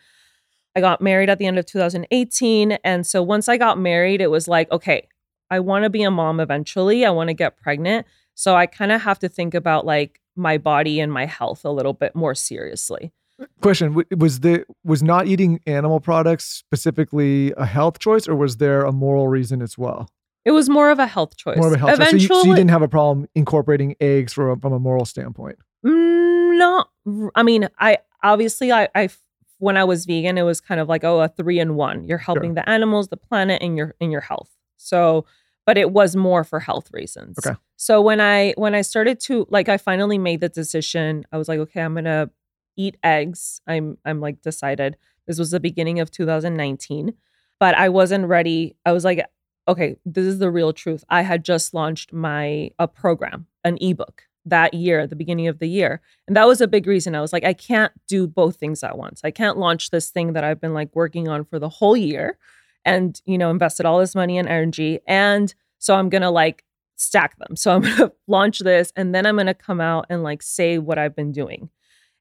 I 0.75 0.81
got 0.81 1.01
married 1.01 1.29
at 1.31 1.39
the 1.39 1.47
end 1.47 1.57
of 1.57 1.65
2018 1.65 2.73
and 2.83 3.07
so 3.07 3.23
once 3.23 3.49
I 3.49 3.57
got 3.57 3.79
married 3.79 4.21
it 4.21 4.29
was 4.29 4.47
like, 4.47 4.71
okay, 4.71 5.07
I 5.49 5.59
want 5.59 5.83
to 5.83 5.89
be 5.89 6.03
a 6.03 6.11
mom 6.11 6.39
eventually. 6.39 7.05
I 7.05 7.09
want 7.09 7.29
to 7.29 7.33
get 7.33 7.57
pregnant. 7.57 8.05
So 8.39 8.55
I 8.55 8.67
kind 8.67 8.93
of 8.93 9.01
have 9.01 9.19
to 9.19 9.27
think 9.27 9.53
about 9.53 9.85
like 9.85 10.21
my 10.37 10.57
body 10.57 11.01
and 11.01 11.11
my 11.11 11.25
health 11.25 11.65
a 11.65 11.69
little 11.71 11.91
bit 11.91 12.15
more 12.15 12.33
seriously. 12.33 13.11
Question: 13.59 14.01
Was 14.15 14.39
the 14.39 14.63
was 14.85 15.03
not 15.03 15.27
eating 15.27 15.59
animal 15.65 15.99
products 15.99 16.45
specifically 16.45 17.51
a 17.57 17.65
health 17.65 17.99
choice, 17.99 18.29
or 18.29 18.37
was 18.37 18.55
there 18.55 18.83
a 18.83 18.93
moral 18.93 19.27
reason 19.27 19.61
as 19.61 19.77
well? 19.77 20.09
It 20.45 20.51
was 20.51 20.69
more 20.69 20.89
of 20.89 20.99
a 20.99 21.05
health 21.05 21.35
choice. 21.35 21.57
More 21.57 21.67
of 21.67 21.73
a 21.73 21.77
health 21.77 21.97
choice. 21.97 22.11
So 22.11 22.15
you, 22.15 22.27
so 22.27 22.43
you 22.45 22.55
didn't 22.55 22.69
have 22.69 22.81
a 22.81 22.87
problem 22.87 23.27
incorporating 23.35 23.97
eggs 23.99 24.31
from 24.31 24.51
a, 24.51 24.55
from 24.55 24.71
a 24.71 24.79
moral 24.79 25.03
standpoint. 25.03 25.57
Mm, 25.85 26.57
not. 26.57 26.89
I 27.35 27.43
mean, 27.43 27.67
I 27.77 27.97
obviously 28.23 28.71
I 28.71 28.87
I 28.95 29.09
when 29.57 29.75
I 29.75 29.83
was 29.83 30.05
vegan, 30.05 30.37
it 30.37 30.43
was 30.43 30.61
kind 30.61 30.79
of 30.79 30.87
like 30.87 31.03
oh 31.03 31.19
a 31.19 31.27
three 31.27 31.59
in 31.59 31.75
one. 31.75 32.05
You're 32.05 32.17
helping 32.17 32.53
the 32.53 32.69
animals, 32.69 33.09
the 33.09 33.17
planet, 33.17 33.61
and 33.61 33.75
your 33.75 33.95
and 33.99 34.13
your 34.13 34.21
health. 34.21 34.55
So, 34.77 35.25
but 35.65 35.77
it 35.77 35.91
was 35.91 36.15
more 36.15 36.45
for 36.45 36.61
health 36.61 36.89
reasons. 36.93 37.37
Okay. 37.45 37.57
So 37.81 38.01
when 38.01 38.19
I 38.19 38.53
when 38.57 38.75
I 38.75 38.81
started 38.81 39.21
to 39.21 39.47
like 39.49 39.69
I 39.69 39.77
finally 39.77 40.17
made 40.17 40.41
the 40.41 40.49
decision. 40.49 41.25
I 41.31 41.37
was 41.37 41.47
like, 41.47 41.59
okay, 41.59 41.79
I'm 41.79 41.95
gonna 41.95 42.29
eat 42.75 42.97
eggs. 43.03 43.61
I'm 43.67 43.97
I'm 44.03 44.19
like 44.19 44.41
decided. 44.41 44.97
This 45.27 45.39
was 45.39 45.51
the 45.51 45.61
beginning 45.61 46.01
of 46.01 46.11
2019, 46.11 47.13
but 47.57 47.75
I 47.75 47.87
wasn't 47.87 48.27
ready. 48.27 48.75
I 48.85 48.91
was 48.91 49.05
like, 49.05 49.25
okay, 49.65 49.95
this 50.05 50.25
is 50.25 50.39
the 50.39 50.51
real 50.51 50.73
truth. 50.73 51.05
I 51.09 51.21
had 51.21 51.45
just 51.45 51.73
launched 51.73 52.11
my 52.11 52.71
a 52.79 52.87
program, 52.89 53.47
an 53.63 53.77
ebook 53.79 54.23
that 54.43 54.73
year, 54.73 55.07
the 55.07 55.15
beginning 55.15 55.47
of 55.47 55.59
the 55.59 55.69
year. 55.69 56.01
And 56.27 56.35
that 56.35 56.47
was 56.47 56.59
a 56.59 56.67
big 56.67 56.85
reason. 56.85 57.15
I 57.15 57.21
was 57.21 57.31
like, 57.31 57.45
I 57.45 57.53
can't 57.53 57.93
do 58.09 58.27
both 58.27 58.57
things 58.57 58.83
at 58.83 58.97
once. 58.97 59.21
I 59.23 59.31
can't 59.31 59.57
launch 59.57 59.89
this 59.89 60.09
thing 60.09 60.33
that 60.33 60.43
I've 60.43 60.59
been 60.59 60.73
like 60.73 60.93
working 60.93 61.29
on 61.29 61.45
for 61.45 61.59
the 61.59 61.69
whole 61.69 61.95
year 61.95 62.37
and, 62.83 63.21
you 63.25 63.37
know, 63.37 63.49
invested 63.49 63.85
all 63.85 63.99
this 63.99 64.15
money 64.15 64.37
and 64.37 64.49
energy. 64.49 64.99
And 65.07 65.53
so 65.77 65.95
I'm 65.95 66.09
going 66.09 66.23
to 66.23 66.29
like 66.29 66.65
stack 66.99 67.37
them. 67.37 67.55
So 67.55 67.71
I'm 67.71 67.81
going 67.83 67.95
to 67.97 68.11
launch 68.27 68.59
this 68.59 68.93
and 68.95 69.15
then 69.15 69.25
I'm 69.25 69.35
going 69.35 69.47
to 69.47 69.53
come 69.53 69.81
out 69.81 70.05
and 70.09 70.21
like 70.21 70.43
say 70.43 70.77
what 70.77 70.99
I've 70.99 71.15
been 71.15 71.31
doing. 71.31 71.69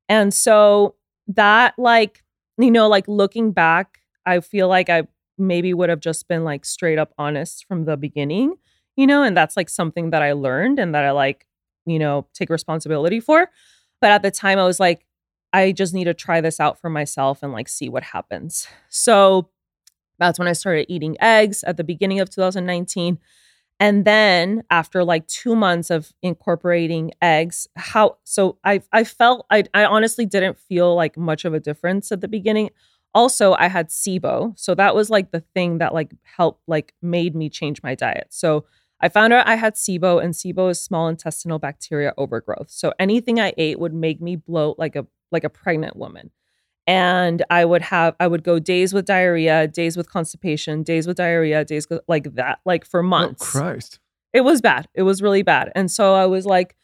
And 0.08 0.32
so 0.32 0.94
that 1.28 1.74
like, 1.78 2.24
you 2.56 2.70
know, 2.70 2.88
like 2.88 3.06
looking 3.06 3.52
back, 3.52 3.98
I 4.24 4.40
feel 4.40 4.68
like 4.68 4.88
I 4.88 5.02
maybe 5.36 5.74
would 5.74 5.90
have 5.90 6.00
just 6.00 6.28
been 6.28 6.44
like 6.44 6.64
straight 6.64 6.98
up 6.98 7.12
honest 7.18 7.66
from 7.66 7.84
the 7.84 7.96
beginning, 7.96 8.54
you 8.96 9.06
know, 9.06 9.22
and 9.22 9.36
that's 9.36 9.56
like 9.56 9.68
something 9.68 10.10
that 10.10 10.22
I 10.22 10.32
learned 10.32 10.78
and 10.78 10.94
that 10.94 11.04
I 11.04 11.10
like, 11.10 11.46
you 11.86 11.98
know, 11.98 12.26
take 12.32 12.50
responsibility 12.50 13.20
for. 13.20 13.48
But 14.00 14.10
at 14.10 14.22
the 14.22 14.30
time 14.30 14.58
I 14.58 14.64
was 14.64 14.80
like, 14.80 15.04
I 15.52 15.72
just 15.72 15.94
need 15.94 16.04
to 16.04 16.14
try 16.14 16.40
this 16.40 16.60
out 16.60 16.80
for 16.80 16.90
myself 16.90 17.42
and 17.42 17.52
like 17.52 17.68
see 17.68 17.88
what 17.88 18.02
happens. 18.02 18.68
So 18.88 19.48
that's 20.18 20.38
when 20.38 20.48
I 20.48 20.52
started 20.52 20.86
eating 20.88 21.16
eggs 21.20 21.64
at 21.64 21.76
the 21.76 21.84
beginning 21.84 22.20
of 22.20 22.28
2019. 22.30 23.18
And 23.80 24.04
then 24.04 24.64
after 24.70 25.04
like 25.04 25.26
two 25.28 25.54
months 25.54 25.90
of 25.90 26.12
incorporating 26.22 27.12
eggs, 27.22 27.68
how 27.76 28.16
so 28.24 28.58
I 28.64 28.82
I 28.92 29.04
felt 29.04 29.46
I 29.50 29.64
I 29.72 29.84
honestly 29.84 30.26
didn't 30.26 30.58
feel 30.58 30.94
like 30.96 31.16
much 31.16 31.44
of 31.44 31.54
a 31.54 31.60
difference 31.60 32.10
at 32.10 32.20
the 32.20 32.28
beginning. 32.28 32.70
Also, 33.14 33.54
I 33.54 33.68
had 33.68 33.88
SIBO. 33.88 34.58
So 34.58 34.74
that 34.74 34.94
was 34.94 35.10
like 35.10 35.30
the 35.30 35.40
thing 35.54 35.78
that 35.78 35.94
like 35.94 36.12
helped 36.24 36.62
like 36.66 36.92
made 37.02 37.34
me 37.36 37.48
change 37.48 37.82
my 37.82 37.94
diet. 37.94 38.26
So 38.30 38.64
I 39.00 39.08
found 39.08 39.32
out 39.32 39.46
I 39.46 39.54
had 39.54 39.74
SIBO 39.74 40.22
and 40.22 40.34
SIBO 40.34 40.70
is 40.70 40.80
small 40.82 41.08
intestinal 41.08 41.58
bacteria 41.60 42.12
overgrowth. 42.18 42.70
So 42.70 42.92
anything 42.98 43.38
I 43.40 43.52
ate 43.56 43.78
would 43.78 43.94
make 43.94 44.20
me 44.20 44.34
bloat 44.36 44.78
like 44.78 44.96
a 44.96 45.06
like 45.30 45.44
a 45.44 45.50
pregnant 45.50 45.96
woman 45.96 46.30
and 46.88 47.44
I 47.50 47.66
would 47.66 47.82
have 47.82 48.16
I 48.18 48.26
would 48.26 48.42
go 48.42 48.58
days 48.58 48.94
with 48.94 49.04
diarrhea, 49.04 49.68
days 49.68 49.96
with 49.96 50.10
constipation, 50.10 50.82
days 50.82 51.06
with 51.06 51.18
diarrhea, 51.18 51.64
days 51.64 51.86
like 52.08 52.34
that, 52.34 52.60
like 52.64 52.86
for 52.86 53.00
oh, 53.00 53.06
months. 53.06 53.54
Oh, 53.54 53.60
Christ. 53.60 54.00
It 54.32 54.40
was 54.40 54.62
bad. 54.62 54.88
It 54.94 55.02
was 55.02 55.22
really 55.22 55.42
bad. 55.42 55.70
And 55.74 55.90
so 55.90 56.14
I 56.14 56.24
was 56.26 56.46
like, 56.46 56.76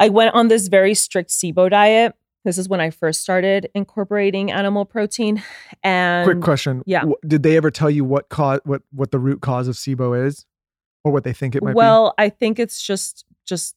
I 0.00 0.08
went 0.08 0.34
on 0.34 0.48
this 0.48 0.66
very 0.66 0.94
strict 0.94 1.30
SIBO 1.30 1.70
diet. 1.70 2.14
This 2.44 2.58
is 2.58 2.68
when 2.68 2.80
I 2.80 2.90
first 2.90 3.22
started 3.22 3.70
incorporating 3.74 4.50
animal 4.50 4.84
protein. 4.84 5.42
And 5.84 6.24
Quick 6.24 6.40
question. 6.40 6.82
Yeah. 6.84 7.04
Did 7.26 7.44
they 7.44 7.56
ever 7.56 7.70
tell 7.70 7.90
you 7.90 8.04
what 8.04 8.28
cause 8.28 8.60
what 8.64 8.82
what 8.90 9.12
the 9.12 9.20
root 9.20 9.40
cause 9.40 9.68
of 9.68 9.76
SIBO 9.76 10.26
is? 10.26 10.44
Or 11.04 11.12
what 11.12 11.22
they 11.22 11.32
think 11.32 11.54
it 11.54 11.62
might 11.62 11.72
be? 11.72 11.76
well, 11.76 12.14
I 12.18 12.30
think 12.30 12.58
it's 12.58 12.82
just 12.82 13.24
just 13.46 13.76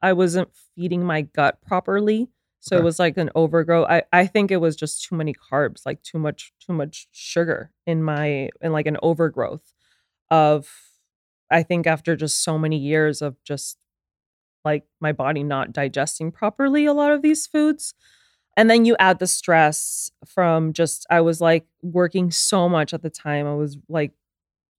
I 0.00 0.14
wasn't 0.14 0.48
feeding 0.74 1.04
my 1.04 1.22
gut 1.22 1.60
properly. 1.60 2.30
So 2.60 2.76
Okay. 2.76 2.82
it 2.82 2.84
was 2.84 2.98
like 2.98 3.16
an 3.16 3.30
overgrowth. 3.34 3.86
I, 3.88 4.02
I 4.12 4.26
think 4.26 4.50
it 4.50 4.58
was 4.58 4.76
just 4.76 5.04
too 5.04 5.16
many 5.16 5.34
carbs, 5.34 5.86
like 5.86 6.02
too 6.02 6.18
much 6.18 6.52
too 6.64 6.72
much 6.72 7.08
sugar 7.12 7.72
in 7.86 8.02
my 8.02 8.50
in 8.60 8.72
like 8.72 8.86
an 8.86 8.98
overgrowth 9.02 9.72
of 10.30 10.68
I 11.50 11.62
think 11.62 11.86
after 11.86 12.16
just 12.16 12.42
so 12.44 12.58
many 12.58 12.78
years 12.78 13.22
of 13.22 13.42
just 13.44 13.78
like 14.64 14.84
my 15.00 15.12
body 15.12 15.42
not 15.42 15.72
digesting 15.72 16.30
properly 16.32 16.86
a 16.86 16.92
lot 16.92 17.12
of 17.12 17.22
these 17.22 17.46
foods. 17.46 17.94
And 18.56 18.70
then 18.70 18.84
you 18.84 18.96
add 18.98 19.18
the 19.20 19.26
stress 19.26 20.10
from 20.26 20.72
just 20.72 21.06
I 21.10 21.20
was 21.22 21.40
like 21.40 21.66
working 21.82 22.30
so 22.30 22.68
much 22.68 22.94
at 22.94 23.02
the 23.02 23.10
time. 23.10 23.46
I 23.46 23.54
was 23.54 23.78
like 23.88 24.12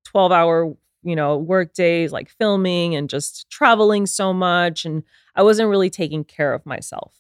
12 0.05 0.33
hour, 0.33 0.75
you 1.05 1.17
know, 1.17 1.39
work 1.39 1.75
days, 1.75 2.13
like 2.13 2.31
filming 2.31 2.97
and 2.97 3.11
just 3.11 3.51
traveling 3.51 4.07
so 4.07 4.33
much. 4.33 4.85
And 4.85 5.05
I 5.37 5.43
wasn't 5.43 5.71
really 5.71 5.91
taking 5.91 6.25
care 6.25 6.55
of 6.55 6.67
myself. 6.67 7.15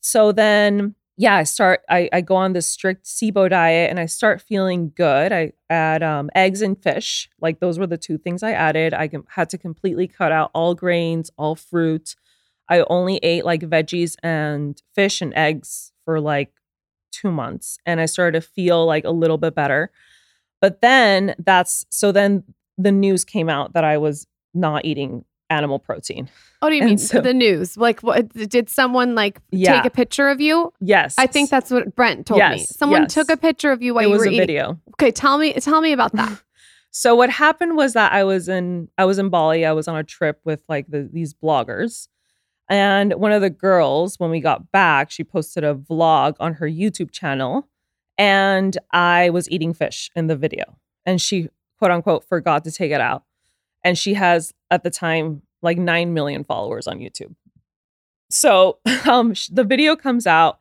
So 0.00 0.32
then, 0.32 0.94
yeah, 1.16 1.34
I 1.36 1.42
start, 1.44 1.80
I, 1.88 2.08
I 2.12 2.20
go 2.20 2.36
on 2.36 2.52
this 2.52 2.66
strict 2.68 3.04
SIBO 3.04 3.50
diet 3.50 3.90
and 3.90 3.98
I 3.98 4.06
start 4.06 4.40
feeling 4.40 4.92
good. 4.94 5.32
I 5.32 5.52
add 5.68 6.02
um, 6.02 6.30
eggs 6.34 6.62
and 6.62 6.80
fish. 6.80 7.28
Like 7.40 7.60
those 7.60 7.78
were 7.78 7.86
the 7.86 7.98
two 7.98 8.18
things 8.18 8.42
I 8.42 8.52
added. 8.52 8.94
I 8.94 9.10
had 9.28 9.50
to 9.50 9.58
completely 9.58 10.06
cut 10.06 10.32
out 10.32 10.50
all 10.54 10.74
grains, 10.74 11.30
all 11.36 11.56
fruit. 11.56 12.14
I 12.68 12.84
only 12.88 13.18
ate 13.22 13.44
like 13.44 13.62
veggies 13.62 14.14
and 14.22 14.80
fish 14.94 15.20
and 15.20 15.34
eggs 15.34 15.92
for 16.04 16.20
like 16.20 16.52
two 17.10 17.32
months. 17.32 17.78
And 17.84 18.00
I 18.00 18.06
started 18.06 18.40
to 18.40 18.46
feel 18.46 18.86
like 18.86 19.04
a 19.04 19.10
little 19.10 19.38
bit 19.38 19.54
better. 19.54 19.90
But 20.60 20.80
then 20.80 21.34
that's 21.38 21.86
so 21.90 22.12
then 22.12 22.44
the 22.76 22.92
news 22.92 23.24
came 23.24 23.48
out 23.48 23.72
that 23.72 23.84
I 23.84 23.98
was 23.98 24.26
not 24.54 24.84
eating 24.84 25.24
animal 25.50 25.78
protein. 25.78 26.28
What 26.60 26.70
do 26.70 26.76
you 26.76 26.82
And 26.82 26.90
mean? 26.90 26.98
so- 26.98 27.20
the 27.20 27.34
news? 27.34 27.76
Like, 27.76 28.00
what 28.00 28.28
did 28.28 28.68
someone 28.68 29.14
like 29.14 29.40
Yeah. 29.50 29.76
take 29.80 29.84
a 29.86 29.94
picture 29.94 30.28
of 30.28 30.40
you? 30.40 30.72
Yes. 30.80 31.14
I 31.18 31.26
think 31.26 31.50
that's 31.50 31.70
what 31.70 31.94
Brent 31.96 32.26
told 32.26 32.40
me. 32.40 32.46
Yes, 32.58 32.76
Someone 32.76 33.02
yes. 33.02 33.14
took 33.14 33.30
a 33.30 33.36
picture 33.36 33.70
of 33.72 33.82
you 33.82 33.94
while 33.94 34.02
you 34.04 34.10
were. 34.10 34.14
it 34.14 34.18
you 34.18 34.20
was 34.20 34.26
were 34.26 34.30
a 34.30 34.34
eating. 34.34 34.46
video. 34.46 34.80
Okay, 34.94 35.10
tell 35.10 35.38
me, 35.38 35.52
tell 35.54 35.80
me 35.80 35.92
about 35.92 36.12
that. 36.12 36.42
So 36.90 37.14
what 37.14 37.28
happened 37.28 37.76
was 37.76 37.92
that 37.92 38.12
I 38.12 38.24
was 38.24 38.48
in 38.48 38.88
I 38.96 39.04
was 39.04 39.18
in 39.18 39.28
Bali. 39.28 39.66
I 39.66 39.72
was 39.72 39.88
on 39.88 39.96
a 39.96 40.02
trip 40.02 40.40
with 40.44 40.60
like 40.70 40.86
the, 40.88 41.08
these 41.12 41.34
bloggers. 41.34 42.08
And 42.70 43.12
one 43.14 43.30
of 43.30 43.42
the 43.42 43.50
girls 43.50 44.18
when 44.18 44.30
we 44.30 44.40
got 44.40 44.72
back, 44.72 45.10
she 45.10 45.22
posted 45.22 45.64
a 45.64 45.74
vlog 45.74 46.34
on 46.40 46.54
her 46.54 46.66
YouTube 46.66 47.10
channel 47.12 47.68
and 48.16 48.76
I 48.90 49.28
was 49.30 49.50
eating 49.50 49.74
fish 49.74 50.10
in 50.16 50.26
the 50.28 50.34
video. 50.36 50.78
And 51.04 51.20
she 51.20 51.48
quote 51.78 51.90
unquote 51.90 52.24
forgot 52.24 52.64
to 52.64 52.72
take 52.72 52.90
it 52.90 53.02
out. 53.02 53.22
And 53.84 53.96
she 53.96 54.14
has 54.14 54.52
at 54.70 54.82
the 54.82 54.90
time 54.90 55.42
like 55.62 55.78
9 55.78 56.14
million 56.14 56.44
followers 56.44 56.86
on 56.86 56.98
YouTube. 56.98 57.34
So 58.30 58.78
um 59.10 59.34
the 59.50 59.64
video 59.64 59.96
comes 59.96 60.26
out 60.26 60.58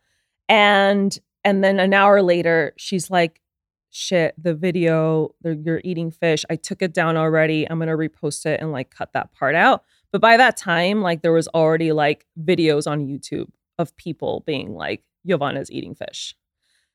and 0.49 1.17
and 1.43 1.63
then 1.63 1.79
an 1.79 1.93
hour 1.93 2.21
later 2.21 2.73
she's 2.77 3.09
like 3.09 3.41
shit 3.89 4.35
the 4.41 4.53
video 4.53 5.33
you're 5.43 5.81
eating 5.83 6.11
fish. 6.11 6.45
I 6.49 6.55
took 6.55 6.81
it 6.81 6.93
down 6.93 7.17
already. 7.17 7.69
I'm 7.69 7.79
gonna 7.79 7.97
repost 7.97 8.45
it 8.45 8.59
and 8.61 8.71
like 8.71 8.91
cut 8.91 9.13
that 9.13 9.33
part 9.33 9.55
out. 9.55 9.83
But 10.11 10.21
by 10.21 10.37
that 10.37 10.57
time 10.57 11.01
like 11.01 11.21
there 11.21 11.33
was 11.33 11.47
already 11.49 11.91
like 11.91 12.25
videos 12.41 12.89
on 12.89 13.07
youtube 13.07 13.49
of 13.77 13.95
people 13.97 14.43
being 14.45 14.73
like 14.73 15.03
Yovana's 15.27 15.71
eating 15.71 15.95
fish. 15.95 16.35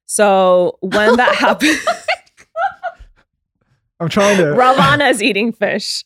So 0.06 0.78
when 0.80 1.16
that 1.16 1.34
happened 1.34 1.78
I'm 4.00 4.08
trying 4.08 4.36
to 4.38 4.44
Rawvana's 4.44 5.22
eating 5.22 5.52
fish. 5.52 6.04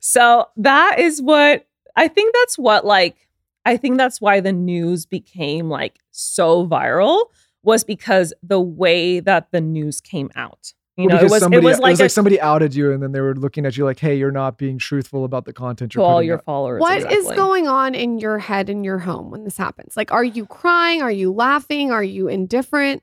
So 0.00 0.46
that 0.56 0.98
is 0.98 1.20
what 1.20 1.66
I 1.96 2.08
think 2.08 2.34
that's 2.34 2.58
what 2.58 2.84
like 2.84 3.28
I 3.64 3.76
think 3.76 3.98
that's 3.98 4.20
why 4.20 4.40
the 4.40 4.52
news 4.52 5.04
became 5.06 5.68
like 5.68 5.98
so 6.10 6.66
viral 6.66 7.26
was 7.62 7.84
because 7.84 8.32
the 8.42 8.60
way 8.60 9.20
that 9.20 9.48
the 9.50 9.60
news 9.60 10.00
came 10.00 10.30
out. 10.36 10.72
You 10.96 11.06
Well, 11.06 11.16
know, 11.16 11.22
it 11.22 11.30
was 11.30 11.40
somebody, 11.40 11.64
it 11.64 11.68
was 11.68 11.78
like, 11.78 12.00
a, 12.00 12.08
somebody 12.08 12.40
outed 12.40 12.74
you 12.74 12.92
and 12.92 13.02
then 13.02 13.12
they 13.12 13.20
were 13.20 13.34
looking 13.34 13.66
at 13.66 13.76
you 13.76 13.84
like, 13.84 13.98
hey, 13.98 14.16
you're 14.16 14.32
not 14.32 14.58
being 14.58 14.78
truthful 14.78 15.24
about 15.24 15.44
the 15.44 15.52
content 15.52 15.92
to 15.92 15.98
you're 15.98 16.06
all 16.06 16.22
your 16.22 16.38
out. 16.38 16.44
followers. 16.44 16.80
What 16.80 16.98
is 16.98 17.04
exactly. 17.04 17.36
going 17.36 17.68
on 17.68 17.94
in 17.94 18.18
your 18.18 18.38
head 18.38 18.70
in 18.70 18.84
your 18.84 18.98
home 18.98 19.30
when 19.30 19.44
this 19.44 19.56
happens? 19.56 19.96
Like, 19.96 20.12
are 20.12 20.24
you 20.24 20.46
crying? 20.46 21.02
Are 21.02 21.10
you 21.10 21.32
laughing? 21.32 21.92
Are 21.92 22.02
you 22.02 22.28
indifferent? 22.28 23.02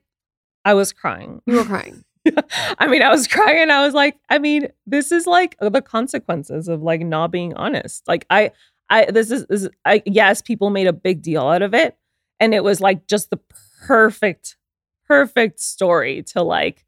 I 0.66 0.74
was 0.74 0.94
crying. 0.94 1.42
You 1.46 1.58
were 1.58 1.64
crying. 1.66 2.05
I 2.80 2.88
mean, 2.88 3.02
I 3.02 3.10
was 3.10 3.28
crying. 3.28 3.70
I 3.70 3.86
was 3.86 3.94
like, 3.94 4.18
I 4.30 4.38
mean, 4.40 4.68
this 4.86 5.12
is 5.12 5.28
like 5.28 5.56
the 5.60 5.82
consequences 5.82 6.68
of 6.68 6.82
like 6.82 7.02
not 7.02 7.32
being 7.32 7.54
honest. 7.56 8.08
Like 8.08 8.26
I 8.30 8.52
I 8.90 9.06
this 9.12 9.32
is, 9.32 9.46
this 9.48 9.64
is 9.64 9.70
I 9.86 10.02
yes, 10.06 10.42
people 10.42 10.70
made 10.70 10.88
a 10.88 10.94
big 10.94 11.22
deal 11.22 11.48
out 11.48 11.62
of 11.62 11.74
it. 11.74 11.98
And 12.40 12.54
it 12.54 12.64
was 12.64 12.82
like 12.82 13.08
just 13.08 13.30
the 13.30 13.40
perfect, 13.86 14.58
perfect 15.08 15.60
story 15.60 16.24
to 16.24 16.42
like, 16.42 16.84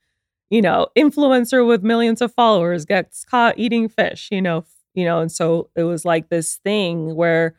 you 0.50 0.62
know, 0.62 0.88
influencer 0.98 1.66
with 1.66 1.84
millions 1.84 2.22
of 2.22 2.34
followers 2.34 2.86
gets 2.86 3.24
caught 3.26 3.58
eating 3.58 3.88
fish, 3.90 4.30
you 4.32 4.42
know, 4.42 4.66
you 4.94 5.06
know, 5.06 5.20
and 5.20 5.32
so 5.32 5.70
it 5.76 5.84
was 5.84 6.04
like 6.06 6.30
this 6.30 6.56
thing 6.58 7.16
where 7.16 7.56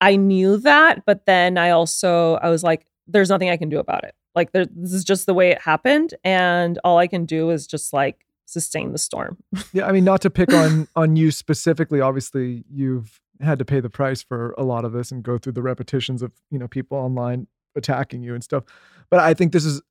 I 0.00 0.16
knew 0.16 0.58
that, 0.58 1.04
but 1.06 1.26
then 1.26 1.58
I 1.58 1.70
also 1.70 2.34
I 2.36 2.50
was 2.50 2.62
like, 2.62 2.86
there's 3.06 3.30
nothing 3.30 3.50
I 3.50 3.56
can 3.56 3.68
do 3.68 3.78
about 3.78 4.04
it. 4.04 4.14
Like 4.36 4.52
there, 4.52 4.66
this 4.66 4.92
is 4.92 5.02
just 5.02 5.26
the 5.26 5.34
way 5.34 5.50
it 5.50 5.60
happened, 5.60 6.14
and 6.22 6.78
all 6.84 6.98
I 6.98 7.06
can 7.06 7.24
do 7.24 7.50
is 7.50 7.66
just 7.66 7.92
like 7.92 8.26
sustain 8.44 8.92
the 8.92 8.98
storm. 8.98 9.38
Yeah, 9.72 9.86
I 9.86 9.92
mean, 9.92 10.04
not 10.04 10.20
to 10.20 10.30
pick 10.30 10.52
on 10.52 10.86
on 10.96 11.16
you 11.16 11.30
specifically. 11.30 12.00
Obviously, 12.00 12.64
you've 12.70 13.20
had 13.40 13.58
to 13.58 13.64
pay 13.64 13.80
the 13.80 13.90
price 13.90 14.22
for 14.22 14.54
a 14.56 14.62
lot 14.62 14.84
of 14.84 14.92
this 14.92 15.10
and 15.10 15.22
go 15.22 15.38
through 15.38 15.52
the 15.52 15.62
repetitions 15.62 16.22
of 16.22 16.32
you 16.50 16.58
know 16.58 16.68
people 16.68 16.96
online 16.98 17.46
attacking 17.74 18.22
you 18.22 18.34
and 18.34 18.44
stuff. 18.44 18.64
But 19.10 19.20
I 19.20 19.34
think 19.34 19.52
this 19.52 19.64
is 19.64 19.82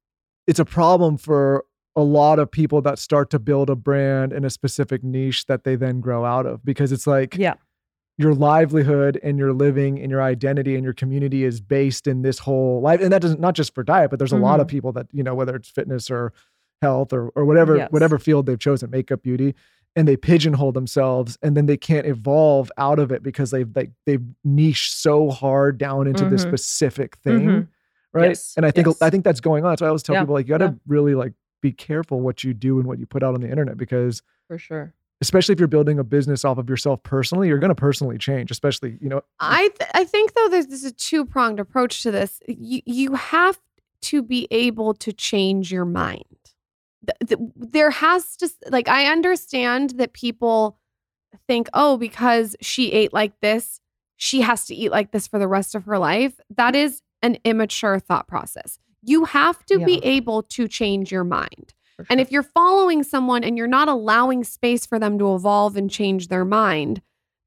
it's 0.47 0.59
a 0.59 0.65
problem 0.65 1.17
for 1.17 1.65
a 1.95 2.03
lot 2.03 2.39
of 2.39 2.51
people 2.51 2.81
that 2.81 2.99
start 2.99 3.29
to 3.29 3.39
build 3.39 3.69
a 3.69 3.75
brand 3.75 4.33
in 4.33 4.43
a 4.43 4.49
specific 4.49 5.03
niche 5.03 5.45
that 5.45 5.63
they 5.63 5.75
then 5.75 6.01
grow 6.01 6.25
out 6.25 6.45
of 6.45 6.63
because 6.63 6.91
it's 6.91 7.07
like 7.07 7.35
Yeah. 7.37 7.55
Your 8.17 8.33
livelihood 8.33 9.19
and 9.23 9.37
your 9.37 9.51
living 9.53 9.99
and 9.99 10.09
your 10.09 10.21
identity 10.21 10.75
and 10.75 10.83
your 10.83 10.93
community 10.93 11.43
is 11.43 11.59
based 11.59 12.07
in 12.07 12.21
this 12.21 12.39
whole 12.39 12.79
life 12.81 13.01
and 13.01 13.11
that 13.11 13.21
doesn't 13.21 13.39
not 13.41 13.53
just 13.55 13.73
for 13.75 13.83
diet 13.83 14.09
but 14.09 14.19
there's 14.19 14.31
a 14.31 14.37
lot 14.37 14.59
of 14.61 14.67
people 14.67 14.91
that 14.93 15.07
you 15.11 15.21
know 15.23 15.35
whether 15.35 15.55
it's 15.55 15.69
fitness 15.69 16.09
or 16.09 16.31
health 16.81 17.11
or 17.11 17.29
or 17.35 17.43
whatever 17.45 17.75
Yes. 17.77 17.91
whatever 17.91 18.17
field 18.17 18.45
they've 18.45 18.59
chosen 18.59 18.89
makeup 18.89 19.21
beauty 19.21 19.53
and 19.97 20.07
they 20.07 20.15
pigeonhole 20.17 20.71
themselves 20.71 21.37
and 21.41 21.57
then 21.57 21.65
they 21.65 21.75
can't 21.77 22.05
evolve 22.07 22.71
out 22.77 22.99
of 22.99 23.11
it 23.11 23.21
because 23.23 23.51
they've 23.51 23.69
like 23.75 23.91
they've 24.05 24.23
niched 24.45 24.93
so 24.97 25.29
hard 25.29 25.77
down 25.77 26.07
into 26.07 26.23
this 26.29 26.45
Mhm. 26.45 26.49
specific 26.49 27.15
thing 27.17 27.41
Mhm. 27.47 27.67
right 28.13 28.29
Yes, 28.29 28.53
and 28.55 28.65
i 28.65 28.71
think 28.71 28.87
yes. 28.87 29.01
i 29.01 29.09
think 29.09 29.25
that's 29.25 29.41
going 29.41 29.65
on 29.65 29.71
that's 29.71 29.81
why 29.81 29.87
i 29.87 29.89
always 29.89 30.03
tell 30.03 30.15
Yeah, 30.15 30.21
people 30.21 30.35
like 30.35 30.45
you 30.47 30.51
got 30.51 30.59
to 30.59 30.65
yeah. 30.65 30.73
really 30.87 31.15
like 31.15 31.33
be 31.61 31.71
careful 31.73 32.21
what 32.21 32.43
you 32.45 32.53
do 32.53 32.79
and 32.79 32.87
what 32.87 32.97
you 32.99 33.05
put 33.05 33.23
out 33.23 33.33
on 33.33 33.41
the 33.41 33.49
internet 33.49 33.75
because 33.77 34.21
For 34.47 34.57
sure. 34.57 34.93
Especially 35.25 35.53
if 35.53 35.59
you're 35.59 35.67
building 35.67 35.99
a 35.99 36.03
business 36.03 36.45
off 36.45 36.57
of 36.57 36.69
yourself 36.69 37.01
personally 37.03 37.47
you're 37.47 37.59
going 37.59 37.69
to 37.69 37.75
personally 37.75 38.17
change 38.17 38.51
especially 38.51 38.97
you 39.01 39.09
know 39.09 39.21
I 39.39 39.69
th- 39.77 39.91
I 39.93 40.03
think 40.05 40.33
though 40.33 40.49
there's 40.49 40.67
this 40.67 40.83
is 40.83 40.91
a 40.91 40.95
two 40.95 41.25
pronged 41.25 41.59
approach 41.59 42.03
to 42.03 42.11
this. 42.11 42.39
You 42.47 42.81
you 42.85 43.13
have 43.13 43.59
to 44.03 44.21
be 44.21 44.47
able 44.51 44.93
to 44.95 45.11
change 45.11 45.71
your 45.71 45.85
mind. 45.85 46.23
th- 47.05 47.27
th- 47.27 47.51
there 47.55 47.91
has 47.91 48.35
to 48.37 48.49
like 48.69 48.87
I 48.87 49.11
understand 49.11 49.91
that 49.91 50.13
people 50.13 50.79
think, 51.47 51.67
"Oh, 51.73 51.97
because 51.97 52.55
she 52.61 52.91
ate 52.91 53.13
like 53.13 53.39
this, 53.41 53.79
she 54.15 54.41
has 54.41 54.65
to 54.67 54.75
eat 54.75 54.89
like 54.91 55.11
this 55.11 55.27
for 55.27 55.37
the 55.39 55.47
rest 55.47 55.75
of 55.75 55.85
her 55.85 55.99
life." 55.99 56.39
That 56.49 56.75
is 56.75 57.01
an 57.21 57.37
immature 57.43 57.99
thought 57.99 58.27
process. 58.27 58.79
You 59.03 59.25
have 59.25 59.63
to 59.67 59.77
be 59.85 59.99
able 60.03 60.41
to 60.43 60.67
change 60.67 61.11
your 61.11 61.23
mind. 61.23 61.74
For 61.97 62.05
And 62.09 62.19
if 62.19 62.31
you're 62.31 62.43
following 62.43 63.03
someone 63.03 63.43
and 63.43 63.57
you're 63.57 63.67
not 63.67 63.87
allowing 63.87 64.43
space 64.43 64.85
for 64.85 64.99
them 64.99 65.17
to 65.19 65.33
evolve 65.35 65.75
and 65.77 65.89
change 65.89 66.27
their 66.27 66.43
mind, 66.45 67.01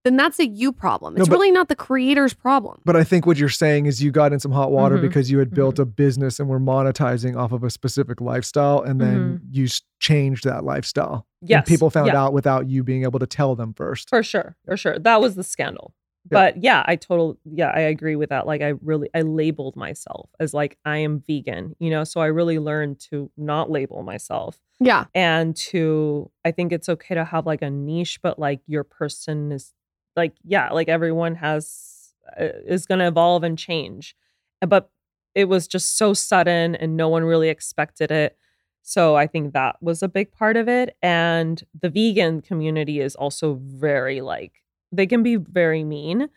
then 0.05 0.17
that's 0.17 0.39
a 0.39 0.47
you 0.47 0.73
problem. 0.73 1.15
No, 1.15 1.21
It's 1.21 1.29
but- 1.29 1.35
really 1.35 1.51
not 1.51 1.69
the 1.69 1.75
creator's 1.77 2.33
problem. 2.33 2.81
But 2.85 2.97
I 2.97 3.05
think 3.05 3.27
what 3.27 3.37
you're 3.37 3.49
saying 3.51 3.87
is 3.87 4.03
you 4.03 4.11
got 4.11 4.33
in 4.33 4.41
some 4.41 4.53
hot 4.53 4.71
water 4.71 4.97
Mhm. 4.97 5.03
because 5.03 5.31
you 5.31 5.39
had 5.39 5.51
built 5.53 5.79
a 5.79 5.85
business 5.85 6.39
and 6.41 6.49
were 6.49 6.61
monetizing 6.61 7.37
off 7.37 7.53
of 7.53 7.63
a 7.65 7.69
specific 7.69 8.21
lifestyle, 8.21 8.81
and 8.81 9.01
then 9.01 9.41
you 9.51 9.67
changed 10.01 10.45
that 10.45 10.65
lifestyle. 10.65 11.27
And 11.43 11.51
Yes, 11.51 11.69
people 11.69 11.91
found 11.91 12.07
yeah. 12.07 12.23
out 12.23 12.33
without 12.33 12.69
you 12.69 12.83
being 12.85 13.03
able 13.03 13.19
to 13.19 13.27
tell 13.27 13.55
them 13.57 13.75
first. 13.75 14.09
For 14.09 14.23
sure, 14.23 14.57
for 14.65 14.77
sure. 14.77 14.99
That 14.99 15.21
was 15.21 15.35
the 15.35 15.45
scandal. 15.45 15.93
But 16.31 16.63
yeah, 16.63 16.83
I 16.87 16.97
total 16.97 17.39
yeah, 17.45 17.71
I 17.75 17.81
agree 17.81 18.17
with 18.17 18.31
that. 18.31 18.47
Like 18.47 18.63
I 18.63 18.75
really 18.83 19.09
I 19.15 19.23
labeled 19.23 19.77
myself 19.77 20.31
as 20.41 20.55
like 20.55 20.79
I 20.85 20.99
am 20.99 21.23
vegan, 21.27 21.75
you 21.79 21.91
know, 21.91 22.05
so 22.05 22.21
I 22.21 22.27
really 22.27 22.59
learned 22.59 23.01
to 23.11 23.31
not 23.37 23.71
label 23.71 24.03
myself 24.03 24.59
Yeah. 24.81 25.05
and 25.15 25.57
to 25.57 26.31
I 26.45 26.51
think 26.53 26.73
it's 26.73 26.89
okay 26.89 27.15
to 27.15 27.25
have 27.25 27.47
like 27.47 27.63
a 27.63 27.71
niche 27.71 28.21
but 28.23 28.39
like 28.39 28.61
your 28.67 28.85
person 28.85 29.53
is 29.53 29.73
like 30.17 30.35
yeah, 30.45 30.71
like 30.71 30.89
everyone 30.89 31.35
has 31.37 32.15
uh, 32.41 32.49
is 32.67 32.87
going 32.87 32.99
to 32.99 33.07
evolve 33.07 33.43
and 33.45 33.59
change. 33.59 34.15
But 34.61 34.91
it 35.35 35.45
was 35.45 35.69
just 35.69 35.97
so 35.97 36.15
sudden 36.15 36.75
and 36.75 36.97
no 36.97 37.09
one 37.09 37.23
really 37.25 37.49
expected 37.49 38.11
it. 38.11 38.37
So 38.83 39.17
I 39.17 39.27
think 39.27 39.53
that 39.53 39.77
was 39.83 40.03
a 40.03 40.09
big 40.09 40.33
part 40.33 40.57
of 40.57 40.69
it. 40.69 40.97
And 41.03 41.63
the 41.81 41.91
vegan 41.91 42.41
community 42.41 43.01
is 43.01 43.15
also 43.15 43.61
very 43.63 44.21
like, 44.23 44.55
they 44.93 45.07
can 45.07 45.23
be 45.23 45.37
very 45.37 45.85
mean 45.85 46.29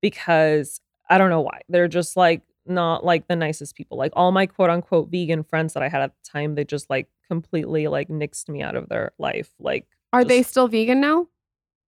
because 0.00 0.80
I 1.08 1.18
don't 1.18 1.30
know 1.30 1.40
why. 1.40 1.60
They're 1.68 1.88
just 1.88 2.16
like 2.16 2.42
not 2.66 3.04
like 3.04 3.28
the 3.28 3.36
nicest 3.36 3.76
people. 3.76 3.96
Like 3.96 4.12
all 4.14 4.32
my 4.32 4.46
quote 4.46 4.70
unquote 4.70 5.10
vegan 5.10 5.44
friends 5.44 5.74
that 5.74 5.82
I 5.82 5.88
had 5.88 6.02
at 6.02 6.12
the 6.12 6.30
time, 6.30 6.54
they 6.54 6.64
just 6.64 6.90
like 6.90 7.08
completely 7.28 7.86
like 7.88 8.08
nixed 8.08 8.48
me 8.48 8.62
out 8.62 8.76
of 8.76 8.88
their 8.88 9.12
life. 9.18 9.50
Like 9.58 9.86
Are 10.12 10.24
they 10.24 10.42
still 10.42 10.68
vegan 10.68 11.00
now? 11.00 11.28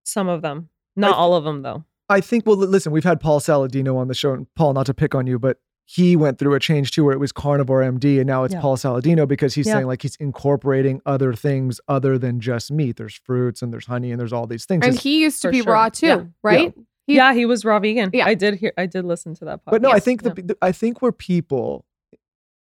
some 0.03 0.27
of 0.27 0.41
them, 0.41 0.69
not 0.95 1.09
th- 1.09 1.17
all 1.17 1.35
of 1.35 1.43
them 1.43 1.61
though. 1.61 1.83
I 2.09 2.21
think, 2.21 2.45
well, 2.47 2.55
li- 2.57 2.67
listen, 2.67 2.91
we've 2.91 3.03
had 3.03 3.19
Paul 3.19 3.39
Saladino 3.39 3.95
on 3.95 4.07
the 4.07 4.15
show, 4.15 4.33
and 4.33 4.47
Paul, 4.55 4.73
not 4.73 4.87
to 4.87 4.93
pick 4.95 5.13
on 5.13 5.27
you, 5.27 5.37
but 5.37 5.57
he 5.91 6.15
went 6.15 6.37
through 6.37 6.53
a 6.53 6.59
change 6.59 6.91
too, 6.91 7.03
where 7.03 7.13
it 7.13 7.19
was 7.19 7.31
Carnivore 7.31 7.81
MD, 7.81 8.19
and 8.19 8.27
now 8.27 8.43
it's 8.43 8.53
Yeah. 8.53 8.61
Paul 8.61 8.77
Saladino 8.77 9.27
because 9.27 9.55
he's 9.55 9.65
Yeah. 9.65 9.73
saying 9.73 9.87
like 9.87 10.03
he's 10.03 10.15
incorporating 10.17 11.01
other 11.03 11.33
things 11.33 11.81
other 11.87 12.19
than 12.19 12.39
just 12.39 12.71
meat. 12.71 12.97
There's 12.97 13.15
fruits 13.15 13.63
and 13.63 13.73
there's 13.73 13.87
honey 13.87 14.11
and 14.11 14.19
there's 14.19 14.31
all 14.31 14.45
these 14.45 14.65
things. 14.65 14.85
And 14.85 14.93
It's- 14.93 15.03
he 15.03 15.21
used 15.23 15.41
to 15.41 15.49
be 15.49 15.61
sure. 15.63 15.73
raw 15.73 15.89
too, 15.89 16.05
Yeah. 16.05 16.23
right? 16.43 16.73
He- 17.07 17.15
yeah, 17.15 17.33
he 17.33 17.47
was 17.47 17.65
raw 17.65 17.79
vegan. 17.79 18.11
Yeah. 18.13 18.27
I 18.27 18.35
did 18.35 18.55
hear. 18.55 18.71
I 18.77 18.85
did 18.85 19.03
listen 19.03 19.33
to 19.35 19.45
that. 19.45 19.65
Podcast. 19.65 19.71
But 19.71 19.81
no, 19.81 19.89
I 19.89 19.99
think 19.99 20.21
the, 20.21 20.33
yeah. 20.37 20.43
the 20.45 20.57
I 20.61 20.71
think 20.71 21.01
where 21.01 21.11
people, 21.11 21.85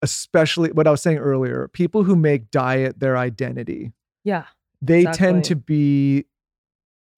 especially 0.03 0.71
what 0.71 0.87
I 0.87 0.93
was 0.93 1.03
saying 1.03 1.19
earlier, 1.19 1.67
people 1.73 2.05
who 2.05 2.15
make 2.15 2.53
diet 2.53 3.01
their 3.01 3.17
identity, 3.17 3.93
yeah, 4.23 4.45
they 4.81 5.05
tend 5.05 5.43
to 5.45 5.57
be, 5.57 6.27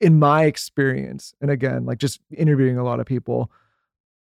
in 0.01 0.19
my 0.19 0.45
experience, 0.45 1.35
and 1.43 1.51
again, 1.51 1.85
like 1.85 1.99
just 1.99 2.21
interviewing 2.35 2.79
a 2.79 2.85
lot 2.85 2.99
of 2.99 3.05
people, 3.05 3.51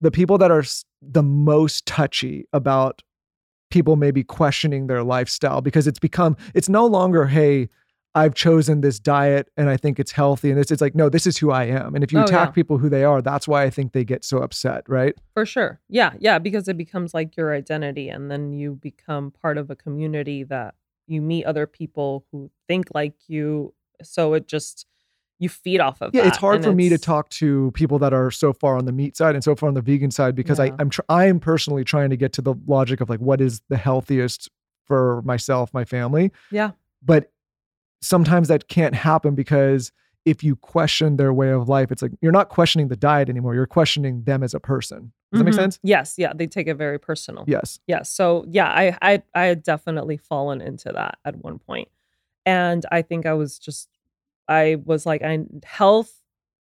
the 0.01 0.11
people 0.11 0.39
that 0.39 0.51
are 0.51 0.65
the 1.03 1.23
most 1.23 1.87
touchy 1.87 2.47
about 2.53 3.03
people 3.71 3.97
maybe 3.97 4.25
questioning 4.25 4.87
their 4.87 5.03
lifestyle 5.03 5.61
because 5.61 5.87
it's 5.87 5.99
become 5.99 6.37
it's 6.55 6.69
no 6.69 6.87
longer 6.87 7.27
hey 7.27 7.69
I've 8.15 8.35
chosen 8.35 8.81
this 8.81 8.99
diet 8.99 9.49
and 9.57 9.69
I 9.69 9.77
think 9.77 10.01
it's 10.01 10.11
healthy 10.13 10.51
and 10.51 10.59
it's 10.59 10.71
it's 10.71 10.81
like 10.81 10.95
no 10.95 11.09
this 11.11 11.27
is 11.27 11.37
who 11.37 11.51
I 11.51 11.65
am 11.65 11.95
and 11.95 12.03
if 12.03 12.11
you 12.13 12.19
Oh, 12.21 12.25
attack 12.25 12.49
yeah. 12.49 12.53
people 12.53 12.79
who 12.79 12.89
they 12.89 13.05
are 13.05 13.21
that's 13.21 13.47
why 13.47 13.65
I 13.65 13.71
think 13.71 13.93
they 13.93 14.05
get 14.05 14.25
so 14.25 14.39
upset 14.39 14.85
right 14.89 15.15
for 15.35 15.45
sure. 15.45 15.81
Yeah, 15.89 16.15
yeah, 16.19 16.39
because 16.39 16.67
it 16.69 16.77
becomes 16.79 17.13
like 17.15 17.37
your 17.37 17.55
identity, 17.55 18.09
and 18.09 18.31
then 18.31 18.53
you 18.53 18.75
become 18.77 19.31
part 19.31 19.59
of 19.59 19.71
a 19.71 19.77
community 19.77 20.43
that 20.45 20.75
you 21.07 21.21
meet 21.23 21.45
other 21.45 21.67
people 21.67 22.25
who 22.33 22.51
think 22.67 22.87
like 22.95 23.15
you. 23.29 23.75
So 24.03 24.33
it 24.35 24.49
just 24.49 24.87
you 25.39 25.49
feed 25.49 25.81
off 25.81 26.01
of. 26.03 26.15
Yeah, 26.15 26.27
it's 26.27 26.37
hard 26.39 26.65
for 26.65 26.73
me 26.73 26.89
to 26.89 26.99
talk 26.99 27.29
to 27.31 27.71
people 27.75 27.99
that 28.01 28.13
are 28.13 28.31
so 28.31 28.53
far 28.53 28.77
on 28.77 28.85
the 28.87 28.93
meat 28.93 29.17
side 29.17 29.35
and 29.35 29.45
so 29.45 29.55
far 29.55 29.69
on 29.69 29.75
the 29.75 29.81
vegan 29.83 30.11
side 30.11 30.35
because 30.35 30.59
I, 30.59 30.67
Yeah. 30.67 30.77
I'm 30.81 30.91
tr- 30.91 31.01
I 31.09 31.27
am 31.27 31.39
personally 31.41 31.85
trying 31.85 32.11
to 32.11 32.17
get 32.17 32.33
to 32.35 32.43
the 32.43 32.55
logic 32.67 33.01
of 33.01 33.09
like 33.09 33.21
what 33.21 33.41
is 33.41 33.61
the 33.69 33.77
healthiest 33.77 34.51
for 34.87 35.23
myself, 35.23 35.73
my 35.73 35.85
family. 35.85 36.33
Yeah. 36.51 36.73
But 37.05 37.31
sometimes 38.01 38.49
that 38.49 38.69
can't 38.69 38.95
happen 38.95 39.35
because 39.35 39.93
if 40.25 40.43
you 40.45 40.57
question 40.57 41.17
their 41.17 41.33
way 41.33 41.51
of 41.51 41.69
life, 41.69 41.91
it's 41.91 42.03
like 42.03 42.13
you're 42.21 42.33
not 42.33 42.49
questioning 42.49 42.89
the 42.89 42.97
diet 42.97 43.29
anymore. 43.29 43.55
You're 43.55 43.67
questioning 43.67 44.25
them 44.25 44.43
as 44.43 44.55
a 44.55 44.61
person. 44.61 45.13
Does 45.33 45.41
that 45.41 45.45
make 45.45 45.55
Mhm. 45.55 45.59
sense? 45.59 45.79
Yes, 45.83 46.15
yeah, 46.19 46.33
they 46.35 46.47
take 46.47 46.67
it 46.69 46.75
very 46.75 46.99
personal. 46.99 47.45
Yes. 47.47 47.81
Yeah. 47.87 48.03
So 48.03 48.45
yeah, 48.49 48.67
I 48.69 48.97
I 49.03 49.23
I 49.35 49.45
had 49.45 49.63
definitely 49.63 50.17
fallen 50.17 50.61
into 50.61 50.91
that 50.93 51.19
at 51.25 51.37
one 51.37 51.59
point. 51.59 51.89
And 52.47 52.85
I 52.91 53.03
think 53.03 53.27
I 53.27 53.35
was 53.35 53.59
just 53.59 53.89
I 54.49 54.77
was 54.85 55.07
like 55.07 55.23
I 55.23 55.41
health 55.65 56.13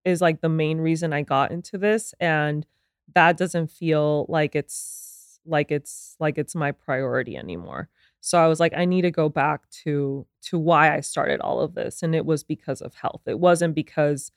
is 0.04 0.20
like 0.20 0.40
the 0.40 0.48
main 0.48 0.78
reason 0.78 1.12
I 1.12 1.22
got 1.22 1.50
into 1.50 1.78
this 1.78 2.14
and 2.20 2.66
that 3.14 3.36
doesn't 3.36 3.70
feel 3.70 4.26
like 4.28 4.54
it's 4.54 5.40
like 5.46 5.70
it's 5.70 6.16
like 6.20 6.38
it's 6.38 6.54
my 6.54 6.72
priority 6.72 7.36
anymore. 7.36 7.88
So 8.20 8.38
I 8.38 8.48
was 8.48 8.60
like 8.60 8.74
I 8.76 8.84
need 8.84 9.02
to 9.02 9.10
go 9.10 9.28
back 9.28 9.68
to 9.84 10.26
to 10.42 10.58
why 10.58 10.94
I 10.94 11.00
started 11.00 11.40
all 11.40 11.60
of 11.60 11.74
this 11.74 12.02
and 12.02 12.14
it 12.14 12.26
was 12.26 12.44
because 12.44 12.80
of 12.80 12.94
health. 12.94 13.22
It 13.26 13.38
wasn't 13.38 13.74
because 13.74 14.30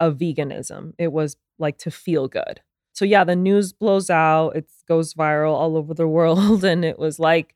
of 0.00 0.18
veganism. 0.18 0.94
It 0.98 1.12
was 1.12 1.36
like 1.58 1.78
to 1.78 1.90
feel 1.90 2.28
good. 2.28 2.60
So 2.92 3.04
yeah, 3.04 3.24
the 3.24 3.36
news 3.36 3.72
blows 3.72 4.10
out. 4.10 4.50
It 4.50 4.70
goes 4.86 5.14
viral 5.14 5.54
all 5.54 5.76
over 5.76 5.94
the 5.94 6.08
world, 6.18 6.64
and 6.64 6.84
it 6.84 6.98
was 6.98 7.18
like, 7.18 7.54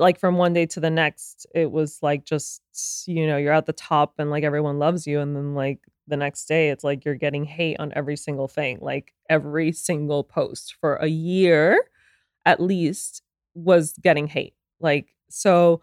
like 0.00 0.18
from 0.18 0.36
one 0.36 0.52
day 0.52 0.66
to 0.66 0.80
the 0.80 0.90
next, 0.90 1.46
it 1.54 1.70
was 1.70 1.98
like 2.02 2.24
just 2.24 2.62
you 3.06 3.26
know 3.26 3.36
you're 3.36 3.52
at 3.52 3.66
the 3.66 3.72
top 3.72 4.14
and 4.18 4.30
like 4.30 4.44
everyone 4.44 4.78
loves 4.78 5.06
you, 5.06 5.20
and 5.20 5.36
then 5.36 5.54
like 5.54 5.80
the 6.08 6.16
next 6.16 6.46
day, 6.46 6.70
it's 6.70 6.84
like 6.84 7.04
you're 7.04 7.14
getting 7.14 7.44
hate 7.44 7.76
on 7.78 7.92
every 7.94 8.16
single 8.16 8.48
thing, 8.48 8.78
like 8.80 9.14
every 9.28 9.72
single 9.72 10.24
post 10.24 10.76
for 10.80 10.96
a 10.96 11.06
year, 11.08 11.84
at 12.46 12.60
least 12.60 13.22
was 13.54 13.94
getting 14.02 14.26
hate. 14.26 14.54
Like 14.80 15.14
so. 15.30 15.82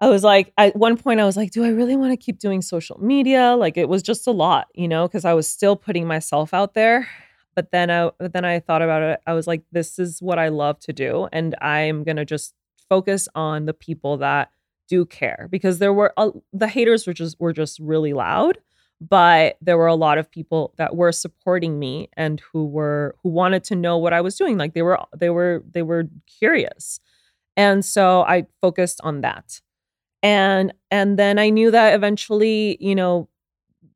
I 0.00 0.08
was 0.08 0.24
like, 0.24 0.52
at 0.56 0.74
one 0.76 0.96
point, 0.96 1.20
I 1.20 1.26
was 1.26 1.36
like, 1.36 1.50
do 1.50 1.62
I 1.64 1.68
really 1.68 1.94
want 1.96 2.12
to 2.12 2.16
keep 2.16 2.38
doing 2.38 2.62
social 2.62 2.98
media? 3.02 3.54
Like, 3.58 3.76
it 3.76 3.88
was 3.88 4.02
just 4.02 4.26
a 4.26 4.30
lot, 4.30 4.68
you 4.74 4.88
know, 4.88 5.06
because 5.06 5.26
I 5.26 5.34
was 5.34 5.46
still 5.46 5.76
putting 5.76 6.06
myself 6.06 6.54
out 6.54 6.72
there. 6.74 7.06
But 7.54 7.70
then 7.72 7.90
I, 7.90 8.10
but 8.18 8.32
then 8.32 8.44
I 8.46 8.60
thought 8.60 8.80
about 8.80 9.02
it. 9.02 9.20
I 9.26 9.34
was 9.34 9.46
like, 9.46 9.62
this 9.72 9.98
is 9.98 10.22
what 10.22 10.38
I 10.38 10.48
love 10.48 10.78
to 10.80 10.92
do, 10.94 11.28
and 11.32 11.54
I'm 11.60 12.04
gonna 12.04 12.24
just 12.24 12.54
focus 12.90 13.28
on 13.34 13.64
the 13.64 13.72
people 13.72 14.18
that 14.18 14.50
do 14.90 15.06
care 15.06 15.48
because 15.50 15.78
there 15.78 15.94
were 15.94 16.12
the 16.52 16.68
haters 16.68 17.06
were 17.06 17.14
just 17.14 17.40
were 17.40 17.54
just 17.54 17.78
really 17.80 18.12
loud, 18.12 18.58
but 19.00 19.56
there 19.62 19.78
were 19.78 19.86
a 19.86 19.94
lot 19.94 20.18
of 20.18 20.30
people 20.30 20.74
that 20.76 20.96
were 20.96 21.12
supporting 21.12 21.78
me 21.78 22.10
and 22.16 22.42
who 22.52 22.66
were 22.66 23.14
who 23.22 23.30
wanted 23.30 23.64
to 23.64 23.76
know 23.76 23.96
what 23.96 24.12
I 24.12 24.20
was 24.20 24.36
doing. 24.36 24.58
Like 24.58 24.74
they 24.74 24.82
were 24.82 24.98
they 25.16 25.30
were 25.30 25.64
they 25.70 25.82
were 25.82 26.04
curious, 26.38 27.00
and 27.56 27.84
so 27.84 28.22
I 28.22 28.46
focused 28.60 29.00
on 29.02 29.22
that. 29.22 29.60
And 30.22 30.74
and 30.90 31.18
then 31.18 31.38
i 31.38 31.48
knew 31.48 31.70
that 31.70 31.94
eventually 31.94 32.76
you 32.78 32.94
know 32.94 33.28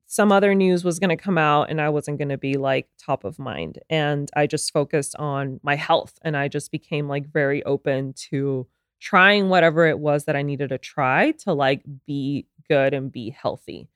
some 0.07 0.33
other 0.33 0.55
news 0.55 0.85
was 0.85 0.99
going 0.99 1.11
to 1.11 1.23
come 1.23 1.37
out 1.39 1.71
and 1.71 1.81
i 1.81 1.89
wasn't 1.91 2.19
going 2.19 2.29
to 2.31 2.39
be 2.39 2.55
like 2.55 2.89
top 2.99 3.25
of 3.25 3.39
mind. 3.39 3.79
And 3.91 4.31
i 4.37 4.47
just 4.47 4.73
focused 4.73 5.17
on 5.17 5.61
my 5.63 5.77
health 5.77 6.19
and 6.23 6.37
i 6.37 6.49
just 6.49 6.71
became 6.71 7.09
like 7.09 7.27
very 7.31 7.63
open 7.65 8.15
to 8.31 8.67
trying 9.01 9.49
whatever 9.49 9.87
it 9.87 9.99
was 9.99 10.25
that 10.25 10.37
i 10.37 10.43
needed 10.43 10.69
to 10.69 10.79
try 10.79 11.33
to 11.33 11.53
like 11.53 11.83
be 12.07 12.47
good 12.69 12.95
and 12.95 13.13
be 13.13 13.31
healthy 13.31 13.89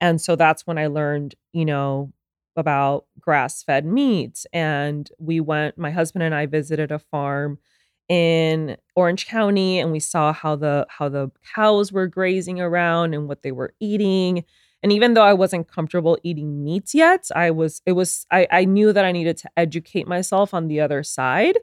and 0.00 0.20
so 0.20 0.36
that's 0.36 0.66
when 0.66 0.78
i 0.78 0.86
learned 0.86 1.34
you 1.52 1.64
know 1.64 2.12
about 2.56 3.06
grass 3.18 3.62
fed 3.62 3.84
meat 3.84 4.44
and 4.52 5.10
we 5.18 5.40
went 5.40 5.78
my 5.78 5.90
husband 5.90 6.22
and 6.22 6.34
i 6.34 6.46
visited 6.46 6.92
a 6.92 6.98
farm 6.98 7.58
in 8.08 8.76
Orange 8.94 9.26
County 9.26 9.78
and 9.78 9.90
we 9.90 10.00
saw 10.00 10.34
how 10.34 10.56
the 10.56 10.86
how 10.90 11.08
the 11.08 11.30
cows 11.54 11.92
were 11.92 12.06
grazing 12.06 12.60
around 12.60 13.14
and 13.14 13.26
what 13.26 13.42
they 13.42 13.52
were 13.52 13.74
eating. 13.80 14.44
And 14.82 14.92
even 14.92 15.14
though 15.14 15.22
I 15.22 15.32
wasn't 15.32 15.68
comfortable 15.68 16.18
eating 16.22 16.62
meat 16.62 16.92
yet, 16.92 17.28
I 17.34 17.52
was 17.52 17.80
it 17.86 17.92
was 17.92 18.26
I, 18.30 18.46
I 18.50 18.64
knew 18.66 18.92
that 18.92 19.04
I 19.04 19.12
needed 19.12 19.38
to 19.38 19.50
educate 19.56 20.06
myself 20.06 20.52
on 20.52 20.68
the 20.68 20.80
other 20.80 21.02
side 21.02 21.58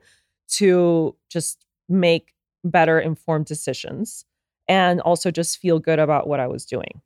to 0.54 1.16
just 1.30 1.66
make 1.88 2.34
better 2.64 3.00
informed 3.00 3.46
decisions 3.46 4.26
and 4.68 5.02
also 5.02 5.32
just 5.32 5.58
feel 5.60 5.80
good 5.80 6.00
about 6.00 6.28
what 6.28 6.40
I 6.40 6.48
was 6.48 6.66
doing. 6.66 7.02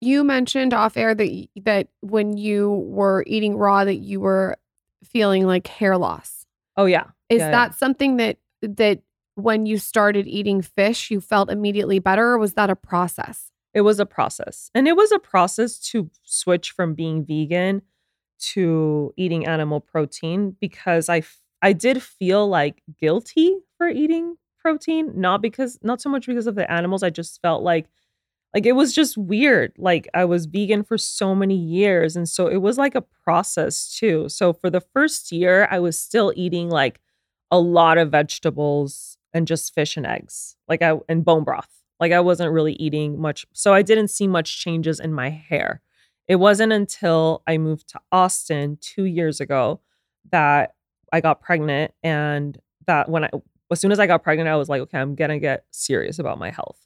You 0.00 0.22
mentioned 0.24 0.72
off 0.74 0.96
air 0.96 1.14
that 1.14 1.48
that 1.64 1.88
when 2.00 2.36
you 2.36 2.70
were 2.86 3.24
eating 3.26 3.56
raw 3.56 3.84
that 3.84 3.96
you 3.96 4.20
were 4.20 4.56
feeling 5.04 5.46
like 5.46 5.66
hair 5.66 5.96
loss. 5.96 6.46
Oh 6.76 6.84
yeah. 6.84 7.04
Is 7.28 7.40
Yeah, 7.40 7.46
yeah. 7.46 7.50
that 7.50 7.74
something 7.74 8.16
that 8.18 8.38
that 8.62 9.00
when 9.34 9.66
you 9.66 9.78
started 9.78 10.26
eating 10.26 10.62
fish, 10.62 11.10
you 11.10 11.20
felt 11.20 11.50
immediately 11.50 11.98
better, 12.00 12.32
or 12.32 12.38
was 12.38 12.54
that 12.54 12.70
a 12.70 12.76
process? 12.76 13.52
It 13.74 13.82
was 13.82 14.00
a 14.00 14.06
process. 14.06 14.70
And 14.74 14.88
it 14.88 14.96
was 14.96 15.12
a 15.12 15.18
process 15.18 15.78
to 15.90 16.10
switch 16.24 16.72
from 16.72 16.94
being 16.94 17.24
vegan 17.24 17.82
to 18.40 19.12
eating 19.16 19.46
animal 19.46 19.80
protein 19.80 20.56
because 20.60 21.08
I 21.08 21.18
f- 21.18 21.40
I 21.62 21.72
did 21.72 22.02
feel 22.02 22.48
like 22.48 22.82
guilty 23.00 23.56
for 23.76 23.88
eating 23.88 24.36
protein, 24.58 25.12
not 25.14 25.42
because 25.42 25.78
not 25.82 26.00
so 26.00 26.10
much 26.10 26.26
because 26.26 26.46
of 26.46 26.54
the 26.54 26.70
animals, 26.70 27.02
I 27.02 27.10
just 27.10 27.40
felt 27.42 27.62
like 27.62 27.86
like 28.54 28.66
it 28.66 28.72
was 28.72 28.94
just 28.94 29.18
weird. 29.18 29.72
Like 29.78 30.08
I 30.14 30.24
was 30.24 30.46
vegan 30.46 30.82
for 30.82 30.96
so 30.96 31.34
many 31.34 31.56
years 31.56 32.16
and 32.16 32.28
so 32.28 32.46
it 32.46 32.58
was 32.58 32.78
like 32.78 32.94
a 32.94 33.04
process 33.24 33.94
too. 33.94 34.28
So 34.28 34.52
for 34.52 34.70
the 34.70 34.80
first 34.80 35.32
year, 35.32 35.68
I 35.70 35.78
was 35.78 35.98
still 35.98 36.32
eating 36.34 36.70
like 36.70 37.00
a 37.50 37.58
lot 37.58 37.98
of 37.98 38.10
vegetables 38.10 39.18
and 39.34 39.46
just 39.46 39.74
fish 39.74 39.96
and 39.96 40.06
eggs. 40.06 40.56
Like 40.66 40.82
I 40.82 40.98
and 41.08 41.24
bone 41.24 41.44
broth. 41.44 41.68
Like 42.00 42.12
I 42.12 42.20
wasn't 42.20 42.52
really 42.52 42.74
eating 42.74 43.20
much. 43.20 43.46
So 43.52 43.74
I 43.74 43.82
didn't 43.82 44.08
see 44.08 44.26
much 44.26 44.60
changes 44.60 45.00
in 45.00 45.12
my 45.12 45.30
hair. 45.30 45.82
It 46.26 46.36
wasn't 46.36 46.72
until 46.72 47.42
I 47.46 47.58
moved 47.58 47.88
to 47.90 48.00
Austin 48.12 48.78
2 48.80 49.04
years 49.04 49.40
ago 49.40 49.80
that 50.30 50.74
I 51.12 51.20
got 51.20 51.40
pregnant 51.40 51.92
and 52.02 52.58
that 52.86 53.08
when 53.08 53.24
I 53.24 53.30
as 53.70 53.80
soon 53.80 53.92
as 53.92 53.98
I 54.00 54.06
got 54.06 54.22
pregnant 54.22 54.48
I 54.48 54.56
was 54.56 54.68
like 54.68 54.80
okay, 54.82 54.98
I'm 54.98 55.14
going 55.14 55.30
to 55.30 55.38
get 55.38 55.64
serious 55.70 56.18
about 56.18 56.38
my 56.38 56.50
health. 56.50 56.78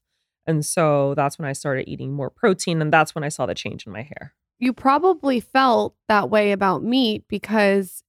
And 0.47 0.65
so 0.67 1.15
that's 1.15 1.39
when 1.39 1.49
I 1.49 1.53
started 1.53 1.89
eating 1.89 2.13
more 2.13 2.29
protein 2.31 2.83
and 2.83 2.93
that's 2.93 3.15
when 3.15 3.23
I 3.25 3.29
saw 3.29 3.47
the 3.47 3.55
change 3.55 3.87
in 3.87 3.93
my 3.93 4.03
hair. 4.03 4.35
You 4.59 4.73
probably 4.73 5.39
felt 5.41 5.95
that 6.09 6.31
way 6.31 6.53
about 6.53 6.83
meat 6.83 7.25
because 7.29 8.03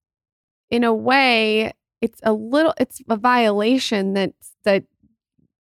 in 0.72 0.84
a 0.84 0.94
way 0.94 1.74
it's 2.02 2.20
a 2.24 2.34
little 2.34 2.74
it's 2.80 3.02
a 3.10 3.16
violation 3.18 4.14
that 4.14 4.34
that 4.64 4.84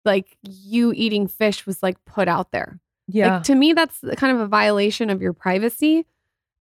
like 0.06 0.38
you 0.42 0.94
eating 0.96 1.28
fish 1.28 1.66
was 1.66 1.84
like 1.84 2.04
put 2.06 2.28
out 2.28 2.52
there. 2.52 2.80
Yeah. 3.08 3.36
Like 3.36 3.44
to 3.44 3.56
me 3.56 3.74
that's 3.74 4.04
kind 4.18 4.34
of 4.36 4.42
a 4.42 4.48
violation 4.48 5.10
of 5.10 5.22
your 5.22 5.34
privacy. 5.34 6.06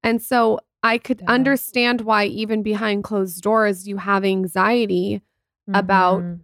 And 0.02 0.20
so 0.20 0.60
I 0.82 0.98
could 0.98 1.20
Yeah. 1.20 1.30
understand 1.32 2.00
why 2.02 2.24
even 2.26 2.62
behind 2.62 3.04
closed 3.04 3.42
doors 3.42 3.86
you 3.86 3.98
have 3.98 4.24
anxiety 4.24 5.22
about 5.74 6.22
Mhm. 6.22 6.40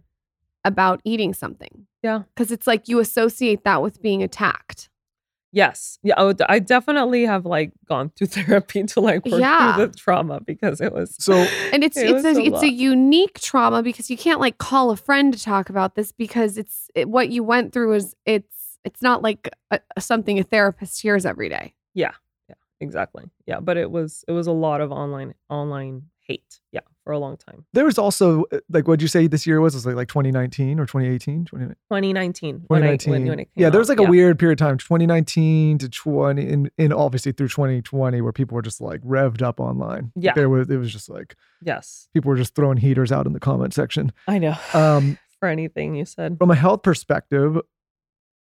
about 0.65 1.01
eating 1.03 1.33
something. 1.33 1.87
Yeah. 2.03 2.23
Cuz 2.35 2.51
it's 2.51 2.67
like 2.67 2.87
you 2.87 2.99
associate 2.99 3.63
that 3.63 3.81
with 3.81 4.01
being 4.01 4.21
attacked. 4.23 4.89
Yes. 5.53 5.97
Yeah. 6.03 6.15
I, 6.17 6.23
would, 6.25 6.41
I 6.49 6.59
definitely 6.59 7.25
have 7.25 7.45
like 7.45 7.71
gone 7.87 8.09
through 8.09 8.27
therapy 8.67 8.83
to 8.83 8.99
like 8.99 9.25
work 9.25 9.39
Yeah. 9.39 9.75
through 9.75 9.87
the 9.87 9.93
trauma 9.97 10.41
because 10.41 10.81
it 10.81 10.91
was 10.93 11.15
So 11.17 11.33
And 11.73 11.83
it's 11.83 11.97
It 11.97 12.09
it's 12.09 12.25
a, 12.25 12.35
a 12.39 12.43
it's 12.43 12.63
a 12.63 12.69
unique 12.71 13.39
trauma 13.39 13.81
because 13.81 14.09
you 14.09 14.17
can't 14.17 14.39
like 14.41 14.57
call 14.57 14.91
a 14.91 14.97
friend 14.97 15.33
to 15.33 15.41
talk 15.41 15.69
about 15.69 15.95
this 15.95 16.11
because 16.11 16.57
it's 16.57 16.89
it, 16.95 17.07
what 17.09 17.29
you 17.29 17.43
went 17.43 17.71
through 17.73 17.93
is 17.93 18.15
it's 18.25 18.77
it's 18.83 19.01
not 19.01 19.21
like 19.21 19.49
a, 19.71 19.79
something 19.99 20.37
a 20.39 20.43
therapist 20.43 21.01
hears 21.01 21.25
every 21.25 21.49
day. 21.49 21.73
Yeah. 21.93 22.11
Yeah, 22.49 22.55
exactly. 22.81 23.23
Yeah. 23.45 23.59
But 23.61 23.77
it 23.77 23.89
was 23.89 24.23
it 24.27 24.33
was 24.33 24.47
a 24.47 24.51
lot 24.51 24.81
of 24.81 24.91
online 24.91 25.33
online 25.49 26.03
hate. 26.19 26.59
Yeah. 26.71 26.81
For 27.07 27.13
a 27.13 27.19
long 27.19 27.37
time. 27.37 27.65
there 27.73 27.85
was 27.85 27.97
also 27.97 28.43
uh, 28.51 28.59
like 28.69 28.85
what'd 28.87 29.01
you 29.01 29.07
say 29.07 29.27
this 29.27 29.47
year 29.47 29.61
was? 29.61 29.73
It 29.73 29.77
was 29.77 29.85
like 29.85 29.95
like 29.95 30.07
2019 30.09 30.79
or 30.79 30.85
2018? 30.85 31.45
20, 31.45 31.65
2019. 31.65 32.63
When 32.67 32.83
I, 32.83 32.97
when, 33.05 33.25
when 33.27 33.39
it 33.39 33.45
came 33.45 33.47
yeah, 33.55 33.69
there 33.69 33.79
was 33.79 33.89
out. 33.89 33.97
like 33.97 34.07
a 34.07 34.11
weird 34.11 34.37
period 34.37 34.61
of 34.61 34.67
time, 34.67 34.77
2019 34.77 35.77
to 35.79 35.89
20, 35.89 36.47
and, 36.51 36.69
and 36.77 36.93
obviously 36.93 37.31
through 37.31 37.47
2020, 37.47 38.21
where 38.21 38.33
people 38.33 38.55
were 38.55 38.61
just 38.61 38.81
like 38.81 39.01
revved 39.01 39.41
up 39.41 39.59
online. 39.59 40.11
Yeah. 40.15 40.33
there 40.33 40.49
was 40.49 40.69
it 40.69 40.77
was 40.77 40.91
just 40.91 41.09
like 41.09 41.35
Yes. 41.63 42.09
people 42.13 42.29
were 42.29 42.35
just 42.37 42.55
throwing 42.55 42.77
heaters 42.77 43.11
out 43.11 43.25
in 43.25 43.33
the 43.33 43.39
comment 43.39 43.73
section. 43.73 44.11
I 44.27 44.37
know. 44.39 44.55
Um, 44.73 45.17
For 45.39 45.47
anything 45.47 45.95
you 45.95 46.05
said. 46.05 46.37
from 46.39 46.49
a 46.51 46.55
health 46.55 46.81
perspective, 46.81 47.59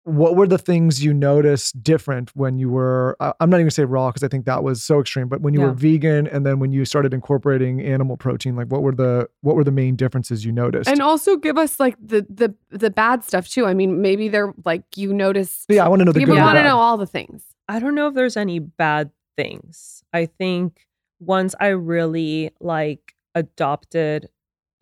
what 0.05 0.37
were 0.37 0.47
the 0.47 0.59
things 0.59 1.03
you 1.03 1.15
noticed 1.15 1.83
different 1.83 2.31
when 2.37 2.59
you 2.59 2.69
were? 2.69 3.17
I- 3.21 3.33
I'm 3.41 3.49
not 3.51 3.57
even 3.57 3.65
gonna 3.65 3.71
say 3.73 3.85
raw 3.85 4.09
because 4.11 4.23
I 4.23 4.29
think 4.29 4.45
that 4.45 4.63
was 4.63 4.83
so 4.85 5.01
extreme. 5.01 5.29
But 5.29 5.41
when 5.41 5.55
you 5.55 5.61
Yeah. 5.61 5.67
were 5.69 5.73
vegan 5.73 6.27
and 6.27 6.45
then 6.45 6.59
when 6.59 6.73
you 6.73 6.85
started 6.85 7.15
incorporating 7.15 7.81
animal 7.81 8.17
protein, 8.19 8.55
like 8.55 8.69
what 8.69 8.83
were 8.83 8.95
the 8.95 9.29
what 9.41 9.57
were 9.57 9.65
the 9.65 9.71
main 9.73 9.97
differences 9.97 10.45
you 10.45 10.53
noticed? 10.53 10.91
And 10.91 11.01
also 11.01 11.37
give 11.37 11.57
us 11.57 11.81
like 11.81 11.97
the 12.01 12.27
the 12.29 12.55
the 12.71 12.91
bad 12.91 13.25
stuff 13.25 13.49
too. 13.49 13.65
I 13.67 13.73
mean, 13.75 14.03
maybe 14.03 14.29
they're 14.29 14.53
like 14.65 14.85
you 14.97 15.13
noticed. 15.15 15.67
yeah, 15.71 15.85
I 15.85 15.89
want 15.89 16.01
to 16.01 16.05
know 16.05 16.13
the 16.13 16.21
People 16.21 16.37
want 16.37 16.57
to 16.59 16.63
know 16.63 16.79
all 16.79 16.97
the 16.99 17.07
things. 17.07 17.43
I 17.69 17.79
don't 17.79 17.95
know 17.95 18.09
if 18.09 18.15
there's 18.15 18.37
any 18.37 18.59
bad 18.59 19.11
things. 19.37 20.03
I 20.13 20.27
think 20.27 20.87
once 21.19 21.55
I 21.59 21.69
really 21.69 22.51
like 22.61 23.15
adopted 23.35 24.29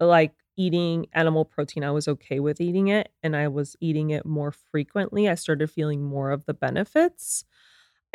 like 0.01 0.33
eating 0.57 1.07
animal 1.13 1.45
protein, 1.45 1.85
I 1.85 1.91
was 1.91 2.09
okay 2.09 2.41
with 2.41 2.61
eating 2.61 2.89
it 2.89 3.11
and 3.23 3.37
I 3.37 3.49
was 3.49 3.77
eating 3.81 4.11
it 4.11 4.27
more 4.27 4.53
frequently. 4.53 5.29
I 5.29 5.35
started 5.35 5.71
feeling 5.71 6.03
more 6.03 6.31
of 6.31 6.47
the 6.47 6.55
benefits. 6.55 7.45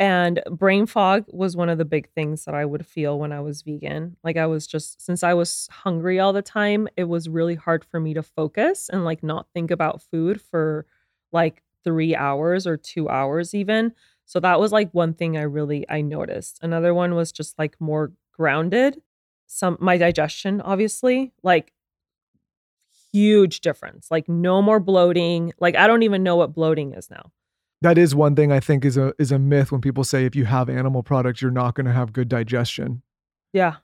And 0.00 0.40
brain 0.50 0.86
fog 0.86 1.24
was 1.28 1.56
one 1.56 1.68
of 1.68 1.78
the 1.78 1.84
big 1.84 2.08
things 2.10 2.44
that 2.44 2.54
I 2.54 2.64
would 2.64 2.86
feel 2.86 3.18
when 3.18 3.32
I 3.32 3.40
was 3.40 3.62
vegan. 3.62 4.16
Like 4.22 4.36
I 4.36 4.46
was 4.46 4.66
just 4.66 5.00
since 5.04 5.24
I 5.24 5.34
was 5.34 5.68
hungry 5.72 6.20
all 6.20 6.32
the 6.32 6.42
time, 6.42 6.86
it 6.96 7.04
was 7.04 7.28
really 7.28 7.56
hard 7.56 7.84
for 7.84 7.98
me 7.98 8.14
to 8.14 8.22
focus 8.22 8.88
and 8.88 9.04
like 9.04 9.22
not 9.24 9.48
think 9.52 9.70
about 9.72 10.02
food 10.02 10.40
for 10.40 10.86
like 11.32 11.62
3 11.84 12.14
hours 12.14 12.66
or 12.66 12.76
2 12.76 13.08
hours 13.08 13.54
even. 13.54 13.92
So 14.24 14.38
that 14.40 14.60
was 14.60 14.70
like 14.72 14.92
one 14.92 15.14
thing 15.14 15.36
I 15.36 15.42
really 15.42 15.84
I 15.88 16.00
noticed. 16.02 16.60
Another 16.62 16.94
one 16.94 17.14
was 17.14 17.32
just 17.32 17.58
like 17.58 17.80
more 17.80 18.12
grounded. 18.32 19.00
Some 19.48 19.78
my 19.80 19.96
digestion 19.98 20.60
obviously, 20.60 21.32
like 21.42 21.72
huge 23.12 23.60
difference. 23.60 24.10
Like 24.10 24.28
no 24.28 24.62
more 24.62 24.80
bloating. 24.80 25.52
Like 25.60 25.76
I 25.76 25.86
don't 25.86 26.02
even 26.02 26.22
know 26.22 26.36
what 26.36 26.54
bloating 26.54 26.94
is 26.94 27.10
now. 27.10 27.32
That 27.80 27.96
is 27.96 28.14
one 28.14 28.34
thing 28.34 28.50
I 28.50 28.60
think 28.60 28.84
is 28.84 28.96
a 28.96 29.12
is 29.18 29.30
a 29.30 29.38
myth 29.38 29.70
when 29.70 29.80
people 29.80 30.04
say 30.04 30.24
if 30.24 30.34
you 30.34 30.44
have 30.46 30.68
animal 30.68 31.02
products, 31.02 31.40
you're 31.40 31.50
not 31.50 31.74
going 31.74 31.86
to 31.86 31.92
have 31.92 32.12
good 32.12 32.28
digestion. 32.28 33.02
Yeah. 33.52 33.76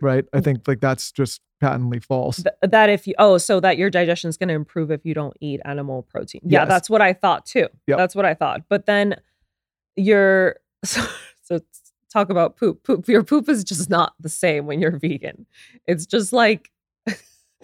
Right? 0.00 0.24
I 0.32 0.38
mm. 0.38 0.44
think 0.44 0.66
like 0.66 0.80
that's 0.80 1.12
just 1.12 1.40
patently 1.60 2.00
false. 2.00 2.42
Th- 2.42 2.54
that 2.62 2.90
if 2.90 3.06
you 3.06 3.14
oh 3.18 3.38
so 3.38 3.60
that 3.60 3.76
your 3.76 3.90
digestion 3.90 4.28
is 4.28 4.36
going 4.36 4.48
to 4.48 4.54
improve 4.54 4.90
if 4.90 5.04
you 5.04 5.14
don't 5.14 5.36
eat 5.40 5.60
animal 5.64 6.02
protein. 6.02 6.40
Yeah, 6.44 6.60
Yes. 6.60 6.68
that's 6.68 6.90
what 6.90 7.00
I 7.00 7.12
thought 7.12 7.46
too. 7.46 7.68
Yep. 7.86 7.98
That's 7.98 8.14
what 8.14 8.24
I 8.24 8.34
thought. 8.34 8.62
But 8.68 8.86
then 8.86 9.16
your 9.96 10.56
so, 10.84 11.02
so 11.42 11.60
talk 12.12 12.30
about 12.30 12.56
poop. 12.56 12.82
Poop 12.82 13.08
your 13.08 13.22
poop 13.22 13.48
is 13.48 13.62
just 13.62 13.88
not 13.88 14.14
the 14.20 14.28
same 14.28 14.66
when 14.66 14.80
you're 14.80 14.98
vegan. 14.98 15.46
It's 15.86 16.06
just 16.06 16.32
like 16.32 16.70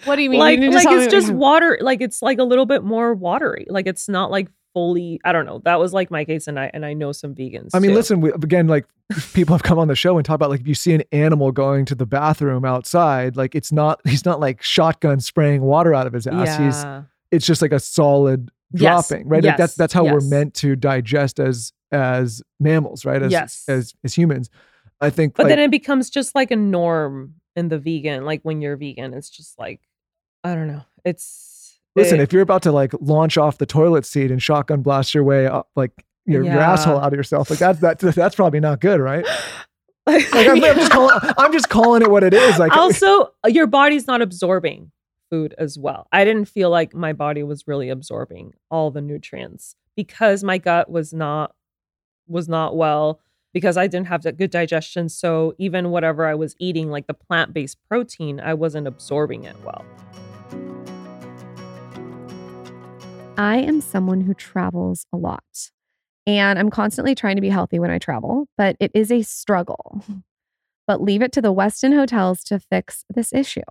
What 0.05 0.17
do 0.17 0.23
you 0.23 0.31
mean? 0.31 0.41
like 0.41 0.61
You 0.61 0.71
like 0.71 0.83
tell 0.83 0.95
it's 0.99 1.07
me- 1.13 1.21
just 1.21 1.33
water 1.33 1.79
like 1.81 2.01
it's 2.01 2.23
like 2.23 2.39
a 2.39 2.45
little 2.45 2.67
bit 2.67 2.85
more 2.85 3.15
watery. 3.15 3.67
Like 3.69 3.87
it's 3.87 4.09
not 4.09 4.31
like 4.31 4.49
fully 4.75 5.21
I 5.25 5.33
don't 5.33 5.47
know. 5.47 5.61
That 5.65 5.79
was 5.79 5.93
like 5.93 6.11
my 6.11 6.25
case 6.25 6.47
and 6.49 6.59
I 6.61 6.71
and 6.75 6.85
I 6.85 6.93
know 6.93 7.13
some 7.13 7.35
vegans. 7.35 7.71
I 7.75 7.79
mean, 7.79 7.91
too. 7.93 7.97
listen, 7.97 8.21
we, 8.21 8.31
again, 8.33 8.67
like 8.67 8.85
people 9.33 9.55
have 9.55 9.63
come 9.63 9.79
on 9.79 9.89
the 9.89 9.95
show 9.97 10.17
and 10.19 10.25
talk 10.25 10.35
about 10.35 10.51
like 10.51 10.61
if 10.61 10.69
you 10.69 10.75
see 10.75 10.93
an 10.93 11.03
animal 11.13 11.51
going 11.53 11.85
to 11.87 11.95
the 11.95 12.07
bathroom 12.07 12.65
outside, 12.65 13.37
like 13.37 13.55
it's 13.55 13.73
not 13.73 14.01
he's 14.07 14.25
not 14.25 14.39
like 14.41 14.63
shotgun 14.63 15.21
spraying 15.21 15.63
water 15.63 15.95
out 15.95 16.07
of 16.07 16.13
his 16.13 16.27
ass. 16.27 16.47
Yeah. 16.59 16.65
He's 16.67 17.07
it's 17.33 17.47
just 17.47 17.63
like 17.63 17.73
a 17.73 17.81
solid 17.81 18.51
Yes, 18.73 19.09
dropping, 19.09 19.29
right? 19.29 19.43
Like 19.45 19.57
that's 19.57 19.73
yes, 19.73 19.77
that's 19.77 19.93
how 19.93 20.05
we're 20.05 20.21
meant 20.21 20.53
to 20.55 20.75
digest 20.77 21.39
as 21.41 21.73
as 21.93 22.43
mammals, 22.59 23.05
right? 23.05 23.23
As 23.23 23.31
Yes. 23.33 23.65
as 23.69 23.95
as 24.05 24.13
humans. 24.13 24.51
I 25.01 25.09
think 25.11 25.37
But 25.37 25.45
like, 25.45 25.51
then 25.51 25.59
it 25.61 25.71
becomes 25.71 26.11
just 26.11 26.35
like 26.35 26.51
a 26.51 26.57
norm 26.57 27.35
in 27.57 27.69
the 27.69 27.79
vegan. 27.79 28.25
Like 28.25 28.43
when 28.43 28.61
you're 28.61 28.77
vegan, 28.77 29.15
it's 29.15 29.31
just 29.31 29.59
like 29.59 29.81
I 30.45 30.55
don't 30.55 30.69
know. 30.69 30.83
It's 31.05 31.79
listen, 31.97 32.21
it- 32.21 32.25
if 32.25 32.33
you're 32.33 32.43
about 32.43 32.63
to 32.63 32.73
like 32.73 32.93
launch 33.01 33.37
off 33.39 33.59
the 33.59 33.67
toilet 33.67 34.05
seat 34.07 34.31
and 34.31 34.41
shotgun 34.43 34.83
blast 34.83 35.15
your 35.15 35.25
way 35.25 35.47
up 35.47 35.69
like 35.75 35.93
your, 36.27 36.43
your 36.55 36.61
asshole 36.61 36.99
out 36.99 37.13
of 37.13 37.17
yourself, 37.17 37.51
like 37.51 37.59
that's 37.59 37.81
that's 37.81 38.03
that's 38.15 38.35
probably 38.37 38.61
not 38.61 38.81
good, 38.81 39.01
right? 39.01 39.25
like, 40.07 40.33
Like 40.33 40.49
I'm, 40.49 40.63
I'm 40.63 40.77
just 40.77 40.91
calling 40.93 41.19
I'm 41.39 41.53
just 41.53 41.69
calling 41.69 42.03
it 42.03 42.11
what 42.11 42.23
it 42.23 42.35
is. 42.35 42.59
Like 42.59 42.73
also 42.81 43.33
uh, 43.45 43.49
your 43.49 43.67
body's 43.67 44.07
not 44.07 44.23
absorbing 44.23 44.93
food 45.31 45.55
as 45.59 45.77
well. 45.79 46.07
I 46.13 46.25
didn't 46.25 46.45
feel 46.47 46.71
like 46.71 46.95
my 46.95 47.13
body 47.13 47.43
was 47.43 47.67
really 47.67 47.89
absorbing 47.89 48.53
all 48.71 48.91
the 48.93 49.01
nutrients 49.01 49.75
because 49.97 50.45
my 50.45 50.59
gut 50.59 50.89
was 50.91 51.13
not 51.13 51.55
was 52.29 52.49
not 52.49 52.77
well 52.77 53.21
because 53.57 53.79
I 53.79 53.87
didn't 53.87 54.09
have 54.09 54.23
that 54.25 54.37
good 54.37 54.51
digestion. 54.51 55.09
So 55.09 55.55
even 55.57 55.89
whatever 55.89 56.27
I 56.27 56.35
was 56.35 56.55
eating, 56.59 56.91
like 56.91 57.07
the 57.07 57.15
plant-based 57.15 57.79
protein, 57.89 58.39
I 58.39 58.53
wasn't 58.53 58.87
absorbing 58.87 59.45
it 59.45 59.57
well. 59.65 59.83
I 63.39 63.57
am 63.57 63.81
someone 63.81 64.21
who 64.21 64.35
travels 64.35 65.07
a 65.11 65.17
lot 65.17 65.71
and 66.27 66.59
I'm 66.59 66.69
constantly 66.69 67.15
trying 67.15 67.37
to 67.37 67.41
be 67.41 67.49
healthy 67.49 67.79
when 67.79 67.91
I 67.91 67.97
travel, 67.97 68.47
but 68.59 68.77
it 68.79 68.91
is 68.93 69.11
a 69.11 69.23
struggle. 69.23 70.05
But 70.87 71.01
leave 71.01 71.23
it 71.23 71.33
to 71.33 71.41
the 71.41 71.55
Westin 71.55 71.95
hotels 71.95 72.45
to 72.45 72.61
fix 72.61 73.07
this 73.09 73.33
issue. 73.33 73.63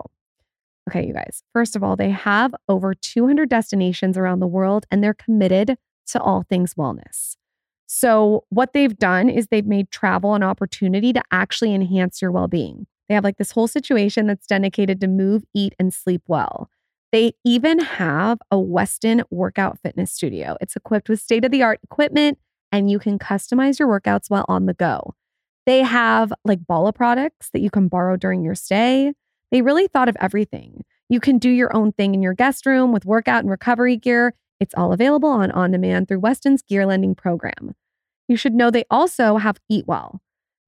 Okay, 0.90 1.06
you 1.06 1.14
guys. 1.14 1.44
First 1.54 1.76
of 1.76 1.84
all, 1.84 1.96
they 1.96 2.10
have 2.10 2.56
over 2.68 2.96
200 2.96 3.50
destinations 3.50 4.18
around 4.18 4.40
the 4.40 4.48
world 4.48 4.88
and 4.90 5.04
they're 5.04 5.14
committed 5.14 5.78
to 6.08 6.20
all 6.20 6.42
things 6.42 6.74
wellness. 6.74 7.36
So, 7.88 8.46
what 8.50 8.74
they've 8.74 8.98
done 8.98 9.30
is 9.30 9.48
they've 9.48 9.66
made 9.66 9.92
travel 9.92 10.34
an 10.34 10.44
opportunity 10.44 11.14
to 11.14 11.22
actually 11.32 11.74
enhance 11.74 12.22
your 12.22 12.32
well 12.32 12.48
being. 12.48 12.88
They 13.08 13.16
have 13.16 13.24
like 13.24 13.38
this 13.38 13.52
whole 13.52 13.68
situation 13.68 14.28
that's 14.28 14.48
dedicated 14.48 15.00
to 15.02 15.08
move, 15.08 15.44
eat, 15.54 15.76
and 15.80 15.94
sleep 15.94 16.24
well. 16.28 16.70
They 17.12 17.34
even 17.46 17.80
have 17.80 18.40
a 18.52 18.58
Westin 18.58 19.24
workout 19.30 19.80
fitness 19.82 20.12
studio. 20.12 20.58
It's 20.60 20.76
equipped 20.76 21.08
with 21.08 21.22
state 21.22 21.46
of 21.46 21.52
the 21.52 21.64
art 21.64 21.80
equipment 21.84 22.40
and 22.72 22.90
you 22.90 23.00
can 23.00 23.20
customize 23.20 23.80
your 23.80 23.88
workouts 23.88 24.30
while 24.30 24.46
on 24.50 24.66
the 24.66 24.74
go. 24.74 25.14
They 25.66 25.82
have 25.82 26.34
like 26.44 26.66
Bala 26.68 26.94
products 26.94 27.50
that 27.54 27.62
you 27.62 27.70
can 27.70 27.88
borrow 27.88 28.18
during 28.18 28.44
your 28.44 28.56
stay. 28.56 29.14
They 29.52 29.62
really 29.62 29.88
thought 29.88 30.10
of 30.10 30.18
everything. 30.20 30.84
You 31.10 31.20
can 31.20 31.38
do 31.38 31.50
your 31.50 31.76
own 31.76 31.92
thing 31.94 32.14
in 32.14 32.22
your 32.22 32.34
guest 32.34 32.66
room 32.66 32.92
with 32.92 33.06
workout 33.06 33.44
and 33.44 33.50
recovery 33.50 33.98
gear. 33.98 34.34
It's 34.60 34.74
all 34.76 34.94
available 34.94 35.30
on 35.30 35.52
on 35.52 35.72
demand 35.72 36.08
through 36.08 36.20
Westin's 36.20 36.62
gear 36.62 36.86
lending 36.86 37.16
program. 37.16 37.76
You 38.28 38.38
should 38.38 38.54
know 38.54 38.72
they 38.72 38.86
also 38.90 39.38
have 39.38 39.60
Eat 39.70 39.86
Well. 39.88 40.22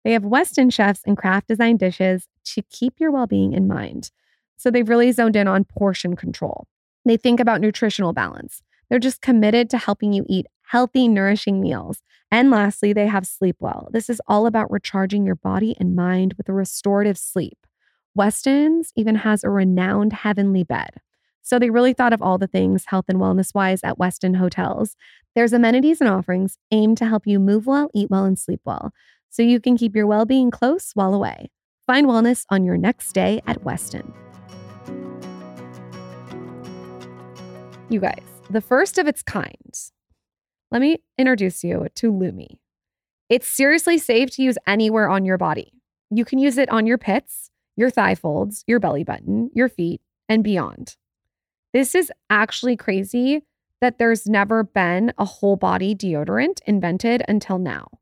They 0.04 0.14
have 0.14 0.24
Weston 0.24 0.70
chefs 0.70 1.02
and 1.06 1.18
craft 1.18 1.48
design 1.48 1.78
dishes 1.78 2.28
to 2.46 2.62
keep 2.64 3.00
your 3.00 3.12
well 3.12 3.28
being 3.28 3.54
in 3.54 3.68
mind. 3.68 4.12
So 4.58 4.72
they've 4.72 4.88
really 4.88 5.12
zoned 5.12 5.36
in 5.36 5.48
on 5.48 5.66
portion 5.66 6.16
control. 6.16 6.68
They 7.06 7.18
think 7.18 7.40
about 7.40 7.62
nutritional 7.62 8.14
balance. 8.14 8.62
They're 8.90 9.00
just 9.00 9.22
committed 9.22 9.70
to 9.70 9.78
helping 9.78 10.14
you 10.14 10.26
eat 10.28 10.48
healthy, 10.64 11.08
nourishing 11.08 11.62
meals. 11.62 12.02
And 12.30 12.52
lastly, 12.52 12.94
they 12.94 13.08
have 13.08 13.26
Sleep 13.26 13.58
Well. 13.60 13.90
This 13.92 14.10
is 14.10 14.22
all 14.28 14.48
about 14.48 14.72
recharging 14.72 15.26
your 15.26 15.36
body 15.36 15.76
and 15.80 15.96
mind 15.96 16.34
with 16.38 16.50
a 16.50 16.54
restorative 16.54 17.18
sleep. 17.18 17.58
Westin's 18.16 18.92
even 18.96 19.16
has 19.16 19.44
a 19.44 19.50
renowned 19.50 20.12
heavenly 20.12 20.64
bed. 20.64 21.02
So 21.48 21.60
they 21.60 21.70
really 21.70 21.94
thought 21.94 22.12
of 22.12 22.22
all 22.22 22.38
the 22.38 22.46
things 22.46 22.84
health 22.88 23.06
and 23.08 23.20
wellness 23.20 23.56
wise 23.56 23.80
at 23.82 23.98
Westin 23.98 24.36
hotels. 24.36 24.98
There's 25.34 25.54
amenities 25.54 26.02
and 26.02 26.10
offerings 26.10 26.58
aimed 26.72 26.98
to 26.98 27.06
help 27.06 27.26
you 27.26 27.40
move 27.40 27.66
well, 27.66 27.90
eat 27.94 28.10
well, 28.10 28.26
and 28.26 28.38
sleep 28.38 28.60
well, 28.66 28.92
so 29.30 29.44
you 29.44 29.62
can 29.62 29.78
keep 29.78 29.96
your 29.96 30.06
well 30.06 30.26
being 30.26 30.52
close 30.52 30.92
while 30.94 31.14
away. 31.14 31.50
Find 31.86 32.06
wellness 32.06 32.44
on 32.50 32.66
your 32.66 32.76
next 32.76 33.14
day 33.14 33.40
at 33.48 33.64
Westin. 33.64 34.14
You 37.90 38.02
guys, 38.02 38.28
the 38.50 38.60
first 38.60 38.98
of 38.98 39.08
its 39.08 39.24
kind. 39.24 39.74
Let 40.70 40.82
me 40.82 40.98
introduce 41.18 41.64
you 41.64 41.88
to 41.96 42.12
Lume. 42.12 42.58
It's 43.30 43.48
seriously 43.48 43.98
safe 44.00 44.32
to 44.32 44.44
use 44.44 44.58
anywhere 44.68 45.08
on 45.08 45.24
your 45.24 45.38
body. 45.38 45.72
You 46.10 46.26
can 46.26 46.40
use 46.40 46.58
it 46.58 46.68
on 46.68 46.86
your 46.86 46.98
pits, 46.98 47.52
your 47.78 47.90
thigh 47.90 48.16
folds, 48.16 48.66
your 48.68 48.82
belly 48.82 49.06
button, 49.06 49.50
your 49.54 49.70
feet, 49.70 50.02
and 50.28 50.44
beyond. 50.44 50.98
This 51.78 51.94
is 51.94 52.12
actually 52.32 52.76
crazy 52.76 53.44
that 53.82 54.00
there's 54.00 54.26
never 54.26 54.64
been 54.64 55.14
a 55.20 55.26
whole 55.26 55.56
body 55.56 55.94
deodorant 55.94 56.60
invented 56.66 57.22
until 57.28 57.60
now. 57.60 58.00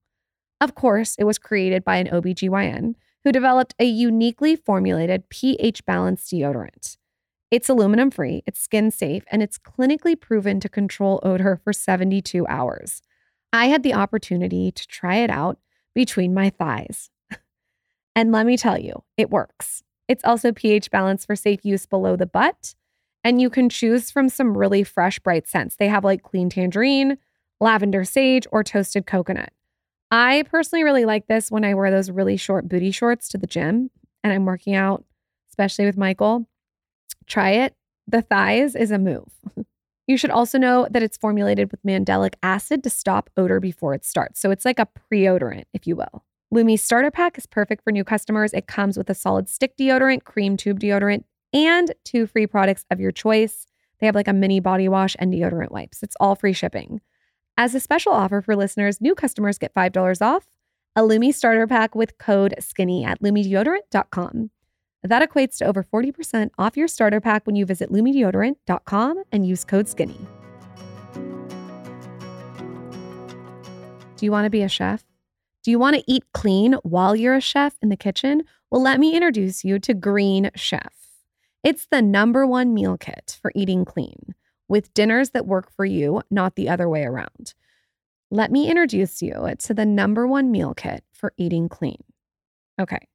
Of 0.61 0.75
course, 0.75 1.17
it 1.19 1.25
was 1.25 1.37
created 1.37 1.83
by 1.83 1.97
an 1.97 2.07
OBGYN 2.07 2.95
who 3.25 3.33
developed 3.33 3.75
a 3.77 3.83
uniquely 3.83 4.55
formulated 4.55 5.27
pH 5.27 5.85
balanced 5.85 6.31
deodorant. 6.31 6.95
It's 7.51 7.67
aluminum 7.67 8.11
free, 8.11 8.43
it's 8.47 8.61
skin 8.61 8.91
safe, 8.91 9.25
and 9.29 9.43
it's 9.43 9.57
clinically 9.57 10.17
proven 10.17 10.61
to 10.61 10.69
control 10.69 11.19
odor 11.21 11.59
for 11.61 11.73
72 11.73 12.47
hours. 12.47 13.01
I 13.51 13.65
had 13.65 13.83
the 13.83 13.93
opportunity 13.93 14.71
to 14.71 14.87
try 14.87 15.17
it 15.17 15.29
out 15.29 15.59
between 15.93 16.33
my 16.33 16.49
thighs. 16.49 17.09
and 18.15 18.31
let 18.31 18.45
me 18.45 18.55
tell 18.55 18.79
you, 18.79 19.03
it 19.17 19.29
works. 19.29 19.83
It's 20.07 20.23
also 20.23 20.53
pH 20.53 20.91
balanced 20.91 21.27
for 21.27 21.35
safe 21.35 21.65
use 21.65 21.85
below 21.85 22.15
the 22.15 22.25
butt. 22.25 22.73
And 23.25 23.41
you 23.41 23.49
can 23.49 23.69
choose 23.69 24.11
from 24.11 24.29
some 24.29 24.55
really 24.55 24.83
fresh, 24.83 25.17
bright 25.17 25.47
scents. 25.47 25.77
They 25.77 25.87
have 25.87 26.03
like 26.03 26.21
clean 26.21 26.47
tangerine, 26.47 27.17
lavender 27.59 28.03
sage, 28.03 28.45
or 28.51 28.63
toasted 28.63 29.07
coconut. 29.07 29.51
I 30.11 30.43
personally 30.49 30.83
really 30.83 31.05
like 31.05 31.25
this 31.25 31.49
when 31.49 31.65
I 31.65 31.73
wear 31.73 31.89
those 31.89 32.11
really 32.11 32.37
short 32.37 32.69
booty 32.69 32.91
shorts 32.91 33.27
to 33.29 33.39
the 33.39 33.47
gym 33.47 33.89
and 34.23 34.31
I'm 34.31 34.45
working 34.45 34.75
out, 34.75 35.03
especially 35.49 35.85
with 35.85 35.97
Michael. 35.97 36.47
Try 37.25 37.49
it. 37.51 37.75
The 38.07 38.21
thighs 38.21 38.75
is 38.75 38.91
a 38.91 38.99
move. 38.99 39.31
you 40.07 40.17
should 40.17 40.29
also 40.29 40.59
know 40.59 40.87
that 40.91 41.01
it's 41.01 41.17
formulated 41.17 41.71
with 41.71 41.81
mandelic 41.81 42.35
acid 42.43 42.83
to 42.83 42.91
stop 42.91 43.31
odor 43.35 43.59
before 43.59 43.95
it 43.95 44.05
starts. 44.05 44.39
So 44.39 44.51
it's 44.51 44.65
like 44.65 44.77
a 44.77 44.87
preodorant, 45.11 45.65
if 45.73 45.87
you 45.87 45.95
will. 45.95 46.23
Lume 46.51 46.77
starter 46.77 47.09
pack 47.09 47.39
is 47.39 47.47
perfect 47.47 47.83
for 47.83 47.91
new 47.91 48.03
customers. 48.03 48.53
It 48.53 48.67
comes 48.67 48.99
with 48.99 49.09
a 49.09 49.15
solid 49.15 49.49
stick 49.49 49.75
deodorant, 49.75 50.25
cream 50.25 50.57
tube 50.57 50.79
deodorant, 50.79 51.23
and 51.55 51.91
two 52.03 52.27
free 52.27 52.45
products 52.45 52.85
of 52.91 52.99
your 52.99 53.11
choice. 53.11 53.65
They 53.99 54.05
have 54.05 54.15
like 54.15 54.27
a 54.27 54.33
mini 54.33 54.59
body 54.59 54.87
wash 54.87 55.15
and 55.17 55.33
deodorant 55.33 55.71
wipes. 55.71 56.03
It's 56.03 56.17
all 56.19 56.35
free 56.35 56.53
shipping. 56.53 57.01
As 57.57 57.73
a 57.73 57.79
special 57.79 58.11
offer 58.11 58.41
for 58.41 58.55
listeners, 58.55 58.99
new 58.99 59.15
customers 59.15 59.57
get 59.57 59.73
$5 59.73 60.21
off 60.21 60.45
a 60.97 61.03
Lume 61.03 61.31
starter 61.33 61.67
pack 61.67 61.93
with 61.93 62.17
code 62.17 62.55
SKINNY 62.59 63.05
at 63.05 63.21
lumedeodorant.com. 63.21 64.49
That 65.03 65.29
equates 65.29 65.57
to 65.57 65.65
over 65.65 65.83
40% 65.83 66.51
off 66.57 66.77
your 66.77 66.87
starter 66.87 67.19
pack 67.19 67.45
when 67.45 67.55
you 67.55 67.65
visit 67.65 67.91
lumedeodorant.com 67.91 69.23
and 69.31 69.45
use 69.45 69.65
code 69.65 69.87
SKINNY. 69.87 70.17
Do 74.15 74.25
you 74.25 74.31
want 74.31 74.45
to 74.45 74.49
be 74.49 74.61
a 74.61 74.69
chef? 74.69 75.03
Do 75.63 75.71
you 75.71 75.79
want 75.79 75.97
to 75.97 76.03
eat 76.07 76.23
clean 76.33 76.73
while 76.83 77.15
you're 77.15 77.35
a 77.35 77.41
chef 77.41 77.75
in 77.81 77.89
the 77.89 77.97
kitchen? 77.97 78.43
Well, 78.71 78.81
let 78.81 78.99
me 78.99 79.15
introduce 79.15 79.63
you 79.63 79.79
to 79.79 79.93
Green 79.93 80.49
Chef. 80.55 81.04
It's 81.65 81.87
the 81.87 82.01
number 82.01 82.45
one 82.45 82.73
meal 82.73 82.95
kit 82.95 83.39
for 83.41 83.51
eating 83.55 83.85
clean, 83.85 84.35
with 84.67 84.93
dinners 84.93 85.31
that 85.31 85.47
work 85.47 85.71
for 85.71 85.83
you, 85.83 86.21
not 86.29 86.55
the 86.55 86.69
other 86.69 86.87
way 86.87 87.03
around. 87.03 87.55
Let 88.29 88.51
me 88.51 88.69
introduce 88.69 89.21
you 89.21 89.49
to 89.57 89.73
the 89.73 89.85
number 89.85 90.27
one 90.27 90.51
meal 90.51 90.75
kit 90.75 91.03
for 91.11 91.33
eating 91.37 91.67
clean. 91.67 92.03
Okay, 92.79 93.07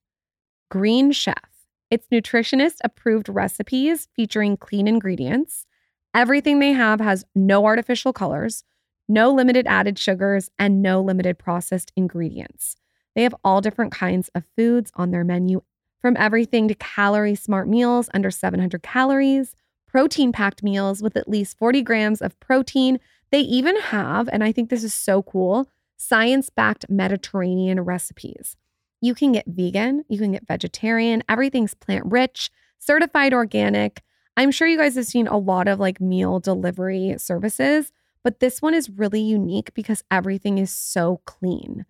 Green 0.69 1.13
Chef 1.13 1.51
it's 1.91 2.09
nutritionist 2.09 2.77
approved 2.85 3.29
recipes 3.29 4.09
featuring 4.15 4.57
clean 4.57 4.87
ingredients. 4.87 5.67
Everything 6.15 6.59
they 6.59 6.73
have 6.73 7.01
has 7.01 7.25
no 7.35 7.67
artificial 7.67 8.13
colors, 8.13 8.65
no 9.09 9.33
limited 9.33 9.67
added 9.69 9.99
sugars, 9.99 10.51
and 10.59 10.83
no 10.83 11.01
limited 11.01 11.39
processed 11.39 11.93
ingredients. 11.97 12.77
They 13.15 13.25
have 13.25 13.35
all 13.45 13.61
different 13.61 13.93
kinds 13.93 14.29
of 14.35 14.45
foods 14.57 14.93
on 14.95 15.11
their 15.11 15.25
menu, 15.25 15.63
from 16.01 16.17
everything 16.19 16.69
to 16.69 16.75
calorie 16.75 17.35
smart 17.35 17.69
meals 17.69 18.09
under 18.15 18.31
700 18.31 18.83
calories, 18.83 19.55
protein 19.87 20.33
packed 20.33 20.63
meals 20.63 21.03
with 21.03 21.17
at 21.17 21.29
least 21.29 21.59
40 21.59 21.83
grams 21.83 22.23
of 22.23 22.39
protein. 22.41 22.99
They 23.31 23.41
even 23.41 23.79
have, 23.81 24.29
and 24.33 24.43
I 24.43 24.53
think 24.53 24.71
this 24.71 24.85
is 24.85 24.95
so 24.95 25.23
cool, 25.23 25.69
science 25.97 26.49
backed 26.51 26.89
Mediterranean 26.89 27.81
recipes. 27.81 28.57
You 29.01 29.15
can 29.15 29.33
get 29.33 29.47
vegan, 29.47 30.05
you 30.09 30.19
can 30.19 30.33
get 30.33 30.47
vegetarian, 30.47 31.23
everything's 31.29 31.75
plant 31.75 32.05
rich, 32.07 32.51
certified 32.79 33.35
organic. 33.35 34.03
I'm 34.37 34.51
sure 34.51 34.69
you 34.69 34.79
guys 34.79 34.95
have 34.95 35.07
seen 35.07 35.27
a 35.27 35.39
lot 35.39 35.69
of 35.69 35.79
like 35.79 36.01
meal 36.01 36.41
delivery 36.41 37.15
services, 37.19 37.93
but 38.23 38.41
this 38.41 38.61
one 38.63 38.75
is 38.75 38.91
really 38.91 39.21
unique 39.21 39.73
because 39.75 40.05
everything 40.11 40.59
is 40.59 40.71
so 40.71 41.21
clean. 41.25 41.85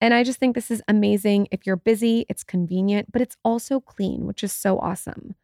And 0.00 0.14
I 0.14 0.24
just 0.24 0.38
think 0.38 0.54
this 0.54 0.70
is 0.70 0.82
amazing. 0.88 1.48
If 1.50 1.66
you're 1.66 1.76
busy, 1.76 2.24
it's 2.28 2.42
convenient, 2.42 3.12
but 3.12 3.20
it's 3.20 3.36
also 3.44 3.80
clean, 3.80 4.26
which 4.26 4.42
is 4.42 4.52
so 4.52 4.78
awesome. 4.78 5.34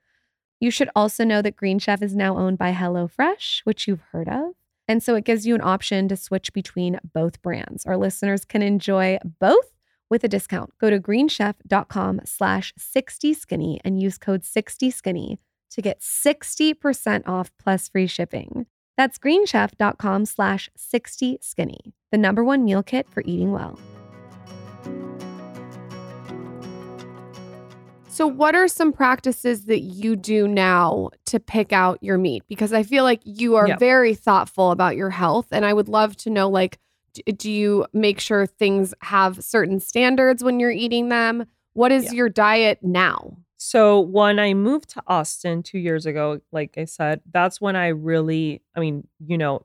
You 0.61 0.71
should 0.71 0.89
also 0.97 1.25
know 1.25 1.43
that 1.43 1.57
Green 1.57 1.79
Chef 1.79 2.03
is 2.03 2.17
now 2.17 2.39
owned 2.39 2.57
by 2.57 2.73
HelloFresh, 2.73 3.61
which 3.65 3.87
you've 3.87 4.01
heard 4.13 4.29
of. 4.29 4.53
And 4.89 5.03
so 5.03 5.15
it 5.15 5.25
gives 5.25 5.47
you 5.47 5.55
an 5.55 5.61
option 5.61 6.09
to 6.09 6.17
switch 6.17 6.53
between 6.53 6.99
both 7.13 7.43
brands. 7.43 7.85
Our 7.85 7.97
listeners 7.97 8.45
can 8.45 8.63
enjoy 8.63 9.19
both 9.39 9.73
with 10.09 10.25
a 10.25 10.29
discount. 10.29 10.73
Go 10.79 10.89
to 10.91 11.01
greenchef.com 11.01 12.21
slash 12.25 12.73
60skinny 12.79 13.81
and 13.85 14.01
use 14.01 14.17
code 14.17 14.43
60skinny 14.43 15.39
to 15.71 15.83
get 15.83 16.01
60% 16.01 17.27
off 17.27 17.51
plus 17.59 17.89
free 17.89 18.07
shipping. 18.07 18.67
That's 18.97 19.19
greenchef.com 19.19 20.25
slash 20.25 20.71
60skinny, 20.79 21.93
the 22.11 22.19
number 22.19 22.43
one 22.43 22.65
meal 22.65 22.83
kit 22.83 23.09
for 23.11 23.23
eating 23.27 23.53
well. 23.53 23.79
So, 28.17 28.27
what 28.27 28.55
are 28.55 28.67
some 28.67 28.95
practices 28.95 29.67
that 29.67 29.81
you 29.81 30.17
do 30.17 30.49
now 30.49 31.11
to 31.27 31.39
pick 31.39 31.71
out 31.71 32.03
your 32.03 32.17
meat? 32.17 32.45
Because 32.49 32.73
I 32.73 32.83
feel 32.83 33.05
like 33.05 33.21
you 33.25 33.57
are 33.57 33.69
Yep. 33.69 33.79
very 33.79 34.14
thoughtful 34.14 34.71
about 34.71 34.97
your 34.97 35.11
health. 35.11 35.49
And 35.51 35.67
I 35.67 35.75
would 35.75 35.87
love 35.87 36.17
to 36.19 36.31
know, 36.31 36.49
like, 36.49 36.79
do 37.37 37.51
you 37.51 37.85
make 37.93 38.19
sure 38.19 38.47
things 38.47 38.95
have 39.03 39.45
certain 39.45 39.81
standards 39.81 40.43
when 40.43 40.59
you're 40.61 40.71
eating 40.71 41.11
them? 41.11 41.45
What 41.75 41.93
is 41.93 42.05
Yeah. 42.05 42.12
your 42.12 42.31
diet 42.31 42.79
now? 42.83 43.37
So 43.59 44.01
when 44.01 44.39
I 44.39 44.55
moved 44.55 44.89
to 44.91 45.03
Austin 45.07 45.62
two 45.62 45.79
years 45.79 46.07
ago, 46.07 46.41
like 46.53 46.79
I 46.79 46.87
said, 46.87 47.21
that's 47.31 47.61
when 47.61 47.77
I 47.77 47.89
really, 47.89 48.62
I 48.75 48.81
mean, 48.81 49.07
you 49.19 49.37
know, 49.37 49.61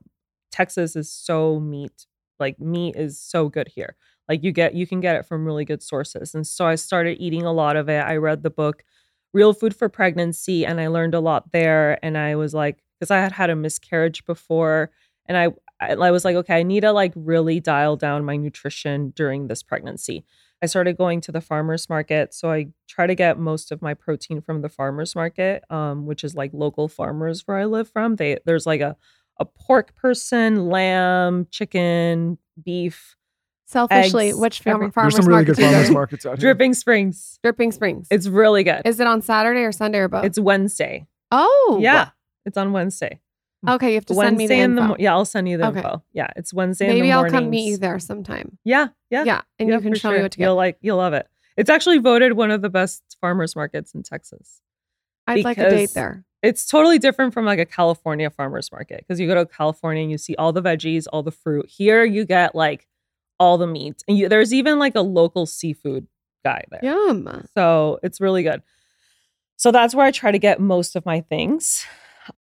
Texas 0.52 0.97
is 0.97 1.10
so 1.10 1.58
meat, 1.62 2.06
like 2.38 2.60
meat 2.60 2.97
is 2.97 3.18
so 3.18 3.47
good 3.47 3.70
here. 3.70 3.95
Like 4.32 4.45
you 4.45 4.53
get, 4.53 4.73
you 4.75 4.88
can 4.88 5.01
get 5.01 5.17
it 5.17 5.25
from 5.25 5.45
really 5.45 5.65
good 5.65 5.84
sources. 5.84 6.34
And 6.34 6.47
so 6.47 6.65
I 6.65 6.75
started 6.75 7.17
eating 7.19 7.43
a 7.43 7.51
lot 7.51 7.75
of 7.75 7.89
it. 7.89 7.99
I 7.99 8.15
read 8.15 8.43
the 8.43 8.49
book 8.49 8.82
Real 9.34 9.51
Food 9.51 9.75
for 9.75 9.89
Pregnancy 9.89 10.65
and 10.65 10.79
I 10.79 10.88
learned 10.88 11.13
a 11.13 11.19
lot 11.19 11.51
there. 11.51 11.99
And 12.01 12.17
I 12.17 12.38
was 12.38 12.53
like, 12.53 12.82
because 12.97 13.11
I 13.11 13.17
had 13.17 13.34
had 13.34 13.49
a 13.49 13.57
miscarriage 13.57 14.25
before 14.25 14.89
and 15.25 15.38
I, 15.38 15.49
I 15.82 16.11
was 16.11 16.23
like, 16.23 16.38
okay, 16.38 16.59
I 16.59 16.63
need 16.63 16.79
to 16.79 16.93
like 16.93 17.11
really 17.13 17.59
dial 17.59 17.97
down 17.97 18.23
my 18.23 18.38
nutrition 18.38 19.09
during 19.17 19.47
this 19.49 19.63
pregnancy. 19.63 20.23
I 20.61 20.67
started 20.67 20.95
going 20.95 21.19
to 21.21 21.34
the 21.34 21.41
farmers 21.41 21.89
market. 21.89 22.34
So 22.34 22.51
I 22.51 22.67
try 22.88 23.07
to 23.07 23.15
get 23.15 23.38
most 23.38 23.69
of 23.73 23.82
my 23.82 23.95
protein 23.95 24.39
from 24.39 24.61
the 24.61 24.69
farmers 24.69 25.13
market, 25.13 25.65
um, 25.69 26.05
which 26.05 26.23
is 26.23 26.36
like 26.36 26.51
local 26.53 26.88
farmers 26.88 27.45
where 27.45 27.57
I 27.57 27.65
live 27.65 27.89
from. 27.89 28.15
They 28.15 28.38
there's 28.45 28.65
like 28.65 28.79
a 28.79 28.95
a 29.39 29.45
pork 29.45 29.95
person, 29.95 30.69
lamb, 30.69 31.47
chicken, 31.49 32.38
beef, 32.63 33.15
Selfishly, 33.72 34.30
eggs, 34.30 34.38
which 34.38 34.59
farm, 34.59 34.76
everything. 34.76 34.91
farmers 34.91 35.13
There's 35.13 35.26
some 35.26 35.32
really 35.34 35.45
good 35.45 35.57
markets 35.57 35.59
are 35.59 35.72
farmers 35.72 35.91
markets 35.91 36.26
out 36.26 36.30
here. 36.32 36.53
dripping 36.53 36.74
springs. 36.74 37.39
Dripping 37.41 37.72
Springs. 37.72 38.07
It's 38.11 38.28
really 38.28 38.63
good. 38.63 38.82
Is 38.86 38.99
it 38.99 39.07
on 39.07 39.22
Saturday 39.22 39.61
or 39.61 39.72
Sunday 39.72 39.99
or 39.99 40.07
both? 40.07 40.26
It's 40.26 40.38
Wednesday. 40.39 41.07
oh 41.32 41.80
Yeah, 41.82 42.09
it's 42.45 42.57
on 42.57 42.72
Wednesday. 42.74 43.19
Okay, 43.69 43.89
you 43.89 43.95
have 43.95 44.05
to 44.07 44.15
send 44.15 44.38
me 44.38 44.47
the 44.47 44.53
Wednesday 44.55 44.63
in 44.63 44.76
the 44.76 44.82
info. 44.82 44.89
mo- 44.93 44.97
yeah, 44.99 45.13
I'll 45.13 45.24
send 45.26 45.47
you 45.47 45.57
the 45.57 45.67
Okay. 45.67 45.78
info. 45.80 46.03
Yeah, 46.13 46.28
it's 46.36 46.51
Wednesday. 46.53 46.86
in 46.88 46.95
Maybe 46.95 47.07
the 47.07 47.13
I'll 47.13 47.30
come 47.30 47.49
meet 47.49 47.69
you 47.69 47.78
there 47.78 47.99
sometime. 47.99 48.57
Yeah, 48.65 48.88
yeah, 49.11 49.24
Yeah, 49.24 49.41
and 49.59 49.69
yeah, 49.69 49.76
you 49.76 49.82
can 49.82 49.93
for 49.93 49.99
show 49.99 50.11
me 50.11 50.22
what 50.22 50.32
to 50.32 50.38
get. 50.39 50.45
You'll 50.45 50.55
like, 50.55 50.78
you'll 50.82 50.97
love 50.97 51.13
it. 51.13 51.28
It's 51.57 51.69
actually 51.69 51.99
voted 51.99 52.34
one 52.34 52.49
of 52.49 52.61
the 52.63 52.69
best 52.69 53.03
farmers 53.22 53.55
markets 53.55 53.93
in 53.93 54.01
Texas. 54.03 54.61
I'd 55.28 55.43
like 55.43 55.59
a 55.59 55.69
date 55.69 55.91
there. 55.93 56.26
It's 56.41 56.65
totally 56.65 56.97
different 56.97 57.34
from 57.36 57.45
like 57.45 57.59
a 57.59 57.65
California 57.65 58.32
farmers 58.32 58.72
market 58.72 59.05
because 59.07 59.19
you 59.19 59.28
go 59.28 59.36
to 59.36 59.45
California 59.45 60.01
and 60.01 60.11
you 60.11 60.17
see 60.17 60.36
all 60.38 60.51
the 60.51 60.61
veggies, 60.63 61.05
all 61.13 61.22
the 61.22 61.30
fruit. 61.32 61.67
Here 61.69 62.03
you 62.03 62.26
get 62.26 62.55
like 62.55 62.88
all 63.42 63.58
the 63.58 63.66
meat, 63.66 64.04
and 64.08 64.16
you, 64.16 64.30
there's 64.30 64.54
even 64.54 64.78
like 64.78 64.94
a 64.94 65.02
local 65.02 65.48
seafood 65.48 66.06
guy 66.46 66.64
there. 66.70 66.80
Yum. 66.84 67.48
So 67.56 68.00
it's 68.04 68.22
really 68.22 68.44
good. 68.44 68.62
So 69.58 69.72
that's 69.72 69.96
where 69.96 70.06
I 70.06 70.12
try 70.12 70.32
to 70.32 70.38
get 70.38 70.62
most 70.62 70.96
of 70.96 71.08
my 71.08 71.22
things. 71.22 71.84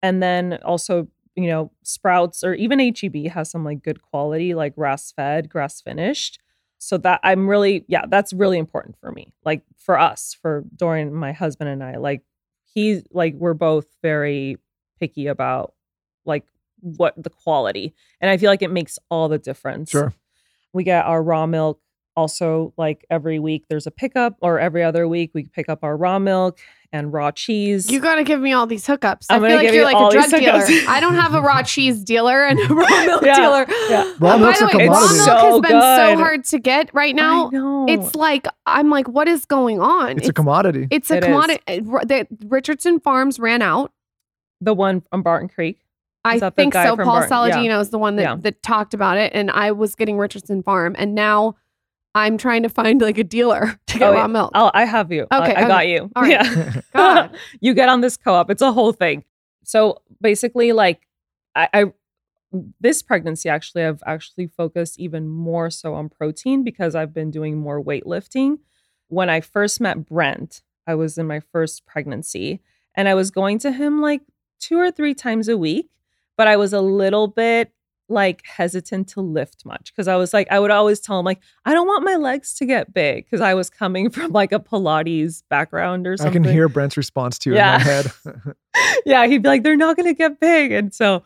And 0.02 0.24
then 0.24 0.58
also, 0.66 1.08
you 1.36 1.46
know, 1.46 1.72
Sprouts 1.84 2.44
or 2.44 2.56
even 2.56 2.80
HEB 2.80 3.28
has 3.28 3.52
some 3.52 3.64
like 3.64 3.84
good 3.84 4.02
quality, 4.02 4.56
like 4.56 4.74
grass 4.74 5.12
fed, 5.12 5.50
grass 5.50 5.82
finished. 5.82 6.40
So 6.80 6.98
that 6.98 7.20
I'm 7.24 7.48
really, 7.48 7.86
yeah, 7.88 8.06
that's 8.08 8.34
really 8.34 8.58
important 8.58 8.98
for 9.00 9.12
me. 9.12 9.34
Like 9.46 9.62
for 9.78 10.00
us, 10.00 10.36
for 10.42 10.64
Dorian, 10.76 11.14
my 11.14 11.32
husband 11.32 11.70
and 11.70 11.84
I, 11.84 11.98
like 11.98 12.24
he's 12.74 13.04
like, 13.12 13.36
we're 13.36 13.54
both 13.54 13.86
very 14.02 14.58
picky 15.00 15.28
about 15.28 15.76
like 16.26 16.46
what 16.80 17.14
the 17.22 17.30
quality. 17.30 17.94
And 18.20 18.32
I 18.32 18.38
feel 18.38 18.50
like 18.50 18.64
it 18.64 18.72
makes 18.72 18.98
all 19.10 19.30
the 19.30 19.38
difference. 19.38 19.92
Sure. 19.92 20.12
We 20.74 20.84
get 20.84 21.06
our 21.06 21.22
raw 21.24 21.46
milk 21.46 21.80
also 22.16 22.74
like 22.78 23.06
every 23.12 23.38
week 23.38 23.66
there's 23.70 23.86
a 23.86 23.92
pickup 23.92 24.36
or 24.42 24.60
every 24.60 24.84
other 24.84 25.08
week 25.08 25.30
we 25.36 25.44
pick 25.54 25.70
up 25.70 25.84
our 25.84 25.96
raw 25.96 26.18
milk 26.18 26.58
and 26.92 27.14
raw 27.14 27.30
cheese. 27.30 27.92
You 27.92 28.00
got 28.00 28.16
to 28.16 28.24
give 28.24 28.40
me 28.40 28.54
all 28.54 28.66
these 28.66 28.88
hookups. 28.88 29.26
I'm 29.30 29.44
I 29.44 29.48
feel 29.50 29.58
like 29.58 29.72
you're 29.74 29.84
like 29.84 29.96
a 29.96 30.12
drug 30.12 30.30
dealer. 30.40 30.64
I 30.90 31.00
don't 31.00 31.14
have 31.16 31.36
a 31.36 31.42
raw 31.42 31.62
cheese 31.62 32.04
dealer 32.04 32.44
and 32.46 32.58
a 32.60 32.64
raw 32.74 33.06
milk 33.06 33.22
Yeah, 33.24 33.36
dealer. 33.36 33.66
yeah. 33.90 34.14
Raw 34.20 34.32
Uh, 34.32 34.38
milk's 34.40 34.62
by 34.62 34.68
a 34.68 34.72
the 34.72 34.78
way, 34.80 34.88
raw 34.88 34.96
commodity. 34.96 35.18
milk 35.26 35.28
has 35.28 35.52
So 35.54 35.62
been 35.62 35.72
so 35.72 36.16
hard 36.18 36.44
to 36.46 36.60
get 36.60 36.90
right 36.94 37.14
now. 37.16 37.48
I 37.48 37.50
know. 37.52 37.86
It's 37.90 38.16
like 38.16 38.48
I'm 38.66 38.90
like, 38.90 39.08
what 39.08 39.28
is 39.28 39.46
going 39.46 39.80
on? 39.82 40.18
It's 40.18 40.30
a 40.30 40.34
commodity. 40.34 40.88
It's 40.90 41.12
a 41.12 41.18
It 41.18 41.24
is. 41.24 41.26
commodity. 41.26 41.64
The 41.68 42.28
Richardson 42.48 43.00
Farms 43.00 43.38
ran 43.40 43.62
out. 43.62 43.92
the 44.62 44.74
one 44.74 45.04
on 45.12 45.22
Barton 45.22 45.50
Creek. 45.50 45.78
I 46.28 46.36
Is 46.36 46.42
that 46.42 46.56
the 46.56 46.62
think 46.62 46.74
so. 46.74 46.96
Paul? 46.98 47.22
Yeah. 47.22 47.28
Saladino 47.28 47.80
is 47.82 47.90
the 47.90 47.98
one 47.98 48.16
that, 48.18 48.24
Yeah. 48.24 48.36
that 48.42 48.62
talked 48.64 48.94
about 48.94 49.18
it, 49.18 49.32
and 49.34 49.50
I 49.52 49.72
was 49.72 49.96
getting 49.96 50.18
Richardson 50.18 50.62
Farm, 50.64 50.96
and 50.98 51.16
now 51.16 51.56
I'm 52.16 52.38
trying 52.38 52.64
to 52.64 52.70
find 52.70 53.00
like 53.02 53.18
a 53.18 53.24
dealer 53.24 53.80
to 53.88 54.00
get 54.00 54.10
Oh, 54.10 54.14
raw 54.14 54.22
yeah. 54.22 54.28
milk. 54.28 54.52
I'll, 54.56 54.72
I 54.74 54.86
have 54.86 55.12
you. 55.12 55.28
I- 55.32 55.38
Okay, 55.50 55.56
I, 55.56 55.68
got 55.68 55.82
okay. 55.84 55.94
you. 55.94 56.12
All 56.16 56.24
right. 56.24 56.32
Yeah. 56.32 56.82
God. 56.94 57.38
you 57.62 57.74
get 57.74 57.90
on 57.90 58.02
this 58.02 58.18
co-op. 58.18 58.50
It's 58.50 58.62
a 58.62 58.72
whole 58.72 58.92
thing. 58.92 59.24
So 59.64 60.02
basically, 60.22 60.72
like 60.74 61.08
I, 61.56 61.70
I 61.74 61.86
this 62.80 63.02
pregnancy 63.04 63.50
actually 63.50 63.84
I've 63.84 64.02
actually 64.06 64.48
focused 64.48 65.00
even 65.00 65.28
more 65.28 65.70
so 65.70 65.94
on 65.94 66.08
protein 66.10 66.64
because 66.64 66.96
I've 66.96 67.14
been 67.14 67.30
doing 67.30 67.58
more 67.58 67.84
weightlifting. 67.84 68.60
When 69.10 69.30
I 69.30 69.42
first 69.42 69.82
met 69.82 70.06
Brent, 70.06 70.62
I 70.88 70.96
was 70.96 71.18
in 71.18 71.28
my 71.28 71.42
first 71.42 71.86
pregnancy 71.86 72.62
and 72.96 73.08
I 73.10 73.14
was 73.16 73.30
going 73.32 73.60
to 73.60 73.72
him 73.74 74.02
like 74.02 74.22
two 74.60 74.80
or 74.80 74.90
three 74.92 75.14
times 75.14 75.50
a 75.50 75.58
week, 75.58 75.90
but 76.38 76.48
I 76.48 76.56
was 76.58 76.72
a 76.74 76.82
little 76.82 77.28
bit 77.28 77.72
like 78.10 78.42
hesitant 78.46 79.10
to 79.10 79.20
lift 79.20 79.66
much 79.66 79.92
because 79.94 80.08
I 80.08 80.16
was 80.16 80.34
like, 80.34 80.48
I 80.50 80.60
would 80.60 80.72
always 80.72 81.02
tell 81.02 81.20
him, 81.20 81.26
like, 81.26 81.42
I 81.66 81.74
don't 81.74 81.88
want 81.88 82.06
my 82.06 82.16
legs 82.16 82.54
to 82.56 82.66
get 82.66 82.94
big 82.94 83.26
because 83.26 83.42
I 83.42 83.54
was 83.54 83.70
coming 83.70 84.10
from 84.12 84.32
like 84.32 84.54
a 84.54 84.60
Pilates 84.60 85.44
background 85.50 86.08
or 86.08 86.16
something. 86.16 86.42
I 86.42 86.46
can 86.46 86.54
hear 86.54 86.70
Brent's 86.70 86.96
response 86.96 87.38
to 87.40 87.50
you 87.50 87.58
Yeah. 87.58 87.74
in 87.76 87.80
my 87.80 87.84
head. 87.84 88.12
yeah, 89.06 89.28
he'd 89.28 89.44
be 89.44 89.50
like, 89.50 89.64
they're 89.64 89.76
not 89.76 89.98
gonna 89.98 90.14
get 90.14 90.40
big. 90.40 90.72
And 90.72 90.94
so, 90.94 91.24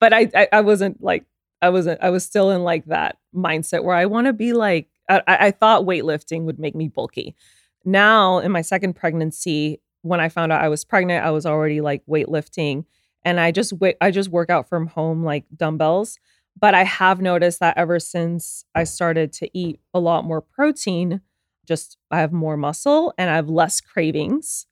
but 0.00 0.12
I, 0.12 0.28
I, 0.34 0.48
I 0.54 0.60
wasn't 0.62 1.00
like, 1.02 1.24
I 1.62 1.68
wasn't, 1.70 2.00
I 2.02 2.10
was 2.10 2.24
still 2.24 2.50
in 2.50 2.64
like 2.64 2.86
that 2.86 3.18
mindset 3.34 3.84
where 3.84 3.94
I 3.94 4.06
want 4.06 4.26
to 4.26 4.32
be 4.32 4.52
like, 4.54 4.88
I, 5.08 5.22
I 5.28 5.46
I 5.46 5.50
thought 5.52 5.84
weightlifting 5.84 6.42
would 6.46 6.58
make 6.58 6.74
me 6.74 6.88
bulky. 6.88 7.36
Now, 7.84 8.38
in 8.38 8.50
my 8.50 8.62
second 8.62 8.94
pregnancy, 8.94 9.80
when 10.02 10.18
I 10.18 10.28
found 10.30 10.50
out 10.50 10.62
I 10.62 10.68
was 10.68 10.84
pregnant, 10.84 11.24
I 11.24 11.30
was 11.30 11.46
already 11.46 11.80
like 11.80 12.02
weightlifting, 12.06 12.86
and 13.24 13.40
I 13.40 13.50
just 13.50 13.72
wait, 13.74 13.96
I 14.00 14.10
just 14.10 14.30
work 14.30 14.50
out 14.50 14.68
from 14.68 14.86
home 14.88 15.24
like 15.24 15.44
dumbbells. 15.56 16.18
But 16.58 16.74
I 16.74 16.84
have 16.84 17.20
noticed 17.20 17.58
that 17.60 17.76
ever 17.76 17.98
since 17.98 18.64
I 18.74 18.84
started 18.84 19.32
to 19.34 19.50
eat 19.58 19.80
a 19.92 19.98
lot 19.98 20.24
more 20.24 20.40
protein, 20.40 21.20
just 21.66 21.96
I 22.12 22.20
have 22.20 22.32
more 22.32 22.56
muscle 22.56 23.12
and 23.18 23.28
I 23.28 23.34
have 23.36 23.48
less 23.48 23.80
cravings. 23.80 24.66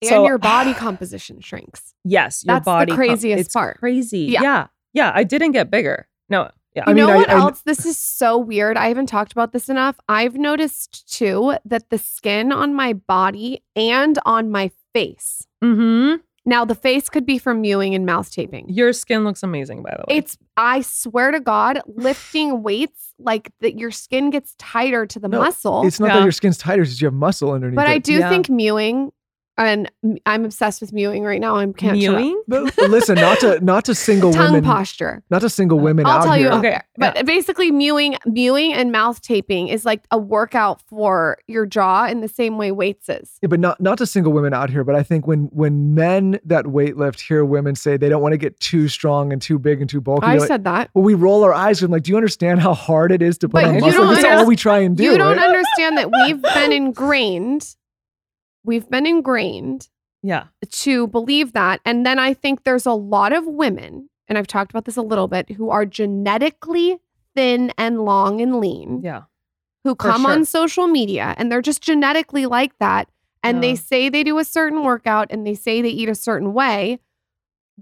and 0.00 0.08
So- 0.08 0.24
your 0.26 0.38
body 0.38 0.72
composition 0.86 1.40
shrinks. 1.40 1.92
Yes, 2.04 2.44
your 2.46 2.54
That's 2.54 2.64
the 2.64 2.70
body. 2.70 2.90
com- 2.92 2.96
craziest 2.96 3.40
it's 3.40 3.52
part. 3.52 3.78
Crazy. 3.78 4.20
Yeah. 4.20 4.42
Yeah. 4.42 4.66
yeah, 4.94 5.12
I 5.14 5.24
didn't 5.24 5.52
get 5.52 5.70
bigger. 5.70 6.08
No, 6.30 6.50
yeah. 6.74 6.84
I 6.86 6.90
You 6.90 6.96
mean, 6.96 7.06
know 7.08 7.16
what 7.16 7.28
I- 7.28 7.34
else? 7.34 7.60
This 7.62 7.84
is 7.84 7.98
so 7.98 8.38
weird. 8.38 8.76
I 8.78 8.88
haven't 8.88 9.06
talked 9.06 9.32
about 9.32 9.52
this 9.52 9.68
enough. 9.68 9.96
I've 10.08 10.36
noticed 10.36 11.12
too 11.12 11.56
that 11.66 11.90
the 11.90 11.98
skin 11.98 12.52
on 12.52 12.74
my 12.74 12.94
body 12.94 13.62
and 13.74 14.18
on 14.24 14.50
my 14.50 14.70
face. 14.94 15.46
mm-hmm. 15.62 16.22
Now, 16.48 16.64
the 16.64 16.76
face 16.76 17.08
could 17.08 17.26
be 17.26 17.38
from 17.38 17.60
mewing 17.60 17.94
and 17.96 18.06
mouth 18.06 18.30
taping. 18.30 18.68
Your 18.68 18.92
skin 18.92 19.24
looks 19.24 19.42
amazing, 19.42 19.82
by 19.82 19.90
the 19.90 20.04
way. 20.08 20.18
It's, 20.18 20.38
I 20.56 20.80
swear 20.82 21.32
to 21.32 21.40
God, 21.40 21.80
lifting 21.86 22.62
weights, 22.62 23.14
like 23.18 23.50
that 23.60 23.76
your 23.78 23.90
skin 23.90 24.30
gets 24.30 24.54
tighter 24.58 25.06
to 25.06 25.18
the 25.18 25.28
No, 25.28 25.40
muscle. 25.40 25.84
It's 25.84 25.98
not 25.98 26.06
Yeah. 26.06 26.18
that 26.18 26.22
your 26.22 26.32
skin's 26.32 26.56
tighter, 26.56 26.82
it's 26.82 26.92
just 26.92 27.02
you 27.02 27.06
have 27.06 27.14
muscle 27.14 27.50
underneath 27.50 27.74
but 27.76 27.88
I 27.88 27.98
do 27.98 28.12
Yeah. 28.14 28.28
think 28.28 28.48
mewing, 28.48 29.10
and 29.58 29.90
I'm 30.26 30.44
obsessed 30.44 30.80
with 30.80 30.92
mewing 30.92 31.24
right 31.24 31.40
now. 31.40 31.56
I 31.56 31.66
can't 31.72 32.00
shut 32.00 32.14
up. 32.14 32.20
mewing. 32.20 32.42
But 32.46 32.76
listen, 32.90 33.14
not 33.14 33.40
to 33.40 33.64
not 33.64 33.84
to 33.86 33.94
single 33.94 34.32
Tongue 34.32 34.52
women, 34.52 34.64
posture. 34.64 35.22
not 35.30 35.40
to 35.40 35.50
single 35.50 35.80
oh. 35.80 35.82
women 35.82 36.06
I'll 36.06 36.18
out 36.18 36.24
tell 36.24 36.36
you 36.36 36.44
here. 36.44 36.52
off 36.52 36.58
Okay, 36.58 36.68
air. 36.68 36.88
But 36.96 37.26
basically, 37.26 37.70
mewing, 37.70 38.16
mewing, 38.26 38.72
and 38.74 38.92
mouth 38.92 39.20
taping 39.22 39.68
is 39.68 39.84
like 39.84 40.06
a 40.10 40.18
workout 40.18 40.82
for 40.82 41.38
your 41.46 41.66
jaw 41.66 42.06
in 42.06 42.20
the 42.20 42.28
same 42.28 42.58
way 42.58 42.70
weights 42.70 43.08
is. 43.08 43.38
Yeah, 43.42 43.48
but 43.48 43.60
not 43.60 43.80
not 43.80 43.98
to 43.98 44.06
single 44.06 44.32
women 44.32 44.52
out 44.52 44.70
here. 44.70 44.84
But 44.84 44.94
I 44.94 45.02
think 45.02 45.26
when 45.26 45.44
when 45.52 45.94
men 45.94 46.38
that 46.44 46.66
weightlift 46.66 47.20
hear 47.20 47.44
women 47.44 47.74
say 47.74 47.96
they 47.96 48.08
don't 48.08 48.22
want 48.22 48.32
to 48.32 48.38
get 48.38 48.60
too 48.60 48.88
strong 48.88 49.32
and 49.32 49.40
too 49.40 49.58
big 49.58 49.80
and 49.80 49.88
too 49.88 50.00
bulky, 50.00 50.26
I 50.26 50.32
they're 50.32 50.40
like, 50.40 50.48
said 50.48 50.64
that. 50.64 50.90
well, 50.94 51.04
we 51.04 51.14
roll 51.14 51.42
our 51.44 51.54
eyes 51.54 51.82
and 51.82 51.90
like, 51.90 52.02
do 52.02 52.10
you 52.10 52.16
understand 52.16 52.60
how 52.60 52.74
hard 52.74 53.10
it 53.10 53.22
is 53.22 53.38
to 53.38 53.48
put 53.48 53.62
But 53.62 53.64
on 53.64 53.74
you 53.76 53.80
muscle? 53.80 54.04
don't 54.04 54.14
That's 54.14 54.24
under- 54.24 54.38
all 54.40 54.46
we 54.46 54.56
try 54.56 54.80
and 54.80 54.96
do. 54.96 55.04
you 55.04 55.16
don't 55.16 55.36
right? 55.36 55.46
understand 55.46 55.96
that 55.98 56.10
we've 56.10 56.42
been 56.42 56.72
ingrained. 56.72 57.74
We've 58.66 58.88
been 58.90 59.06
ingrained 59.06 59.88
Yeah. 60.22 60.44
to 60.70 61.06
believe 61.06 61.52
that. 61.52 61.80
And 61.84 62.04
then 62.04 62.18
I 62.18 62.34
think 62.34 62.64
there's 62.64 62.84
a 62.86 62.92
lot 62.92 63.32
of 63.32 63.46
women, 63.46 64.10
and 64.28 64.36
I've 64.36 64.46
talked 64.48 64.70
about 64.72 64.84
this 64.84 64.96
a 64.96 65.02
little 65.02 65.28
bit, 65.28 65.50
who 65.52 65.70
are 65.70 65.86
genetically 65.86 66.98
thin 67.34 67.72
and 67.78 68.04
long 68.04 68.40
and 68.40 68.58
lean, 68.60 69.00
Yeah. 69.02 69.22
who 69.84 69.94
come 69.94 70.22
sure. 70.22 70.32
on 70.32 70.44
social 70.44 70.86
media 70.88 71.34
and 71.38 71.50
they're 71.50 71.62
just 71.62 71.80
genetically 71.82 72.44
like 72.46 72.76
that. 72.78 73.08
And 73.42 73.62
they 73.62 73.76
say 73.76 74.08
they 74.08 74.24
do 74.24 74.38
a 74.38 74.44
certain 74.44 74.82
workout 74.82 75.28
and 75.30 75.46
they 75.46 75.54
say 75.54 75.80
they 75.80 75.88
eat 75.90 76.08
a 76.08 76.16
certain 76.16 76.52
way. 76.52 76.98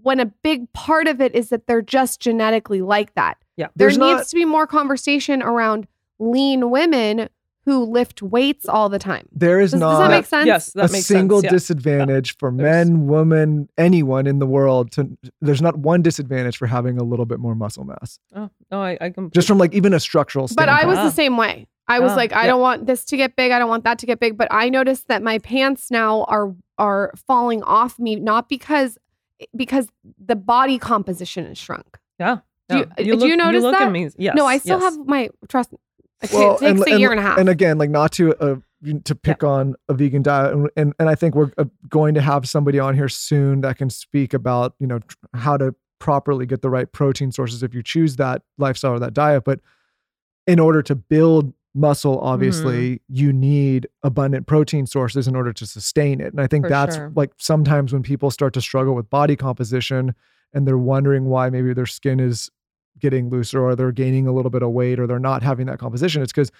When 0.02 0.20
a 0.20 0.26
big 0.26 0.70
part 0.74 1.06
of 1.08 1.22
it 1.22 1.34
is 1.34 1.48
that 1.48 1.66
they're 1.66 1.80
just 1.80 2.20
genetically 2.20 2.82
like 2.82 3.14
that. 3.14 3.38
Yeah. 3.56 3.68
There 3.74 3.86
There's 3.88 3.96
needs 3.96 4.18
not- 4.18 4.26
to 4.26 4.34
be 4.34 4.44
more 4.44 4.66
conversation 4.66 5.42
around 5.42 5.86
lean 6.18 6.68
women 6.70 7.30
who 7.66 7.82
lift 7.84 8.20
weights 8.22 8.68
all 8.68 8.88
the 8.88 8.98
time. 8.98 9.26
There 9.32 9.58
is 9.60 9.70
Does, 9.70 9.80
does 9.80 9.98
not 9.98 10.08
that 10.08 10.16
make 10.16 10.26
sense? 10.26 10.46
Yes, 10.46 10.72
that 10.72 10.90
a 10.90 10.92
makes 10.92 11.06
single 11.06 11.38
sense. 11.40 11.44
yeah. 11.44 11.56
disadvantage 11.56 12.36
for 12.36 12.52
There's- 12.52 12.86
men, 12.88 13.06
women, 13.06 13.68
anyone 13.78 14.26
in 14.26 14.38
the 14.38 14.46
world. 14.46 14.90
To 14.92 15.16
there's 15.40 15.62
not 15.62 15.78
one 15.78 16.02
disadvantage 16.02 16.56
for 16.58 16.66
having 16.66 16.98
a 16.98 17.02
little 17.04 17.24
bit 17.26 17.38
more 17.40 17.54
muscle 17.54 17.84
mass, 17.84 18.18
Oh, 18.34 18.50
no, 18.70 18.82
I, 18.82 18.98
I 19.00 19.10
can 19.10 19.30
just 19.30 19.48
from 19.48 19.58
like 19.58 19.72
even 19.74 19.94
a 19.94 20.00
structural 20.00 20.48
But. 20.54 20.68
I 20.68 20.84
was 20.86 20.98
Ah. 20.98 21.04
the 21.04 21.10
same 21.12 21.36
way. 21.36 21.66
I 21.88 22.00
was 22.00 22.12
Ah, 22.12 22.16
like, 22.16 22.32
I 22.32 22.42
yeah. 22.42 22.46
don't 22.48 22.60
want 22.60 22.86
this 22.86 23.04
to 23.06 23.16
get 23.16 23.36
big. 23.36 23.52
I 23.52 23.58
don't 23.58 23.68
want 23.68 23.84
that 23.84 23.98
to 23.98 24.06
get 24.06 24.18
big. 24.20 24.36
But 24.38 24.48
I 24.50 24.68
noticed 24.70 25.08
that 25.08 25.22
my 25.22 25.38
pants 25.38 25.90
now 25.90 26.24
are 26.24 26.54
are 26.78 27.12
falling 27.26 27.62
off 27.62 27.98
me, 27.98 28.16
not 28.16 28.48
because 28.48 28.98
because 29.56 29.88
the 30.18 30.36
body 30.36 30.78
composition 30.78 31.44
is 31.46 31.58
shrunk. 31.58 31.98
Yeah. 32.18 32.38
Do 32.68 32.78
you- 32.78 32.86
yeah. 32.98 33.14
do 33.16 33.26
you 33.28 33.36
notice 33.36 33.60
you 33.60 33.66
look 33.68 33.78
that? 33.78 33.86
amazing. 33.88 34.16
Yes. 34.20 34.34
no, 34.34 34.46
I 34.46 34.56
still 34.58 34.80
yes. 34.80 34.94
have 34.96 35.06
my 35.06 35.28
trust. 35.48 35.70
It 36.32 36.32
Well, 36.32 36.58
takes 36.58 36.82
a 36.86 36.98
year 36.98 37.10
and 37.10 37.20
a 37.20 37.22
half. 37.22 37.38
And 37.38 37.48
again, 37.48 37.78
like 37.78 37.90
not 37.90 38.12
to 38.12 38.34
uh, 38.36 38.56
to 39.04 39.14
pick 39.14 39.42
on 39.42 39.74
a 39.88 39.94
vegan 39.94 40.22
diet, 40.22 40.52
and, 40.52 40.70
and 40.76 40.94
and 40.98 41.08
I 41.08 41.14
think 41.14 41.34
we're 41.34 41.52
uh, 41.58 41.64
going 41.88 42.14
to 42.14 42.20
have 42.20 42.48
somebody 42.48 42.78
on 42.78 42.94
here 42.94 43.08
soon 43.08 43.62
that 43.62 43.78
can 43.78 43.90
speak 43.90 44.34
about 44.34 44.74
you 44.78 44.86
know 44.86 44.98
tr- 45.00 45.16
how 45.34 45.56
to 45.56 45.74
properly 45.98 46.44
get 46.44 46.60
the 46.62 46.68
right 46.70 46.90
protein 46.92 47.32
sources 47.32 47.62
if 47.62 47.74
you 47.74 47.82
choose 47.82 48.16
that 48.16 48.42
lifestyle 48.58 48.92
or 48.92 48.98
that 48.98 49.14
diet. 49.14 49.44
But 49.44 49.60
in 50.46 50.58
order 50.58 50.82
to 50.82 50.94
build 50.94 51.54
muscle, 51.74 52.20
obviously, 52.20 53.00
you 53.08 53.32
need 53.32 53.88
abundant 54.02 54.46
protein 54.46 54.86
sources 54.86 55.26
in 55.26 55.34
order 55.34 55.52
to 55.52 55.66
sustain 55.66 56.20
it. 56.20 56.32
And 56.32 56.40
I 56.40 56.46
think 56.46 56.66
For 56.66 56.68
that's 56.68 56.96
sure. 56.96 57.12
like 57.16 57.32
sometimes 57.38 57.92
when 57.92 58.02
people 58.02 58.30
start 58.30 58.52
to 58.54 58.60
struggle 58.60 58.94
with 58.94 59.08
body 59.10 59.34
composition 59.34 60.14
and 60.52 60.68
they're 60.68 60.78
wondering 60.78 61.24
why 61.24 61.50
maybe 61.50 61.72
their 61.72 61.86
skin 61.86 62.20
is 62.20 62.50
getting 62.98 63.28
looser 63.30 63.60
or 63.62 63.74
they're 63.76 63.92
gaining 63.92 64.26
a 64.26 64.32
little 64.32 64.50
bit 64.50 64.62
of 64.62 64.70
weight 64.70 64.98
or 65.00 65.06
they're 65.06 65.18
not 65.18 65.42
having 65.42 65.66
that 65.66 65.78
composition, 65.78 66.22
it's 66.22 66.32
because 66.32 66.50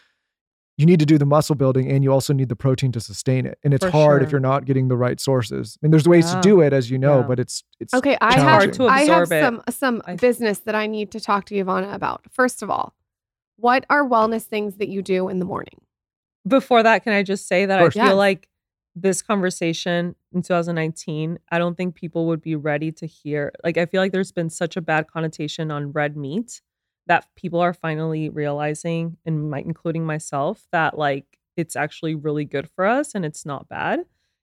you 0.76 0.86
need 0.86 0.98
to 0.98 1.06
do 1.06 1.18
the 1.18 1.24
muscle 1.26 1.54
building 1.54 1.88
and 1.90 2.02
you 2.02 2.12
also 2.12 2.32
need 2.32 2.48
the 2.48 2.56
protein 2.56 2.90
to 2.90 3.00
sustain 3.00 3.46
it. 3.46 3.58
And 3.62 3.72
it's 3.72 3.84
For 3.84 3.90
hard 3.92 4.22
if 4.24 4.32
you're 4.32 4.40
not 4.40 4.64
getting 4.64 4.88
the 4.88 4.96
right 4.96 5.20
sources. 5.20 5.78
I 5.80 5.86
mean, 5.86 5.92
there's 5.92 6.08
ways 6.08 6.32
to 6.34 6.40
do 6.40 6.60
it, 6.62 6.72
as 6.72 6.90
you 6.90 6.98
know, 6.98 7.18
Yeah. 7.20 7.26
but 7.26 7.38
it's 7.38 7.62
it's 7.78 7.94
Okay, 7.94 8.16
I 8.20 8.34
have 8.34 8.42
hard 8.42 8.72
to 8.74 8.86
I 8.88 9.02
have 9.02 9.30
it. 9.30 9.40
some 9.40 9.62
some 9.70 10.02
I- 10.04 10.16
business 10.16 10.58
that 10.60 10.74
I 10.74 10.86
need 10.88 11.12
to 11.12 11.20
talk 11.20 11.44
to 11.46 11.54
Yovana 11.54 11.94
about. 11.94 12.24
First 12.32 12.60
of 12.62 12.70
all, 12.70 12.92
what 13.56 13.86
are 13.88 14.02
wellness 14.02 14.42
things 14.42 14.76
that 14.78 14.88
you 14.88 15.00
do 15.00 15.28
in 15.28 15.38
the 15.38 15.44
morning? 15.44 15.80
Before 16.46 16.82
that, 16.82 17.04
can 17.04 17.12
I 17.12 17.22
just 17.22 17.46
say 17.46 17.66
that 17.66 17.78
I 17.78 17.88
feel 17.90 18.06
Yes. 18.06 18.14
like 18.16 18.48
this 18.96 19.22
conversation 19.22 20.14
in 20.32 20.42
2019, 20.42 21.38
I 21.50 21.58
don't 21.58 21.76
think 21.76 21.94
people 21.94 22.26
would 22.26 22.40
be 22.42 22.56
ready 22.56 22.92
to 22.92 23.06
hear. 23.06 23.52
Like, 23.64 23.76
I 23.76 23.86
feel 23.86 24.00
like 24.00 24.12
there's 24.12 24.32
been 24.32 24.50
such 24.50 24.76
a 24.76 24.80
bad 24.80 25.08
connotation 25.08 25.70
on 25.70 25.92
red 25.92 26.16
meat 26.16 26.60
that 27.06 27.26
people 27.36 27.60
are 27.60 27.74
finally 27.74 28.28
realizing, 28.28 29.16
and 29.26 29.50
my, 29.50 29.60
including 29.60 30.06
myself, 30.06 30.66
that 30.72 30.96
like 30.98 31.26
it's 31.56 31.76
actually 31.76 32.14
really 32.14 32.44
good 32.44 32.68
for 32.70 32.86
us 32.86 33.14
and 33.14 33.24
it's 33.24 33.44
not 33.44 33.68
bad, 33.68 34.00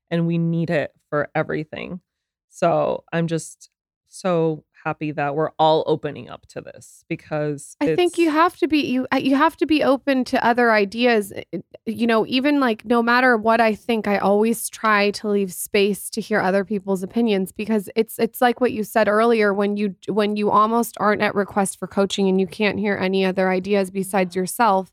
and 0.10 0.28
we 0.28 0.38
need 0.38 0.70
it 0.70 0.92
for 1.10 1.30
everything. 1.36 2.02
So 2.50 3.04
I'm 3.14 3.28
just 3.28 3.70
so 4.08 4.64
happy 4.84 5.12
that 5.12 5.36
we're 5.36 5.52
all 5.60 5.84
opening 5.88 6.30
up 6.30 6.46
to 6.48 6.62
this 6.62 7.04
because 7.08 7.76
I 7.82 7.96
think 7.96 8.18
you 8.18 8.30
have 8.32 8.58
to 8.58 8.68
be 8.68 8.80
you 8.80 9.08
uh, 9.14 9.18
you 9.18 9.36
have 9.36 9.56
to 9.58 9.66
be 9.66 9.84
open 9.84 10.24
to 10.26 10.46
other 10.46 10.72
ideas. 10.72 11.32
Uh, 11.32 11.60
You 11.88 12.06
know, 12.08 12.26
even 12.28 12.60
like 12.60 12.86
no 12.86 13.02
matter 13.02 13.36
what 13.38 13.60
I 13.60 13.74
think, 13.76 14.08
I 14.08 14.18
always 14.18 14.70
try 14.70 15.12
to 15.12 15.28
leave 15.30 15.52
space 15.52 16.10
to 16.12 16.22
hear 16.22 16.40
other 16.40 16.64
people's 16.64 17.04
opinions 17.04 17.52
because 17.52 17.90
it's 17.96 18.18
it's 18.20 18.40
like 18.42 18.62
what 18.62 18.72
you 18.72 18.84
said 18.84 19.08
earlier 19.08 19.54
when 19.54 19.78
you 19.78 19.96
when 20.08 20.36
you 20.36 20.50
almost 20.52 20.96
aren't 21.00 21.22
at 21.22 21.34
request 21.36 21.80
for 21.80 21.88
coaching 21.88 22.28
and 22.30 22.40
you 22.40 22.48
can't 22.48 22.80
hear 22.80 22.96
any 22.98 23.26
other 23.26 23.50
ideas 23.50 23.90
besides 23.92 24.36
yourself, 24.36 24.92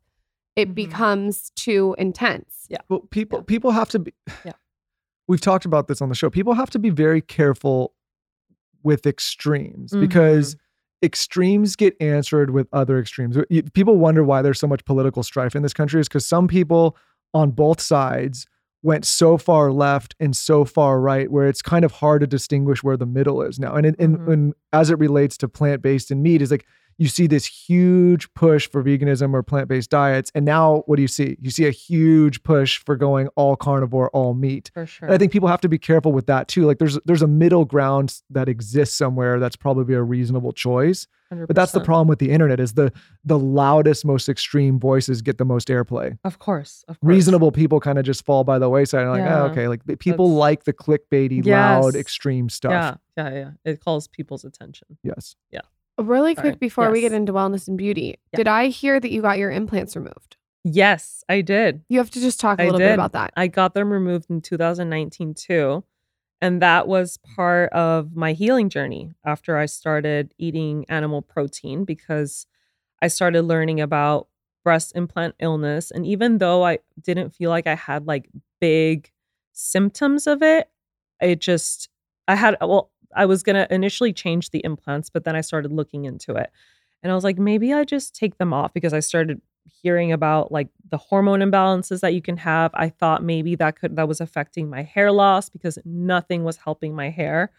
it 0.57 0.71
Mhm. 0.71 0.75
becomes 0.75 1.51
too 1.57 1.95
intense. 1.99 2.67
Yeah. 2.71 2.79
Well, 2.89 3.01
people 3.11 3.43
people 3.43 3.71
have 3.73 3.89
to 3.91 3.99
be. 3.99 4.13
Yeah. 4.45 4.53
We've 5.29 5.41
talked 5.43 5.67
about 5.67 5.89
this 5.89 6.01
on 6.01 6.09
the 6.09 6.15
show. 6.15 6.31
People 6.31 6.55
have 6.55 6.71
to 6.71 6.79
be 6.79 6.89
very 6.91 7.21
careful 7.21 7.93
with 8.83 9.07
extremes 9.07 9.93
because 9.95 10.57
extremes 11.03 11.77
get 11.77 11.97
answered 12.01 12.51
with 12.51 12.67
other 12.73 12.99
extremes. 12.99 13.37
People 13.73 13.97
wonder 13.97 14.25
why 14.25 14.43
there's 14.43 14.59
so 14.59 14.67
much 14.67 14.85
political 14.85 15.23
strife 15.23 15.55
in 15.55 15.63
this 15.63 15.73
country 15.75 16.01
is 16.01 16.09
because 16.09 16.27
some 16.27 16.49
people 16.49 16.97
on 17.35 17.51
both 17.51 17.81
sides 17.81 18.47
went 18.83 19.05
so 19.05 19.37
far 19.37 19.73
left 19.73 20.15
and 20.21 20.37
so 20.37 20.65
far 20.65 21.01
right 21.01 21.31
where 21.31 21.49
it's 21.49 21.63
kind 21.63 21.85
of 21.85 21.93
hard 21.93 22.21
to 22.21 22.27
distinguish 22.27 22.83
where 22.83 22.97
the 22.97 23.07
middle 23.07 23.43
is 23.43 23.59
now. 23.59 23.75
And 23.75 23.85
in, 23.87 23.95
in, 23.97 24.19
Mhm. 24.19 24.33
in- 24.33 24.55
as 24.73 24.91
it 24.91 24.99
relates 24.99 25.37
to 25.39 25.49
plant-based 25.49 26.11
and 26.11 26.23
meat 26.23 26.41
is 26.43 26.51
like 26.51 26.65
you 26.99 27.07
see 27.09 27.27
this 27.29 27.47
huge 27.47 28.33
push 28.35 28.69
for 28.69 28.83
veganism 28.83 29.33
or 29.33 29.43
plant-based 29.43 29.89
diets 29.89 30.31
and 30.35 30.45
now 30.45 30.83
what 30.87 30.97
do 30.97 31.03
you 31.03 31.09
see 31.09 31.37
you 31.41 31.51
see 31.51 31.65
a 31.67 31.71
huge 31.71 32.43
push 32.43 32.79
for 32.85 32.97
going 32.97 33.29
all 33.37 33.55
carnivore 33.57 34.11
all 34.11 34.35
meat 34.35 34.71
for 34.75 34.85
sure. 34.85 35.07
and 35.07 35.15
i 35.15 35.19
think 35.19 35.31
people 35.33 35.49
have 35.49 35.61
to 35.61 35.69
be 35.69 35.79
careful 35.79 36.13
with 36.13 36.27
that 36.27 36.49
too 36.49 36.67
like 36.67 36.79
there's 36.79 36.99
there's 37.05 37.23
a 37.23 37.27
middle 37.29 37.65
ground 37.65 38.21
that 38.31 38.49
exists 38.49 38.97
somewhere 38.97 39.39
that's 39.39 39.57
probably 39.57 39.95
a 39.95 40.03
reasonable 40.03 40.53
choice 40.53 41.07
but 41.47 41.55
that's 41.55 41.73
the 41.73 41.81
problem 41.81 42.09
with 42.09 42.19
the 42.21 42.31
internet 42.31 42.59
is 42.59 42.73
the 42.73 42.91
the 43.25 43.39
loudest 43.39 44.05
most 44.05 44.29
extreme 44.31 44.81
voices 44.81 45.21
get 45.23 45.37
the 45.39 45.45
most 45.45 45.69
airplay 45.69 46.17
Of 46.25 46.39
course, 46.39 46.85
of 46.89 46.99
course. 46.99 47.09
reasonable 47.09 47.53
people 47.53 47.81
kind 47.81 47.99
of 47.99 48.05
just 48.07 48.25
fall 48.25 48.45
by 48.45 48.59
the 48.59 48.69
wayside 48.71 49.07
like 49.07 49.21
oh, 49.21 49.25
Yeah. 49.25 49.43
oh, 49.43 49.47
okay 49.49 49.69
like 49.69 49.83
people 49.99 50.27
That's- 50.29 50.39
like 50.39 50.65
the 50.65 50.73
clickbaity 50.73 51.45
loud 51.47 51.95
extreme 51.95 52.49
stuff 52.49 52.73
Yeah, 52.73 52.97
yeah, 53.17 53.35
yeah. 53.35 53.51
It 53.65 53.85
calls 53.85 54.09
people's 54.09 54.45
attention. 54.45 54.89
yes 55.05 55.37
Really 55.99 56.35
Sorry. 56.35 56.51
quick 56.51 56.61
before 56.61 56.91
we 56.91 57.01
get 57.01 57.13
into 57.13 57.33
wellness 57.33 57.67
and 57.69 57.77
beauty, 57.77 58.17
Yeah. 58.33 58.37
did 58.37 58.49
I 58.49 58.69
hear 58.69 59.01
that 59.01 59.11
you 59.11 59.21
got 59.23 59.39
your 59.39 59.51
implants 59.51 59.97
removed? 59.97 60.37
Yes, 60.65 61.25
I 61.29 61.41
did. 61.41 61.83
You 61.89 61.99
have 61.99 62.11
to 62.11 62.21
just 62.21 62.39
talk 62.41 62.59
a 62.59 62.63
I 62.63 62.65
little 62.67 62.79
did. 62.79 62.87
bit 62.89 62.95
about 62.95 63.13
that. 63.13 63.33
I 63.37 63.47
got 63.47 63.75
them 63.75 63.91
removed 63.93 64.27
in 64.31 64.41
2019 64.41 65.35
too. 65.35 65.85
And 66.41 66.63
that 66.63 66.87
was 66.87 67.17
part 67.35 67.73
of 67.73 68.15
my 68.15 68.33
healing 68.33 68.69
journey 68.69 69.13
after 69.25 69.57
I 69.57 69.67
started 69.67 70.35
eating 70.39 70.85
animal 70.89 71.21
protein 71.21 71.85
because 71.85 72.47
I 73.03 73.09
started 73.09 73.43
learning 73.43 73.81
about 73.81 74.29
breast 74.63 74.93
implant 74.95 75.35
illness. 75.41 75.91
And 75.91 76.07
even 76.07 76.39
though 76.39 76.65
I 76.65 76.79
didn't 77.01 77.31
feel 77.31 77.51
like 77.51 77.67
I 77.67 77.75
had 77.75 78.07
like 78.07 78.29
big 78.61 79.11
symptoms 79.53 80.27
of 80.29 80.43
it, 80.43 80.69
it 81.21 81.41
just, 81.41 81.89
I 82.29 82.37
had, 82.37 82.57
well, 82.61 82.93
I 83.15 83.27
was 83.27 83.43
going 83.43 83.57
to 83.57 83.73
initially 83.75 84.13
change 84.13 84.51
the 84.51 84.65
implants, 84.65 85.11
but 85.11 85.25
then 85.25 85.35
I 85.37 85.41
started 85.41 85.73
looking 85.73 86.05
into 86.05 86.35
it. 86.35 86.51
And 87.03 87.11
I 87.13 87.15
was 87.15 87.25
like, 87.25 87.39
maybe 87.39 87.73
I 87.73 87.85
just 87.85 88.15
take 88.15 88.39
them 88.39 88.53
off 88.53 88.73
because 88.75 88.93
I 88.93 89.01
started 89.01 89.41
hearing 89.83 90.13
about 90.13 90.51
like 90.51 90.69
the 90.91 90.97
hormone 90.97 91.41
imbalances 91.41 92.01
that 92.01 92.15
you 92.15 92.23
can 92.23 92.37
have. 92.39 92.71
I 92.75 92.89
thought 92.89 93.23
maybe 93.23 93.55
that 93.57 93.79
could 93.79 93.97
that 93.97 94.09
was 94.09 94.21
affecting 94.21 94.69
my 94.71 94.83
hair 94.83 95.13
loss 95.13 95.49
because 95.49 95.79
nothing 95.85 96.43
was 96.43 96.57
helping 96.57 96.95
my 96.97 97.11
hair. 97.11 97.51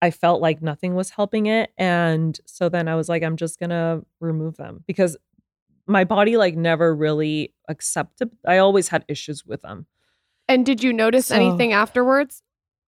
I 0.00 0.10
felt 0.10 0.40
like 0.40 0.62
nothing 0.62 0.94
was 0.94 1.10
helping 1.10 1.46
it. 1.46 1.72
And 1.76 2.38
so 2.46 2.68
then 2.68 2.88
I 2.88 2.94
was 2.94 3.08
like, 3.08 3.22
I'm 3.22 3.36
just 3.36 3.58
gonna 3.60 4.02
remove 4.20 4.56
them 4.56 4.82
because 4.86 5.16
my 5.86 6.04
body 6.04 6.36
like 6.36 6.56
never 6.56 6.94
really 6.94 7.52
accepted. 7.68 8.30
I 8.46 8.58
always 8.58 8.88
had 8.88 9.04
issues 9.08 9.44
with 9.44 9.60
them. 9.62 9.86
And 10.48 10.64
did 10.64 10.82
you 10.82 10.92
notice 10.92 11.26
So- 11.26 11.34
anything 11.34 11.72
afterwards 11.72 12.42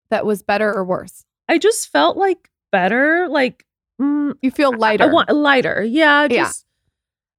that 0.08 0.24
was 0.24 0.42
better 0.42 0.72
or 0.72 0.84
worse? 0.84 1.26
I 1.48 1.58
just 1.58 1.88
felt 1.90 2.16
like 2.16 2.50
better, 2.70 3.28
like 3.28 3.64
mm, 4.00 4.34
You 4.42 4.50
feel 4.50 4.76
lighter. 4.76 5.04
I 5.04 5.06
want 5.08 5.30
lighter. 5.30 5.82
Yeah, 5.82 6.26
Yeah. 6.30 6.50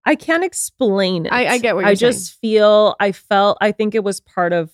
I 0.06 0.16
can't 0.16 0.44
explain 0.44 1.26
it. 1.26 1.32
I- 1.32 1.48
I 1.48 1.58
get 1.60 1.76
what 1.76 1.86
I 1.86 1.90
you're 1.90 1.96
saying. 1.96 2.12
just 2.14 2.40
feel 2.40 2.96
I 3.00 3.12
felt 3.14 3.58
I 3.62 3.72
think 3.72 3.96
it 3.96 4.04
was 4.04 4.20
part 4.20 4.52
of 4.54 4.72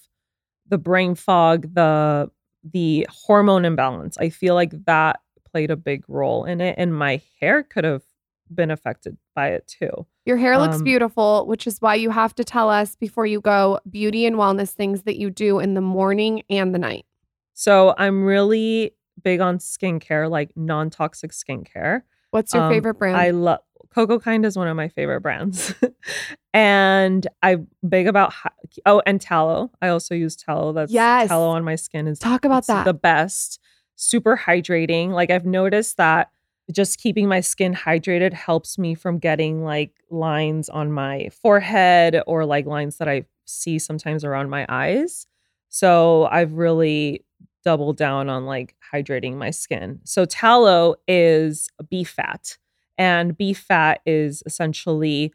the 0.68 0.78
brain 0.78 1.16
fog, 1.16 1.74
the 1.74 2.30
the 2.64 3.08
hormone 3.10 3.64
imbalance. 3.64 4.18
I 4.18 4.30
feel 4.30 4.54
like 4.56 4.74
that 4.86 5.22
played 5.52 5.72
a 5.72 5.78
big 5.78 6.04
role 6.08 6.44
in 6.46 6.62
it 6.62 6.76
and 6.78 6.94
my 6.94 7.22
hair 7.40 7.64
could 7.64 7.84
have 7.86 8.04
been 8.54 8.70
affected 8.72 9.18
by 9.36 9.50
it 9.50 9.68
too. 9.68 10.06
Your 10.26 10.38
hair 10.38 10.58
looks 10.58 10.78
Um, 10.78 10.84
beautiful, 10.84 11.46
which 11.48 11.66
is 11.68 11.80
why 11.82 11.96
you 11.96 12.10
have 12.10 12.36
to 12.36 12.44
tell 12.44 12.70
us 12.70 12.96
before 12.96 13.26
you 13.26 13.40
go 13.42 13.80
beauty 13.90 14.26
and 14.26 14.36
wellness 14.36 14.72
things 14.72 15.04
that 15.04 15.18
you 15.18 15.30
do 15.30 15.60
in 15.60 15.74
the 15.76 15.82
morning 15.82 16.44
and 16.50 16.74
the 16.74 16.80
night. 16.80 17.06
So 17.54 17.94
I'm 17.98 18.24
really 18.24 18.94
big 19.24 19.40
on 19.40 19.58
skincare, 19.60 20.30
like 20.30 20.52
non-toxic 20.56 21.32
skincare. 21.32 22.02
What's 22.32 22.54
your 22.54 22.64
Um, 22.64 22.72
favorite 22.72 22.96
brand? 22.96 23.18
I 23.18 23.32
love 23.32 23.60
cocokind 23.96 24.46
is 24.46 24.56
one 24.58 24.68
of 24.68 24.76
my 24.78 24.88
favorite 24.88 25.22
brands. 25.22 25.74
and 26.54 27.28
I'm 27.42 27.68
big 27.88 28.08
about 28.08 28.34
oh 28.86 29.02
and 29.06 29.20
tallow. 29.20 29.72
I 29.82 29.90
also 29.90 30.16
use 30.16 30.36
tallow. 30.36 30.74
That's 30.74 30.92
Yes. 30.92 31.28
tallow 31.30 31.50
on 31.50 31.64
my 31.64 31.76
skin 31.76 32.08
is 32.08 32.20
Talk 32.20 32.46
about 32.46 32.68
that. 32.68 32.86
The 32.86 32.94
best. 32.94 33.60
Super 33.96 34.38
hydrating. 34.38 35.10
Like 35.10 35.30
I've 35.30 35.46
noticed 35.46 35.98
that 35.98 36.32
just 36.72 37.00
keeping 37.00 37.28
my 37.28 37.40
skin 37.40 37.74
hydrated 37.74 38.32
helps 38.34 38.78
me 38.78 38.94
from 38.94 39.18
getting 39.18 39.64
like 39.64 39.92
lines 40.12 40.70
on 40.70 40.92
my 40.92 41.30
forehead 41.42 42.22
or 42.28 42.46
like 42.46 42.66
lines 42.68 42.98
that 42.98 43.10
I 43.10 43.26
see 43.46 43.80
sometimes 43.80 44.24
around 44.24 44.50
my 44.50 44.66
eyes. 44.70 45.26
So 45.70 46.26
I've 46.32 46.54
really 46.54 47.26
doubled 47.64 47.98
down 47.98 48.30
on 48.30 48.46
like 48.46 48.76
hydrating 48.94 49.36
my 49.36 49.52
skin. 49.52 50.00
So 50.04 50.26
tallow 50.26 50.96
is 51.08 51.70
beef 51.90 52.10
fat 52.10 52.58
and 52.98 53.38
beef 53.38 53.60
fat 53.60 54.02
is 54.06 54.44
essentially 54.46 55.34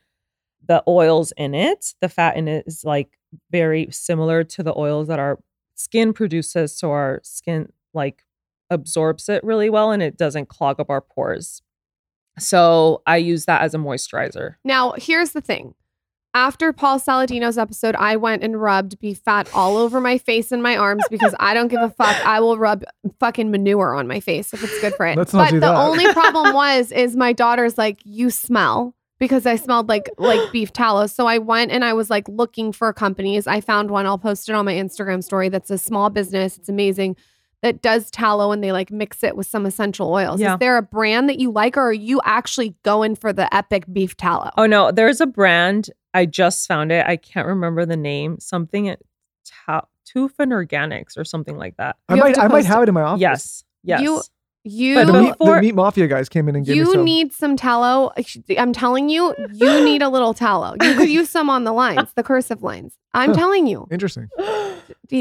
the 0.67 0.83
oils 0.89 1.33
in 1.37 1.55
it. 1.55 1.95
The 2.01 2.09
fat 2.09 2.37
in 2.37 2.49
it 2.49 2.65
is 2.67 2.85
like 2.85 3.19
very 3.51 3.89
similar 3.91 4.45
to 4.45 4.63
the 4.63 4.77
oils 4.77 5.09
that 5.09 5.19
our 5.19 5.39
skin 5.75 6.13
produces 6.13 6.77
so 6.77 6.91
our 6.93 7.21
skin 7.25 7.73
like 7.93 8.25
absorbs 8.71 9.29
it 9.29 9.43
really 9.45 9.69
well 9.69 9.91
and 9.91 10.03
it 10.03 10.17
doesn't 10.17 10.49
clog 10.49 10.81
up 10.81 10.91
our 10.91 11.01
pores. 11.01 11.63
So 12.39 13.03
I 13.07 13.19
use 13.19 13.45
that 13.45 13.63
as 13.63 13.75
a 13.75 13.79
moisturizer. 13.79 14.57
now, 14.65 14.95
here's 14.97 15.33
the 15.33 15.41
thing. 15.41 15.75
After 16.35 16.73
Paul 16.73 16.99
Saladino's 16.99 17.57
episode, 17.57 17.95
I 17.95 18.17
went 18.17 18.43
and 18.43 18.61
rubbed 18.61 18.99
beef 18.99 19.19
fat 19.19 19.49
all 19.55 19.77
over 19.77 20.01
my 20.01 20.19
face 20.19 20.51
and 20.51 20.61
my 20.65 20.77
arms 20.77 21.05
because 21.09 21.33
I 21.39 21.55
don't 21.55 21.69
give 21.69 21.81
a 21.81 21.91
fuck. 21.91 22.27
I 22.27 22.41
will 22.41 22.59
rub 22.59 22.83
fucking 23.21 23.53
manure 23.53 23.95
on 23.95 24.09
my 24.09 24.19
face 24.19 24.53
if 24.53 24.65
it's 24.65 24.81
good 24.81 24.95
for 24.97 25.07
it. 25.07 25.17
Let's 25.17 25.33
not 25.33 25.45
but 25.47 25.51
do 25.51 25.61
the 25.61 25.67
that. 25.67 25.77
only 25.77 26.13
problem 26.13 26.53
was 26.53 26.91
is 26.91 27.15
my 27.15 27.33
daughter's 27.33 27.79
like, 27.79 28.01
you 28.05 28.31
smell 28.31 28.97
because 29.21 29.47
I 29.47 29.55
smelled 29.55 29.89
like 29.89 30.11
like 30.19 30.51
beef 30.51 30.73
tallow. 30.73 31.07
So 31.07 31.29
I 31.29 31.39
went 31.39 31.71
and 31.71 31.85
I 31.85 31.93
was 31.93 32.11
like 32.11 32.29
looking 32.29 32.73
for 32.73 32.93
companies. 32.93 33.47
I 33.47 33.61
found 33.61 33.93
one. 33.93 34.05
I'll 34.05 34.19
post 34.19 34.49
it 34.49 34.57
on 34.57 34.65
my 34.65 34.75
Instagram 34.75 35.23
story. 35.23 35.49
That's 35.49 35.71
a 35.71 35.79
small 35.79 36.11
business. 36.11 36.59
It's 36.59 36.69
amazing. 36.69 37.17
That 37.65 37.81
does 37.81 38.11
tallow 38.11 38.53
and 38.53 38.63
they 38.63 38.73
like 38.73 38.91
mix 38.91 39.25
it 39.25 39.37
with 39.37 39.47
some 39.47 39.65
essential 39.65 40.13
oils. 40.13 40.39
Yeah. 40.39 40.53
Is 40.53 40.59
there 40.61 40.77
a 40.77 40.83
brand 40.83 41.31
that 41.31 41.41
you 41.41 41.51
like, 41.51 41.79
or 41.79 41.89
are 41.89 41.93
you 41.95 42.21
actually 42.23 42.75
going 42.83 43.17
for 43.17 43.33
the 43.33 43.53
epic 43.55 43.85
beef 43.91 44.17
tallow? 44.19 44.51
Oh 44.59 44.67
no, 44.67 44.93
there's 44.93 45.21
a 45.23 45.27
brand. 45.27 45.89
I 46.13 46.27
just 46.27 46.69
found 46.69 46.93
it. 46.93 47.07
I 47.07 47.17
can't 47.17 47.47
remember 47.49 47.87
the 47.87 47.97
name. 47.97 48.39
Something 48.39 48.91
at 48.91 49.01
Ta- 49.67 49.87
Tufan 50.07 50.49
Organics 50.53 51.17
or 51.17 51.25
something 51.25 51.57
like 51.57 51.77
that. 51.79 51.97
I 52.11 52.15
You 52.17 52.23
have 52.23 52.37
might 52.37 52.39
I 52.45 52.49
might 52.49 52.65
have 52.67 52.81
it. 52.81 52.83
it 52.85 52.89
in 52.91 52.95
my 52.95 53.01
office. 53.03 53.21
Yes. 53.23 53.65
Yes. 53.83 54.03
You- 54.03 54.21
You 54.67 54.95
But 54.95 55.07
the, 55.09 55.23
meat, 55.23 55.35
the 55.39 55.61
meat 55.61 55.75
mafia 55.75 56.07
guys 56.07 56.31
came 56.31 56.49
in 56.49 56.57
and 56.57 56.65
gave 56.65 56.73
me 56.75 56.79
you 56.79 56.93
some. 56.93 57.05
need 57.05 57.33
some 57.35 57.55
tallow. 57.55 58.13
I'm 58.57 58.73
telling 58.73 59.11
you, 59.11 59.35
you 59.53 59.85
need 59.85 60.01
a 60.01 60.09
little 60.09 60.33
tallow. 60.33 60.75
You 60.81 60.95
could 60.97 61.11
use 61.11 61.29
some 61.29 61.51
on 61.51 61.65
the 61.65 61.73
lines, 61.73 62.13
the 62.15 62.23
cursive 62.23 62.63
lines. 62.63 62.97
I'm 63.13 63.31
Huh. 63.31 63.37
telling 63.37 63.67
you. 63.67 63.87
Interesting. 63.91 64.29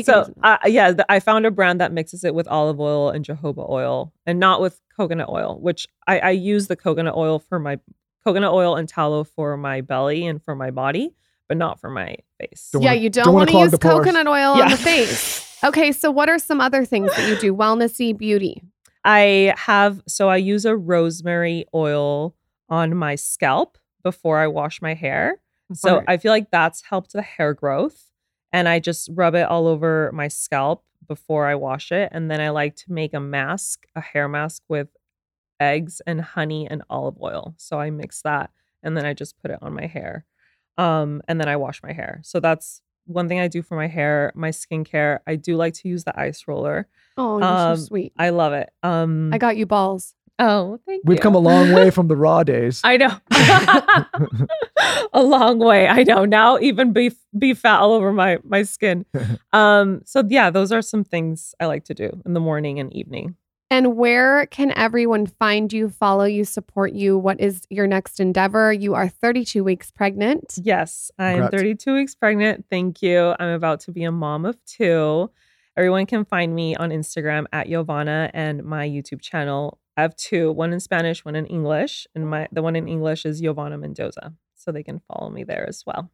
So 0.04 0.34
uh, 0.44 0.58
yeah, 0.66 0.92
th- 0.94 1.06
I 1.10 1.20
found 1.20 1.46
a 1.46 1.52
brand 1.52 1.80
that 1.80 1.92
mixes 1.94 2.24
it 2.24 2.34
with 2.34 2.48
olive 2.48 2.80
oil 2.80 3.10
and 3.10 3.24
jojoba 3.24 3.70
oil, 3.70 4.12
and 4.26 4.40
not 4.40 4.60
with 4.60 4.80
coconut 4.98 5.30
oil. 5.30 5.58
Which 5.62 5.88
I, 6.08 6.20
I 6.20 6.30
use 6.32 6.68
the 6.68 6.76
coconut 6.76 7.16
oil 7.16 7.40
for 7.40 7.60
my 7.60 7.80
coconut 8.26 8.52
oil 8.52 8.76
and 8.76 8.90
tallow 8.90 9.24
for 9.24 9.56
my 9.56 9.82
belly 9.82 10.26
and 10.26 10.42
for 10.44 10.56
my 10.56 10.72
body, 10.72 11.14
but 11.48 11.58
not 11.58 11.80
for 11.80 11.90
my 11.90 12.16
face. 12.40 12.70
Don't 12.74 12.82
yeah, 12.82 12.90
wanna- 12.92 13.02
you 13.02 13.10
don't 13.10 13.26
don't 13.26 13.34
wanna 13.36 13.52
want 13.54 13.72
to 13.72 13.78
clog 13.78 13.94
use 13.98 14.06
coconut 14.06 14.28
oil 14.28 14.54
on 14.62 14.70
the 14.72 14.78
face. 14.78 15.42
Okay, 15.64 15.94
so 15.94 16.12
what 16.12 16.28
are 16.28 16.40
some 16.40 16.60
other 16.60 16.84
things 16.84 17.10
that 17.16 17.30
you 17.30 17.38
do? 17.38 17.56
Wellnessy 17.56 18.18
beauty. 18.18 18.62
I 19.06 19.54
have 19.58 20.02
so 20.08 20.30
I 20.30 20.38
use 20.38 20.66
a 20.66 20.76
rosemary 20.76 21.66
oil 21.74 22.36
on 22.70 22.96
my 22.96 23.16
scalp 23.16 23.78
before 24.04 24.40
I 24.40 24.48
wash 24.48 24.82
my 24.82 24.94
hair. 24.94 25.40
So. 25.74 26.04
I 26.08 26.18
feel 26.18 26.32
like 26.32 26.52
that's 26.52 26.84
helped 26.84 27.14
the 27.14 27.22
hair 27.22 27.54
growth. 27.54 28.12
And 28.52 28.70
I 28.70 28.80
just 28.80 29.10
rub 29.12 29.34
it 29.34 29.48
all 29.48 29.68
over 29.68 30.12
my 30.14 30.28
scalp 30.28 30.84
before 31.08 31.48
I 31.48 31.56
wash 31.56 31.92
it. 31.92 32.10
And 32.12 32.30
then 32.30 32.40
I 32.40 32.50
like 32.50 32.76
to 32.78 32.92
make 32.92 33.14
a 33.14 33.20
mask, 33.20 33.86
a 33.96 34.02
hair 34.02 34.28
mask 34.28 34.62
with 34.70 34.90
eggs 35.60 36.02
and 36.06 36.22
honey 36.22 36.68
and 36.70 36.84
olive 36.90 37.18
oil. 37.22 37.56
So 37.58 37.80
I 37.80 37.90
mix 37.90 38.22
that 38.22 38.52
and 38.84 38.96
then 38.96 39.06
I 39.06 39.14
just 39.14 39.42
put 39.42 39.52
it 39.52 39.60
on 39.62 39.74
my 39.74 39.88
hair. 39.88 40.26
Um, 40.78 41.22
and 41.28 41.40
then 41.40 41.48
I 41.48 41.56
wash 41.56 41.82
my 41.82 41.94
hair. 41.94 42.20
So 42.24 42.40
that's 42.40 42.82
one 43.06 43.28
thing 43.28 43.40
I 43.40 43.48
do 43.48 43.62
for 43.62 43.76
my 43.76 43.88
hair, 43.88 44.32
my 44.36 44.50
skincare. 44.50 45.20
I 45.28 45.36
do 45.36 45.56
like 45.56 45.74
to 45.76 45.88
use 45.88 46.04
the 46.04 46.18
ice 46.20 46.46
roller. 46.48 46.88
Oh, 47.18 47.38
you're 47.40 47.48
Um, 47.48 47.78
so 47.78 47.84
sweet. 47.86 48.14
I 48.18 48.30
love 48.30 48.54
it. 48.54 48.72
Um 48.84 49.32
I 49.34 49.38
got 49.38 49.58
you 49.58 49.66
balls. 49.66 50.16
Oh, 50.40 50.80
thank 50.88 50.98
you. 50.98 51.04
We've 51.06 51.18
you. 51.18 51.22
come 51.22 51.36
a 51.36 51.40
long 51.40 51.72
way 51.74 51.92
from 51.92 52.08
the 52.08 52.16
raw 52.16 52.44
days. 52.54 52.82
I 52.84 52.98
know. 52.98 53.12
a 55.14 55.22
long 55.24 55.60
way. 55.60 55.88
I 55.88 56.04
know. 56.04 56.26
Now 56.26 56.58
even 56.60 56.92
beef 56.94 57.16
beef 57.38 57.60
fat 57.60 57.80
all 57.80 57.94
over 57.94 58.12
my 58.12 58.40
my 58.44 58.64
skin. 58.64 59.06
Um 59.54 60.02
so 60.06 60.24
yeah, 60.28 60.50
those 60.50 60.72
are 60.72 60.82
some 60.82 61.04
things 61.04 61.54
I 61.60 61.68
like 61.68 61.84
to 61.86 61.94
do 61.94 62.10
in 62.26 62.34
the 62.34 62.40
morning 62.40 62.80
and 62.80 62.92
evening. 62.94 63.36
And 63.74 63.98
where 63.98 64.46
can 64.46 64.72
everyone 64.76 65.26
find 65.26 65.74
you, 65.74 65.90
follow 65.90 66.26
you, 66.26 66.46
support 66.46 66.94
you? 66.94 67.18
What 67.18 67.42
is 67.42 67.66
your 67.72 67.88
next 67.88 68.20
endeavor? 68.20 68.72
You 68.72 68.94
are 68.94 69.08
32 69.08 69.64
weeks 69.64 69.90
pregnant. 69.90 70.60
Yes, 70.62 71.10
I'm 71.18 71.40
Congrats. 71.40 71.64
32 71.64 71.94
weeks 71.96 72.14
pregnant. 72.14 72.66
Thank 72.70 73.02
you. 73.02 73.34
I'm 73.40 73.50
about 73.50 73.80
to 73.80 73.92
be 73.92 74.04
a 74.04 74.12
mom 74.12 74.46
of 74.46 74.64
two. 74.66 75.32
Everyone 75.76 76.06
can 76.06 76.24
find 76.24 76.54
me 76.54 76.76
on 76.76 76.92
Instagram 76.92 77.46
at 77.52 77.66
Yovana 77.66 78.30
and 78.32 78.64
my 78.64 78.88
YouTube 78.88 79.22
channel. 79.22 79.80
I 79.98 80.04
have 80.04 80.16
two, 80.18 80.52
one 80.52 80.72
in 80.72 80.80
Spanish, 80.80 81.26
one 81.26 81.36
in 81.36 81.48
English, 81.48 82.06
and 82.14 82.30
my 82.30 82.48
the 82.52 82.62
one 82.62 82.76
in 82.76 82.88
English 82.88 83.26
is 83.26 83.42
Yovana 83.42 83.80
Mendoza. 83.80 84.34
So 84.54 84.72
they 84.72 84.84
can 84.84 85.02
follow 85.08 85.32
me 85.32 85.46
there 85.46 85.68
as 85.68 85.84
well. 85.84 86.12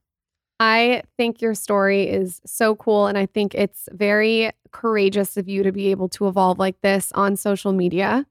I 0.60 1.04
think 1.18 1.42
your 1.42 1.56
story 1.56 2.10
is 2.10 2.42
so 2.46 2.76
cool. 2.76 3.08
And 3.08 3.18
I 3.18 3.26
think 3.26 3.56
it's 3.56 3.88
very 3.92 4.52
courageous 4.72 5.38
of 5.38 5.48
you 5.48 5.64
to 5.64 5.72
be 5.72 5.92
able 5.92 6.10
to 6.10 6.28
evolve 6.28 6.60
like 6.60 6.80
this 6.82 7.12
on 7.14 7.36
social 7.36 7.72
media 7.72 8.26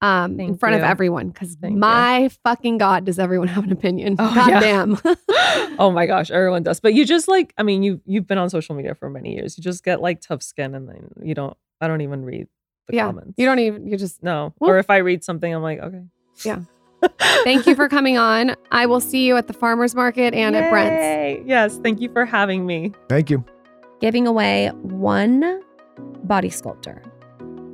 um, 0.00 0.40
in 0.40 0.56
front 0.56 0.76
of 0.76 0.82
everyone. 0.82 1.28
Because 1.28 1.56
Thank 1.56 1.74
you. 1.74 1.78
my 1.78 2.30
fucking 2.44 2.78
God, 2.78 3.04
does 3.04 3.18
everyone 3.18 3.48
have 3.48 3.64
an 3.64 3.72
opinion? 3.72 4.16
Oh, 4.18 4.34
God 4.34 4.48
yeah. 4.48 4.60
damn. 4.60 4.98
oh 5.78 5.90
my 5.90 6.06
gosh, 6.06 6.30
everyone 6.30 6.62
does. 6.62 6.80
But 6.80 6.94
you 6.94 7.04
just 7.04 7.28
like, 7.28 7.52
I 7.58 7.62
mean, 7.62 7.82
you 7.82 8.00
you've 8.06 8.26
been 8.26 8.38
on 8.38 8.48
social 8.48 8.74
media 8.74 8.94
for 8.94 9.10
many 9.10 9.34
years. 9.34 9.58
You 9.58 9.62
just 9.62 9.84
get 9.84 10.00
like 10.00 10.20
tough 10.20 10.42
skin, 10.42 10.74
and 10.74 10.88
then 10.88 11.10
you 11.22 11.34
don't. 11.34 11.56
I 11.80 11.86
don't 11.86 12.00
even 12.00 12.24
read 12.24 12.48
the 12.88 12.96
yeah. 12.96 13.06
comments. 13.06 13.34
You 13.36 13.46
don't 13.46 13.58
even, 13.60 13.86
you 13.86 13.96
just, 13.96 14.22
No. 14.22 14.52
Well- 14.58 14.70
or 14.70 14.78
if 14.78 14.90
I 14.90 14.98
read 14.98 15.22
something, 15.22 15.52
I'm 15.52 15.62
like, 15.62 15.78
okay. 15.78 16.02
Yeah. 16.44 16.60
Thank 17.44 17.66
you 17.66 17.74
for 17.74 17.88
coming 17.88 18.18
on. 18.18 18.56
I 18.72 18.86
will 18.86 19.00
see 19.00 19.24
you 19.26 19.36
at 19.36 19.46
the 19.46 19.52
farmer's 19.52 19.94
market 19.94 20.34
and 20.34 20.56
at 20.56 20.70
Brent's. 20.70 20.92
Yay. 21.00 21.42
Yes. 21.46 21.78
Thank 21.78 22.00
you 22.00 22.12
for 22.12 22.24
having 22.24 22.66
me. 22.66 22.92
Thank 23.08 23.30
you. 23.30 23.44
giving 24.00 24.26
away 24.26 24.68
one 24.82 25.60
body 26.24 26.50
sculptor. 26.50 27.02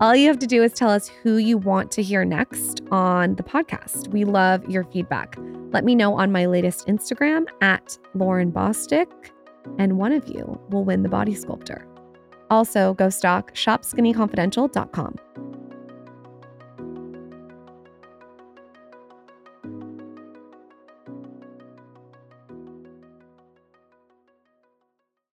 All 0.00 0.14
you 0.16 0.26
have 0.28 0.38
to 0.40 0.46
do 0.46 0.62
is 0.62 0.72
tell 0.72 0.90
us 0.90 1.08
who 1.08 1.36
you 1.36 1.56
want 1.56 1.90
to 1.92 2.02
hear 2.02 2.24
next 2.24 2.82
on 2.90 3.36
the 3.36 3.42
podcast. 3.42 4.08
We 4.08 4.24
love 4.24 4.68
your 4.68 4.84
feedback. 4.84 5.36
Let 5.72 5.84
me 5.84 5.94
know 5.94 6.14
on 6.18 6.32
my 6.32 6.46
latest 6.46 6.86
Instagram 6.86 7.46
at 7.60 7.98
Lauryn 8.16 8.52
Bosstick, 8.52 9.08
and 9.78 9.96
one 9.98 10.12
of 10.12 10.26
you 10.28 10.60
will 10.70 10.84
win 10.84 11.02
the 11.02 11.08
body 11.08 11.34
sculptor. 11.34 11.86
Also, 12.50 12.94
go 12.94 13.08
stock 13.08 13.54
shopskinnyconfidential.com. 13.54 15.16